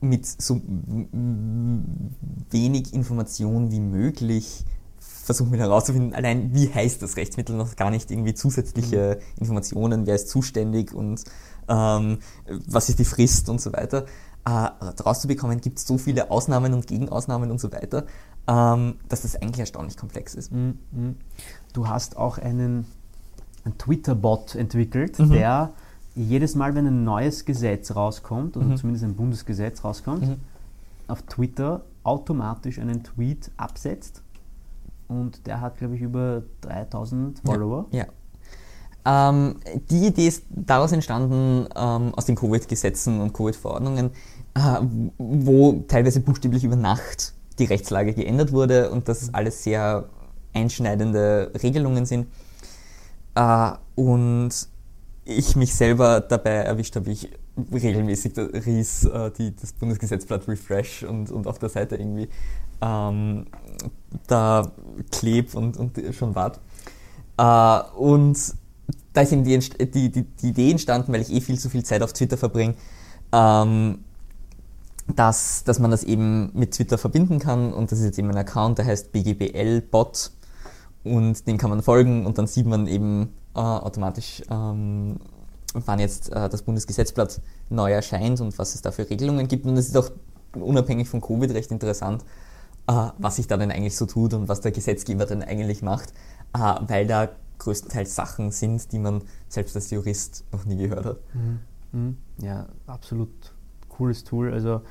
mit 0.00 0.26
so 0.26 0.60
wenig 2.50 2.94
Information 2.94 3.70
wie 3.70 3.80
möglich 3.80 4.64
versuchen 5.30 5.52
wir 5.52 5.60
herauszufinden, 5.60 6.12
allein 6.12 6.52
wie 6.54 6.74
heißt 6.74 7.00
das 7.02 7.16
Rechtsmittel, 7.16 7.54
noch 7.54 7.76
gar 7.76 7.90
nicht 7.90 8.10
irgendwie 8.10 8.34
zusätzliche 8.34 9.18
mhm. 9.20 9.40
Informationen, 9.40 10.06
wer 10.06 10.16
ist 10.16 10.28
zuständig 10.28 10.92
und 10.92 11.22
ähm, 11.68 12.18
was 12.66 12.88
ist 12.88 12.98
die 12.98 13.04
Frist 13.04 13.48
und 13.48 13.60
so 13.60 13.72
weiter. 13.72 14.06
Äh, 14.44 14.50
rauszubekommen, 14.50 15.60
gibt 15.60 15.78
es 15.78 15.86
so 15.86 15.98
viele 15.98 16.32
Ausnahmen 16.32 16.74
und 16.74 16.88
Gegenausnahmen 16.88 17.52
und 17.52 17.60
so 17.60 17.70
weiter, 17.70 18.06
ähm, 18.48 18.96
dass 19.08 19.22
das 19.22 19.36
eigentlich 19.36 19.60
erstaunlich 19.60 19.96
komplex 19.96 20.34
ist. 20.34 20.50
Mhm. 20.50 20.78
mhm. 20.90 21.16
Du 21.74 21.86
hast 21.86 22.16
auch 22.16 22.38
einen, 22.38 22.86
einen 23.64 23.78
Twitter-Bot 23.78 24.56
entwickelt, 24.56 25.16
mhm. 25.20 25.30
der 25.30 25.70
jedes 26.16 26.56
Mal, 26.56 26.74
wenn 26.74 26.88
ein 26.88 27.04
neues 27.04 27.44
Gesetz 27.44 27.94
rauskommt, 27.94 28.56
oder 28.56 28.66
mhm. 28.66 28.76
zumindest 28.76 29.04
ein 29.04 29.14
Bundesgesetz 29.14 29.84
rauskommt, 29.84 30.26
mhm. 30.26 30.36
auf 31.06 31.22
Twitter 31.22 31.82
automatisch 32.02 32.80
einen 32.80 33.04
Tweet 33.04 33.52
absetzt. 33.56 34.22
Und 35.10 35.44
der 35.48 35.60
hat, 35.60 35.78
glaube 35.78 35.96
ich, 35.96 36.02
über 36.02 36.44
3000 36.60 37.40
Follower. 37.44 37.86
Ja. 37.90 38.06
ja. 39.04 39.30
Ähm, 39.30 39.56
die 39.90 40.06
Idee 40.06 40.28
ist 40.28 40.44
daraus 40.50 40.92
entstanden, 40.92 41.66
ähm, 41.74 42.14
aus 42.14 42.26
den 42.26 42.36
Covid-Gesetzen 42.36 43.20
und 43.20 43.32
Covid-Verordnungen, 43.32 44.12
äh, 44.54 44.60
wo 45.18 45.84
teilweise 45.88 46.20
buchstäblich 46.20 46.62
über 46.62 46.76
Nacht 46.76 47.34
die 47.58 47.64
Rechtslage 47.64 48.14
geändert 48.14 48.52
wurde 48.52 48.90
und 48.90 49.08
das 49.08 49.34
alles 49.34 49.64
sehr 49.64 50.08
einschneidende 50.52 51.50
Regelungen 51.60 52.06
sind. 52.06 52.28
Äh, 53.34 53.72
und 53.96 54.50
ich 55.24 55.56
mich 55.56 55.74
selber 55.74 56.20
dabei 56.20 56.50
erwischt 56.50 56.94
habe, 56.94 57.06
wie 57.06 57.12
ich 57.12 57.28
regelmäßig 57.72 58.34
da 58.34 58.42
Ries 58.44 59.06
äh, 59.06 59.32
die, 59.32 59.56
das 59.56 59.72
Bundesgesetzblatt 59.72 60.46
Refresh 60.46 61.02
und, 61.02 61.32
und 61.32 61.48
auf 61.48 61.58
der 61.58 61.68
Seite 61.68 61.96
irgendwie 61.96 62.28
ähm, 62.80 63.46
da 64.26 64.70
kleb 65.10 65.54
und, 65.54 65.76
und 65.76 65.98
schon 66.12 66.34
wart. 66.34 66.60
Äh, 67.38 67.98
und 67.98 68.38
da 69.12 69.20
ist 69.22 69.32
eben 69.32 69.44
die, 69.44 69.58
die, 69.58 70.10
die, 70.10 70.48
Idee 70.48 70.70
entstanden, 70.70 71.12
weil 71.12 71.20
ich 71.20 71.32
eh 71.32 71.40
viel 71.40 71.58
zu 71.58 71.68
viel 71.68 71.84
Zeit 71.84 72.02
auf 72.02 72.12
Twitter 72.12 72.36
verbringe, 72.36 72.74
ähm, 73.32 74.04
dass, 75.14 75.64
dass 75.64 75.78
man 75.78 75.90
das 75.90 76.04
eben 76.04 76.50
mit 76.54 76.72
Twitter 76.72 76.98
verbinden 76.98 77.38
kann 77.38 77.72
und 77.72 77.90
das 77.90 77.98
ist 77.98 78.04
jetzt 78.04 78.18
eben 78.18 78.30
ein 78.30 78.36
Account, 78.36 78.78
der 78.78 78.86
heißt 78.86 79.12
BGBL-Bot 79.12 80.30
und 81.02 81.46
dem 81.46 81.58
kann 81.58 81.70
man 81.70 81.82
folgen 81.82 82.26
und 82.26 82.38
dann 82.38 82.46
sieht 82.46 82.66
man 82.66 82.86
eben 82.86 83.32
äh, 83.54 83.60
automatisch, 83.60 84.42
ähm, 84.50 85.18
wann 85.72 85.98
jetzt 85.98 86.30
äh, 86.32 86.48
das 86.48 86.62
Bundesgesetzblatt 86.62 87.40
neu 87.68 87.92
erscheint 87.92 88.40
und 88.40 88.56
was 88.58 88.74
es 88.74 88.82
da 88.82 88.90
für 88.92 89.08
Regelungen 89.08 89.48
gibt. 89.48 89.66
Und 89.66 89.76
es 89.76 89.88
ist 89.88 89.96
auch 89.96 90.10
unabhängig 90.54 91.08
von 91.08 91.20
Covid 91.20 91.52
recht 91.52 91.70
interessant, 91.70 92.24
was 93.18 93.36
sich 93.36 93.46
da 93.46 93.56
denn 93.56 93.70
eigentlich 93.70 93.96
so 93.96 94.06
tut 94.06 94.34
und 94.34 94.48
was 94.48 94.60
der 94.60 94.72
Gesetzgeber 94.72 95.26
denn 95.26 95.42
eigentlich 95.42 95.82
macht, 95.82 96.12
äh, 96.54 96.74
weil 96.86 97.06
da 97.06 97.28
größtenteils 97.58 98.14
Sachen 98.14 98.50
sind, 98.50 98.92
die 98.92 98.98
man 98.98 99.22
selbst 99.48 99.76
als 99.76 99.90
Jurist 99.90 100.44
noch 100.52 100.64
nie 100.64 100.76
gehört 100.76 101.04
hat. 101.04 101.18
Mhm. 101.34 101.58
Mhm. 101.92 102.16
Ja, 102.38 102.66
absolut 102.86 103.30
cooles 103.88 104.24
Tool. 104.24 104.52
Also 104.52 104.82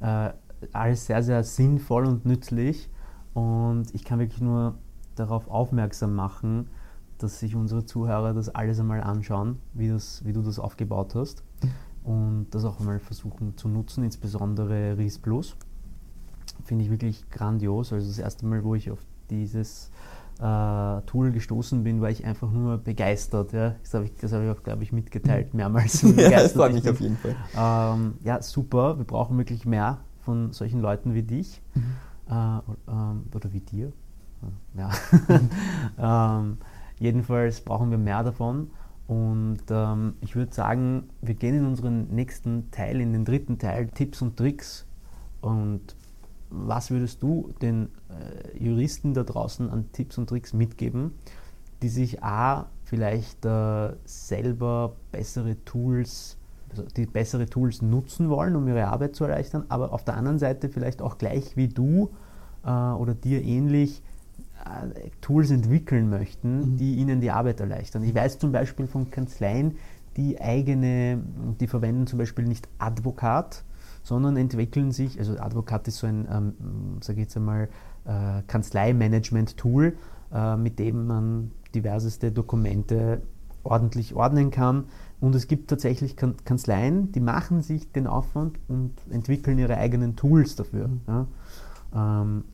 äh, 0.00 0.30
alles 0.72 1.06
sehr, 1.06 1.22
sehr 1.22 1.44
sinnvoll 1.44 2.06
und 2.06 2.24
nützlich. 2.24 2.88
Und 3.34 3.94
ich 3.94 4.04
kann 4.04 4.18
wirklich 4.18 4.40
nur 4.40 4.76
darauf 5.16 5.48
aufmerksam 5.48 6.14
machen, 6.14 6.68
dass 7.18 7.40
sich 7.40 7.54
unsere 7.54 7.84
Zuhörer 7.84 8.32
das 8.34 8.48
alles 8.48 8.80
einmal 8.80 9.02
anschauen, 9.02 9.58
wie, 9.72 9.88
das, 9.88 10.24
wie 10.24 10.32
du 10.32 10.42
das 10.42 10.58
aufgebaut 10.58 11.14
hast 11.14 11.44
und 12.02 12.48
das 12.50 12.64
auch 12.64 12.80
einmal 12.80 12.98
versuchen 12.98 13.56
zu 13.56 13.68
nutzen, 13.68 14.04
insbesondere 14.04 14.96
RIS 14.98 15.18
Plus. 15.18 15.56
Finde 16.64 16.84
ich 16.84 16.90
wirklich 16.90 17.28
grandios. 17.30 17.92
Also 17.92 18.06
das 18.06 18.18
erste 18.18 18.46
Mal, 18.46 18.64
wo 18.64 18.74
ich 18.74 18.90
auf 18.90 19.00
dieses 19.30 19.90
äh, 20.40 21.00
Tool 21.02 21.30
gestoßen 21.32 21.84
bin, 21.84 22.00
war 22.00 22.10
ich 22.10 22.24
einfach 22.24 22.50
nur 22.50 22.78
begeistert. 22.78 23.52
Ja. 23.52 23.74
Das 23.82 23.94
habe 23.94 24.06
ich, 24.06 24.14
das 24.16 24.32
hab 24.32 24.42
ich 24.42 24.50
auch, 24.50 24.62
glaube 24.62 24.82
ich, 24.82 24.92
mitgeteilt 24.92 25.54
mehrmals. 25.54 26.02
ja, 26.16 26.30
das 26.30 26.52
freut 26.52 26.72
mich 26.72 26.88
auf 26.88 27.00
jeden 27.00 27.16
Fall. 27.16 27.36
Ähm, 27.56 28.14
ja, 28.22 28.42
super. 28.42 28.98
Wir 28.98 29.04
brauchen 29.04 29.38
wirklich 29.38 29.64
mehr 29.64 29.98
von 30.20 30.52
solchen 30.52 30.80
Leuten 30.80 31.14
wie 31.14 31.22
dich 31.22 31.60
mhm. 31.74 31.82
äh, 32.30 32.58
ähm, 32.88 33.24
oder 33.34 33.52
wie 33.52 33.60
dir. 33.60 33.92
Ja. 34.76 34.90
ähm, 36.38 36.58
jedenfalls 36.98 37.60
brauchen 37.60 37.90
wir 37.90 37.98
mehr 37.98 38.22
davon. 38.22 38.70
Und 39.06 39.62
ähm, 39.70 40.14
ich 40.20 40.34
würde 40.34 40.54
sagen, 40.54 41.10
wir 41.20 41.34
gehen 41.34 41.54
in 41.54 41.66
unseren 41.66 42.08
nächsten 42.08 42.70
Teil, 42.70 43.00
in 43.00 43.12
den 43.12 43.24
dritten 43.24 43.58
Teil, 43.58 43.88
Tipps 43.88 44.22
und 44.22 44.36
Tricks. 44.36 44.86
Und 45.42 45.94
was 46.54 46.90
würdest 46.90 47.22
du 47.22 47.52
den 47.60 47.88
äh, 48.08 48.62
Juristen 48.62 49.14
da 49.14 49.22
draußen 49.22 49.70
an 49.70 49.90
Tipps 49.92 50.18
und 50.18 50.28
Tricks 50.28 50.52
mitgeben, 50.52 51.12
die 51.82 51.88
sich 51.88 52.22
A, 52.22 52.66
vielleicht 52.84 53.44
äh, 53.44 53.92
selber 54.04 54.94
bessere 55.10 55.56
Tools, 55.64 56.38
also 56.70 56.84
die 56.96 57.06
bessere 57.06 57.46
Tools 57.46 57.82
nutzen 57.82 58.28
wollen, 58.28 58.56
um 58.56 58.68
ihre 58.68 58.86
Arbeit 58.86 59.16
zu 59.16 59.24
erleichtern, 59.24 59.64
aber 59.68 59.92
auf 59.92 60.04
der 60.04 60.16
anderen 60.16 60.38
Seite 60.38 60.68
vielleicht 60.68 61.02
auch 61.02 61.18
gleich 61.18 61.56
wie 61.56 61.68
du 61.68 62.10
äh, 62.64 62.70
oder 62.70 63.14
dir 63.14 63.42
ähnlich 63.42 64.02
äh, 64.64 65.10
Tools 65.20 65.50
entwickeln 65.50 66.08
möchten, 66.08 66.72
mhm. 66.72 66.76
die 66.76 66.94
ihnen 66.96 67.20
die 67.20 67.30
Arbeit 67.30 67.60
erleichtern. 67.60 68.02
Ich 68.04 68.14
weiß 68.14 68.38
zum 68.38 68.52
Beispiel 68.52 68.86
von 68.86 69.10
Kanzleien, 69.10 69.76
die 70.16 70.40
eigene, 70.40 71.20
die 71.60 71.66
verwenden 71.66 72.06
zum 72.06 72.18
Beispiel 72.18 72.44
nicht 72.44 72.68
Advokat, 72.78 73.64
sondern 74.04 74.36
entwickeln 74.36 74.92
sich, 74.92 75.18
also 75.18 75.36
Advokat 75.38 75.88
ist 75.88 75.98
so 75.98 76.06
ein, 76.06 76.28
ähm, 76.30 76.98
sage 77.02 77.20
ich 77.20 77.26
jetzt 77.26 77.36
einmal, 77.36 77.68
äh, 78.04 78.42
Kanzleimanagement-Tool, 78.46 79.96
äh, 80.32 80.56
mit 80.56 80.78
dem 80.78 81.06
man 81.06 81.50
diverseste 81.74 82.30
Dokumente 82.30 83.22
ordentlich 83.64 84.14
ordnen 84.14 84.50
kann. 84.50 84.84
Und 85.20 85.34
es 85.34 85.48
gibt 85.48 85.70
tatsächlich 85.70 86.16
Kanzleien, 86.16 87.10
die 87.12 87.20
machen 87.20 87.62
sich 87.62 87.90
den 87.92 88.06
Aufwand 88.06 88.58
und 88.68 88.92
entwickeln 89.10 89.58
ihre 89.58 89.78
eigenen 89.78 90.16
Tools 90.16 90.54
dafür. 90.54 90.88
Mhm. 90.88 91.00
Ja. 91.08 91.26
Ähm, 91.94 92.44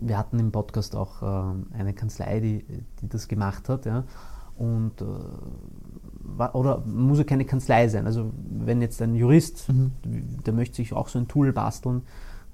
wir 0.00 0.18
hatten 0.18 0.38
im 0.38 0.52
Podcast 0.52 0.94
auch 0.94 1.22
äh, 1.22 1.76
eine 1.76 1.92
Kanzlei, 1.92 2.38
die, 2.40 2.64
die 3.00 3.08
das 3.08 3.26
gemacht 3.26 3.68
hat. 3.68 3.84
Ja? 3.84 4.04
Und, 4.56 5.00
äh, 5.00 5.04
oder 6.52 6.82
muss 6.86 7.18
ja 7.18 7.24
keine 7.24 7.44
Kanzlei 7.44 7.88
sein. 7.88 8.06
Also 8.06 8.30
wenn 8.48 8.80
jetzt 8.80 9.00
ein 9.02 9.14
Jurist, 9.14 9.68
mhm. 9.68 9.92
der 10.46 10.52
möchte 10.52 10.76
sich 10.76 10.92
auch 10.92 11.08
so 11.08 11.18
ein 11.18 11.28
Tool 11.28 11.52
basteln, 11.52 12.02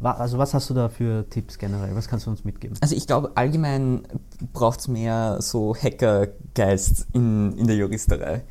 also 0.03 0.39
was 0.39 0.55
hast 0.55 0.70
du 0.70 0.74
da 0.74 0.89
für 0.89 1.28
Tipps 1.28 1.59
generell? 1.59 1.95
Was 1.95 2.09
kannst 2.09 2.26
du 2.26 2.31
uns 2.31 2.45
mitgeben? 2.45 2.76
Also 2.81 2.97
ich 2.97 3.07
glaube, 3.07 3.33
allgemein 3.35 4.03
braucht 4.53 4.81
es 4.81 4.89
mehr 4.89 5.39
so 5.41 5.74
Hackergeist 5.74 7.07
in, 7.12 7.53
in 7.59 7.66
der 7.66 7.76
Juristerei. 7.76 8.45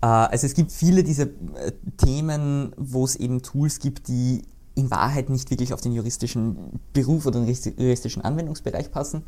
Äh, 0.00 0.06
also 0.06 0.46
es 0.46 0.54
gibt 0.54 0.72
viele 0.72 1.04
dieser 1.04 1.24
äh, 1.24 1.72
Themen, 1.98 2.72
wo 2.78 3.04
es 3.04 3.16
eben 3.16 3.42
Tools 3.42 3.80
gibt, 3.80 4.08
die 4.08 4.42
in 4.74 4.90
Wahrheit 4.90 5.28
nicht 5.28 5.50
wirklich 5.50 5.74
auf 5.74 5.80
den 5.80 5.92
juristischen 5.92 6.80
Beruf 6.92 7.26
oder 7.26 7.40
den 7.40 7.54
juristischen 7.54 8.22
Anwendungsbereich 8.22 8.90
passen. 8.90 9.22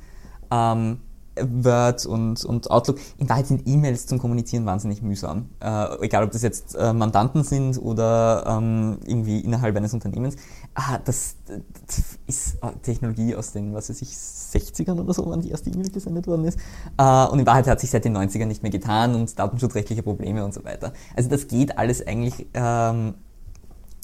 Word 1.40 2.06
und, 2.06 2.44
und 2.44 2.70
Outlook. 2.70 2.98
In 3.18 3.28
Wahrheit 3.28 3.46
sind 3.46 3.66
E-Mails 3.66 4.06
zum 4.06 4.18
Kommunizieren 4.18 4.66
wahnsinnig 4.66 5.02
mühsam. 5.02 5.50
Äh, 5.60 6.04
egal, 6.04 6.24
ob 6.24 6.32
das 6.32 6.42
jetzt 6.42 6.74
äh, 6.74 6.92
Mandanten 6.92 7.44
sind 7.44 7.78
oder 7.78 8.44
ähm, 8.46 8.98
irgendwie 9.04 9.40
innerhalb 9.40 9.76
eines 9.76 9.94
Unternehmens. 9.94 10.36
Ah, 10.74 10.98
das, 11.04 11.36
das, 11.46 12.18
ist 12.26 12.58
Technologie 12.82 13.36
aus 13.36 13.52
den, 13.52 13.74
was 13.74 13.88
weiß 13.88 14.02
ich, 14.02 14.10
60ern 14.10 15.00
oder 15.00 15.14
so, 15.14 15.26
wann 15.26 15.40
die 15.40 15.50
erste 15.50 15.70
E-Mail 15.70 15.90
gesendet 15.90 16.26
worden 16.26 16.44
ist. 16.44 16.58
Äh, 16.98 17.26
und 17.26 17.38
in 17.38 17.46
Wahrheit 17.46 17.66
hat 17.66 17.80
sich 17.80 17.90
seit 17.90 18.04
den 18.04 18.16
90ern 18.16 18.46
nicht 18.46 18.62
mehr 18.62 18.72
getan 18.72 19.14
und 19.14 19.38
datenschutzrechtliche 19.38 20.02
Probleme 20.02 20.44
und 20.44 20.54
so 20.54 20.64
weiter. 20.64 20.92
Also 21.16 21.28
das 21.28 21.48
geht 21.48 21.78
alles 21.78 22.06
eigentlich 22.06 22.46
ähm, 22.54 23.14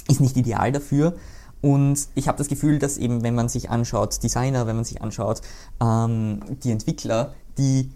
ist 0.09 0.21
nicht 0.21 0.37
ideal 0.37 0.73
dafür. 0.73 1.15
Und 1.63 2.09
ich 2.17 2.29
habe 2.29 2.37
das 2.37 2.49
Gefühl, 2.49 2.79
dass 2.79 2.99
eben, 2.99 3.23
wenn 3.23 3.35
man 3.35 3.49
sich 3.49 3.71
anschaut, 3.71 4.23
Designer, 4.23 4.67
wenn 4.67 4.77
man 4.77 4.85
sich 4.85 5.01
anschaut, 5.01 5.41
ähm, 5.81 6.41
die 6.65 6.73
Entwickler, 6.73 7.35
die, 7.57 7.91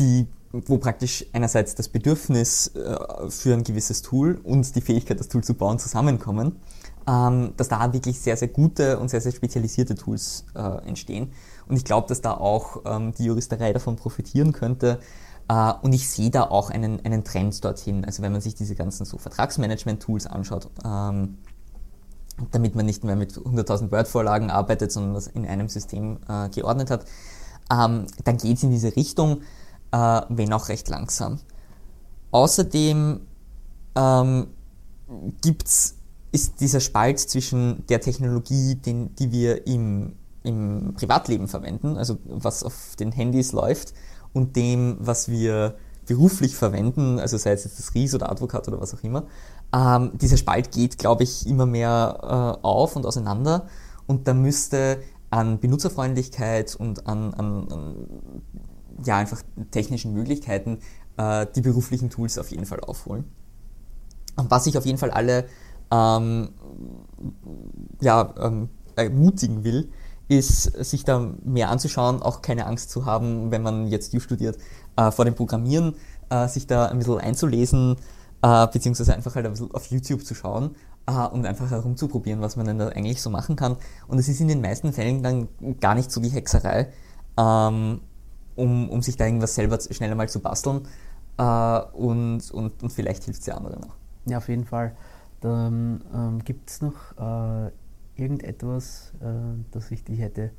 die, 0.00 0.26
wo 0.50 0.78
praktisch 0.78 1.24
einerseits 1.32 1.76
das 1.76 1.88
Bedürfnis 1.88 2.72
äh, 2.74 3.30
für 3.30 3.54
ein 3.54 3.62
gewisses 3.62 4.02
Tool 4.02 4.40
und 4.42 4.74
die 4.74 4.80
Fähigkeit, 4.80 5.20
das 5.20 5.28
Tool 5.28 5.44
zu 5.44 5.54
bauen, 5.54 5.78
zusammenkommen, 5.78 6.56
ähm, 7.06 7.52
dass 7.56 7.68
da 7.68 7.92
wirklich 7.92 8.20
sehr, 8.20 8.36
sehr 8.36 8.48
gute 8.48 8.98
und 8.98 9.08
sehr, 9.08 9.20
sehr 9.20 9.32
spezialisierte 9.32 9.94
Tools 9.94 10.44
äh, 10.56 10.60
entstehen. 10.86 11.30
Und 11.68 11.76
ich 11.76 11.84
glaube, 11.84 12.08
dass 12.08 12.20
da 12.20 12.32
auch 12.32 12.82
ähm, 12.84 13.14
die 13.16 13.26
Juristerei 13.26 13.72
davon 13.72 13.96
profitieren 13.96 14.52
könnte, 14.52 14.98
Uh, 15.50 15.74
und 15.82 15.92
ich 15.92 16.08
sehe 16.08 16.30
da 16.30 16.44
auch 16.44 16.70
einen, 16.70 17.04
einen 17.04 17.24
Trend 17.24 17.62
dorthin. 17.64 18.04
Also 18.04 18.22
wenn 18.22 18.30
man 18.32 18.40
sich 18.40 18.54
diese 18.54 18.76
ganzen 18.76 19.04
so 19.04 19.18
Vertragsmanagement-Tools 19.18 20.26
anschaut, 20.26 20.70
ähm, 20.84 21.36
damit 22.50 22.74
man 22.74 22.86
nicht 22.86 23.04
mehr 23.04 23.16
mit 23.16 23.34
100.000 23.34 23.90
Word-Vorlagen 23.90 24.50
arbeitet, 24.50 24.92
sondern 24.92 25.14
das 25.14 25.26
in 25.26 25.46
einem 25.46 25.68
System 25.68 26.18
äh, 26.28 26.48
geordnet 26.48 26.90
hat, 26.90 27.04
ähm, 27.70 28.06
dann 28.24 28.36
geht 28.38 28.56
es 28.56 28.62
in 28.62 28.70
diese 28.70 28.94
Richtung, 28.96 29.42
äh, 29.92 30.22
wenn 30.28 30.52
auch 30.52 30.68
recht 30.68 30.88
langsam. 30.88 31.38
Außerdem 32.30 33.20
ähm, 33.94 34.46
gibt's, 35.42 35.96
ist 36.32 36.60
dieser 36.60 36.80
Spalt 36.80 37.20
zwischen 37.20 37.86
der 37.88 38.00
Technologie, 38.00 38.76
den, 38.76 39.14
die 39.16 39.30
wir 39.32 39.66
im, 39.66 40.14
im 40.42 40.94
Privatleben 40.96 41.48
verwenden, 41.48 41.96
also 41.96 42.18
was 42.24 42.64
auf 42.64 42.96
den 42.98 43.12
Handys 43.12 43.52
läuft, 43.52 43.92
und 44.32 44.56
dem, 44.56 44.96
was 44.98 45.28
wir 45.28 45.76
beruflich 46.12 46.54
verwenden, 46.54 47.18
also 47.18 47.38
sei 47.38 47.52
es 47.52 47.64
jetzt 47.64 47.78
das 47.78 47.94
RIS 47.94 48.14
oder 48.14 48.30
Advokat 48.30 48.68
oder 48.68 48.80
was 48.80 48.94
auch 48.94 49.02
immer, 49.02 49.24
ähm, 49.74 50.12
dieser 50.14 50.36
Spalt 50.36 50.70
geht, 50.70 50.98
glaube 50.98 51.22
ich, 51.22 51.46
immer 51.46 51.64
mehr 51.64 52.18
äh, 52.62 52.66
auf 52.66 52.96
und 52.96 53.06
auseinander 53.06 53.66
und 54.06 54.28
da 54.28 54.34
müsste 54.34 55.02
an 55.30 55.58
Benutzerfreundlichkeit 55.58 56.76
und 56.76 57.06
an, 57.06 57.32
an, 57.32 57.72
an 57.72 57.94
ja, 59.02 59.16
einfach 59.16 59.40
technischen 59.70 60.12
Möglichkeiten 60.12 60.80
äh, 61.16 61.46
die 61.54 61.62
beruflichen 61.62 62.10
Tools 62.10 62.36
auf 62.36 62.50
jeden 62.50 62.66
Fall 62.66 62.80
aufholen. 62.80 63.24
Und 64.36 64.50
was 64.50 64.66
ich 64.66 64.76
auf 64.76 64.84
jeden 64.84 64.98
Fall 64.98 65.10
alle 65.10 65.46
ähm, 65.90 66.50
ja, 68.02 68.34
ähm, 68.38 68.68
ermutigen 68.96 69.64
will, 69.64 69.90
ist, 70.28 70.64
sich 70.84 71.04
da 71.04 71.32
mehr 71.44 71.68
anzuschauen, 71.70 72.22
auch 72.22 72.42
keine 72.42 72.66
Angst 72.66 72.90
zu 72.90 73.04
haben, 73.04 73.50
wenn 73.50 73.62
man 73.62 73.86
jetzt 73.86 74.14
U 74.14 74.20
studiert, 74.20 74.58
äh, 74.96 75.10
vor 75.10 75.24
dem 75.24 75.34
Programmieren, 75.34 75.94
äh, 76.30 76.48
sich 76.48 76.66
da 76.66 76.86
ein 76.86 76.98
bisschen 76.98 77.18
einzulesen, 77.18 77.96
äh, 78.42 78.66
beziehungsweise 78.68 79.14
einfach 79.14 79.34
halt 79.34 79.46
ein 79.46 79.52
bisschen 79.52 79.72
auf 79.72 79.86
YouTube 79.86 80.24
zu 80.24 80.34
schauen 80.34 80.74
äh, 81.06 81.26
und 81.26 81.46
einfach 81.46 81.70
herumzuprobieren, 81.70 82.40
was 82.40 82.56
man 82.56 82.66
denn 82.66 82.78
da 82.78 82.88
eigentlich 82.88 83.22
so 83.22 83.30
machen 83.30 83.56
kann. 83.56 83.76
Und 84.08 84.18
es 84.18 84.28
ist 84.28 84.40
in 84.40 84.48
den 84.48 84.60
meisten 84.60 84.92
Fällen 84.92 85.22
dann 85.22 85.48
gar 85.80 85.94
nicht 85.94 86.10
so 86.10 86.20
die 86.20 86.30
Hexerei, 86.30 86.88
ähm, 87.36 88.00
um, 88.56 88.90
um 88.90 89.02
sich 89.02 89.16
da 89.16 89.26
irgendwas 89.26 89.54
selber 89.54 89.78
schneller 89.80 90.14
mal 90.14 90.28
zu 90.28 90.40
basteln. 90.40 90.82
Äh, 91.38 91.80
und, 91.92 92.50
und, 92.50 92.82
und 92.82 92.92
vielleicht 92.92 93.24
hilft 93.24 93.40
es 93.40 93.46
ja 93.46 93.56
anderen 93.56 93.84
auch. 93.84 93.94
Ja, 94.26 94.38
auf 94.38 94.48
jeden 94.48 94.64
Fall. 94.64 94.94
Dann 95.40 96.04
ähm, 96.14 96.44
gibt 96.44 96.70
es 96.70 96.82
noch 96.82 96.94
äh, 97.18 97.72
irgendetwas, 98.16 99.12
äh, 99.20 99.26
das 99.70 99.90
ich 99.90 100.04
dich 100.04 100.20
hätte 100.20 100.50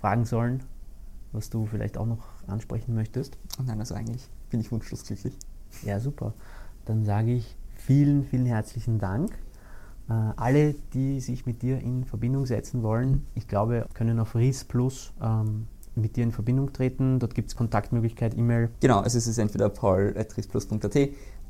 fragen 0.00 0.24
sollen, 0.24 0.62
was 1.32 1.50
du 1.50 1.66
vielleicht 1.66 1.98
auch 1.98 2.06
noch 2.06 2.24
ansprechen 2.46 2.94
möchtest? 2.94 3.38
Nein, 3.64 3.80
also 3.80 3.94
eigentlich 3.94 4.28
bin 4.50 4.60
ich 4.60 4.70
wunschlos 4.70 5.04
glücklich. 5.04 5.36
Ja, 5.82 6.00
super. 6.00 6.34
Dann 6.84 7.04
sage 7.04 7.32
ich 7.32 7.56
vielen, 7.74 8.24
vielen 8.24 8.46
herzlichen 8.46 8.98
Dank. 8.98 9.32
Äh, 10.08 10.12
alle, 10.12 10.74
die 10.92 11.20
sich 11.20 11.46
mit 11.46 11.62
dir 11.62 11.78
in 11.80 12.04
Verbindung 12.04 12.46
setzen 12.46 12.82
wollen, 12.82 13.26
ich 13.34 13.48
glaube, 13.48 13.86
können 13.94 14.20
auf 14.20 14.34
RIS 14.34 14.64
Plus 14.64 15.12
ähm, 15.22 15.66
mit 15.94 16.16
dir 16.16 16.24
in 16.24 16.32
Verbindung 16.32 16.72
treten. 16.72 17.18
Dort 17.18 17.34
gibt 17.34 17.48
es 17.48 17.56
Kontaktmöglichkeit, 17.56 18.36
E-Mail. 18.36 18.70
Genau, 18.80 19.00
also 19.00 19.16
es 19.16 19.26
ist 19.26 19.38
entweder 19.38 19.68
paul.risplus.at 19.68 20.96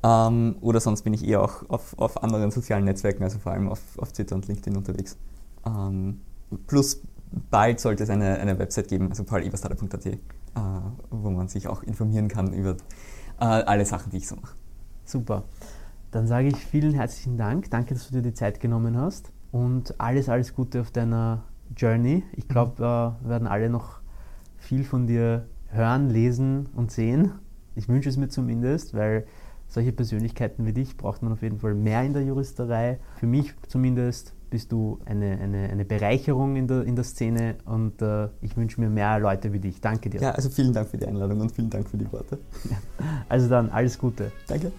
ähm, 0.05 0.57
oder 0.61 0.80
sonst 0.80 1.02
bin 1.02 1.14
ich 1.14 1.26
eher 1.26 1.42
auch 1.42 1.68
auf, 1.68 1.98
auf 1.98 2.22
anderen 2.22 2.50
sozialen 2.50 2.84
Netzwerken, 2.84 3.22
also 3.24 3.38
vor 3.38 3.52
allem 3.52 3.68
auf, 3.68 3.80
auf 3.98 4.12
Twitter 4.12 4.34
und 4.34 4.46
LinkedIn 4.46 4.76
unterwegs. 4.76 5.16
Ähm, 5.67 6.21
plus 6.67 7.03
bald 7.51 7.81
sollte 7.81 8.05
es 8.05 8.11
eine, 8.11 8.39
eine 8.39 8.59
Website 8.59 8.89
geben, 8.89 9.11
also 9.11 9.25
pauleberstader.at, 9.25 10.07
äh, 10.07 10.19
wo 11.11 11.31
man 11.31 11.49
sich 11.49 11.69
auch 11.69 11.83
informieren 11.83 12.29
kann 12.29 12.53
über 12.53 12.77
äh, 13.41 13.45
alle 13.45 13.85
Sachen, 13.85 14.11
die 14.11 14.19
ich 14.19 14.29
so 14.29 14.37
mache. 14.37 14.55
Super. 15.05 15.45
Dann 16.11 16.27
sage 16.27 16.49
ich 16.49 16.57
vielen 16.57 16.95
herzlichen 16.95 17.37
Dank. 17.37 17.71
Danke, 17.71 17.95
dass 17.95 18.09
du 18.09 18.15
dir 18.15 18.23
die 18.23 18.35
Zeit 18.35 18.61
genommen 18.61 18.97
hast. 18.97 19.33
Und 19.51 20.01
alles, 20.01 20.29
alles 20.29 20.55
Gute 20.55 20.81
auf 20.81 20.91
deiner 20.91 21.45
Journey. 21.77 22.23
Ich 22.33 22.49
glaube, 22.49 22.79
wir 22.79 23.19
äh, 23.25 23.29
werden 23.29 23.49
alle 23.49 23.69
noch 23.69 24.01
viel 24.57 24.85
von 24.85 25.07
dir 25.07 25.47
hören, 25.69 26.09
lesen 26.09 26.67
und 26.75 26.91
sehen. 26.91 27.33
Ich 27.75 27.89
wünsche 27.89 28.09
es 28.09 28.17
mir 28.17 28.29
zumindest, 28.29 28.95
weil 28.95 29.27
solche 29.67 29.93
Persönlichkeiten 29.93 30.67
wie 30.67 30.73
dich 30.73 30.97
braucht 30.97 31.23
man 31.23 31.33
auf 31.33 31.43
jeden 31.43 31.59
Fall 31.59 31.75
mehr 31.75 32.03
in 32.05 32.12
der 32.12 32.23
Juristerei. 32.23 33.01
Für 33.17 33.27
mich 33.27 33.53
zumindest 33.67 34.35
bist 34.55 34.70
du 34.70 35.00
eine, 35.05 35.36
eine, 35.40 35.68
eine 35.68 35.84
Bereicherung 35.84 36.55
in 36.55 36.68
der, 36.68 36.84
in 36.84 36.94
der 36.94 37.05
Szene 37.05 37.57
und 37.64 38.00
äh, 38.00 38.28
ich 38.40 38.57
wünsche 38.57 38.80
mir 38.80 38.88
mehr 38.88 39.18
Leute 39.18 39.52
wie 39.52 39.59
dich. 39.59 39.80
Danke 39.80 40.11
dir. 40.11 40.20
Ja, 40.20 40.30
also 40.30 40.48
vielen 40.48 40.72
Dank 40.72 40.90
für 40.90 40.96
die 40.96 41.09
Einladung 41.09 41.40
und 41.40 41.50
vielen 41.50 41.70
Dank 41.70 41.88
für 41.88 41.96
die 41.96 42.11
Worte. 42.12 42.38
Also 43.28 43.48
dann 43.48 43.70
alles 43.70 43.98
Gute. 43.98 44.30
Danke. 44.46 44.70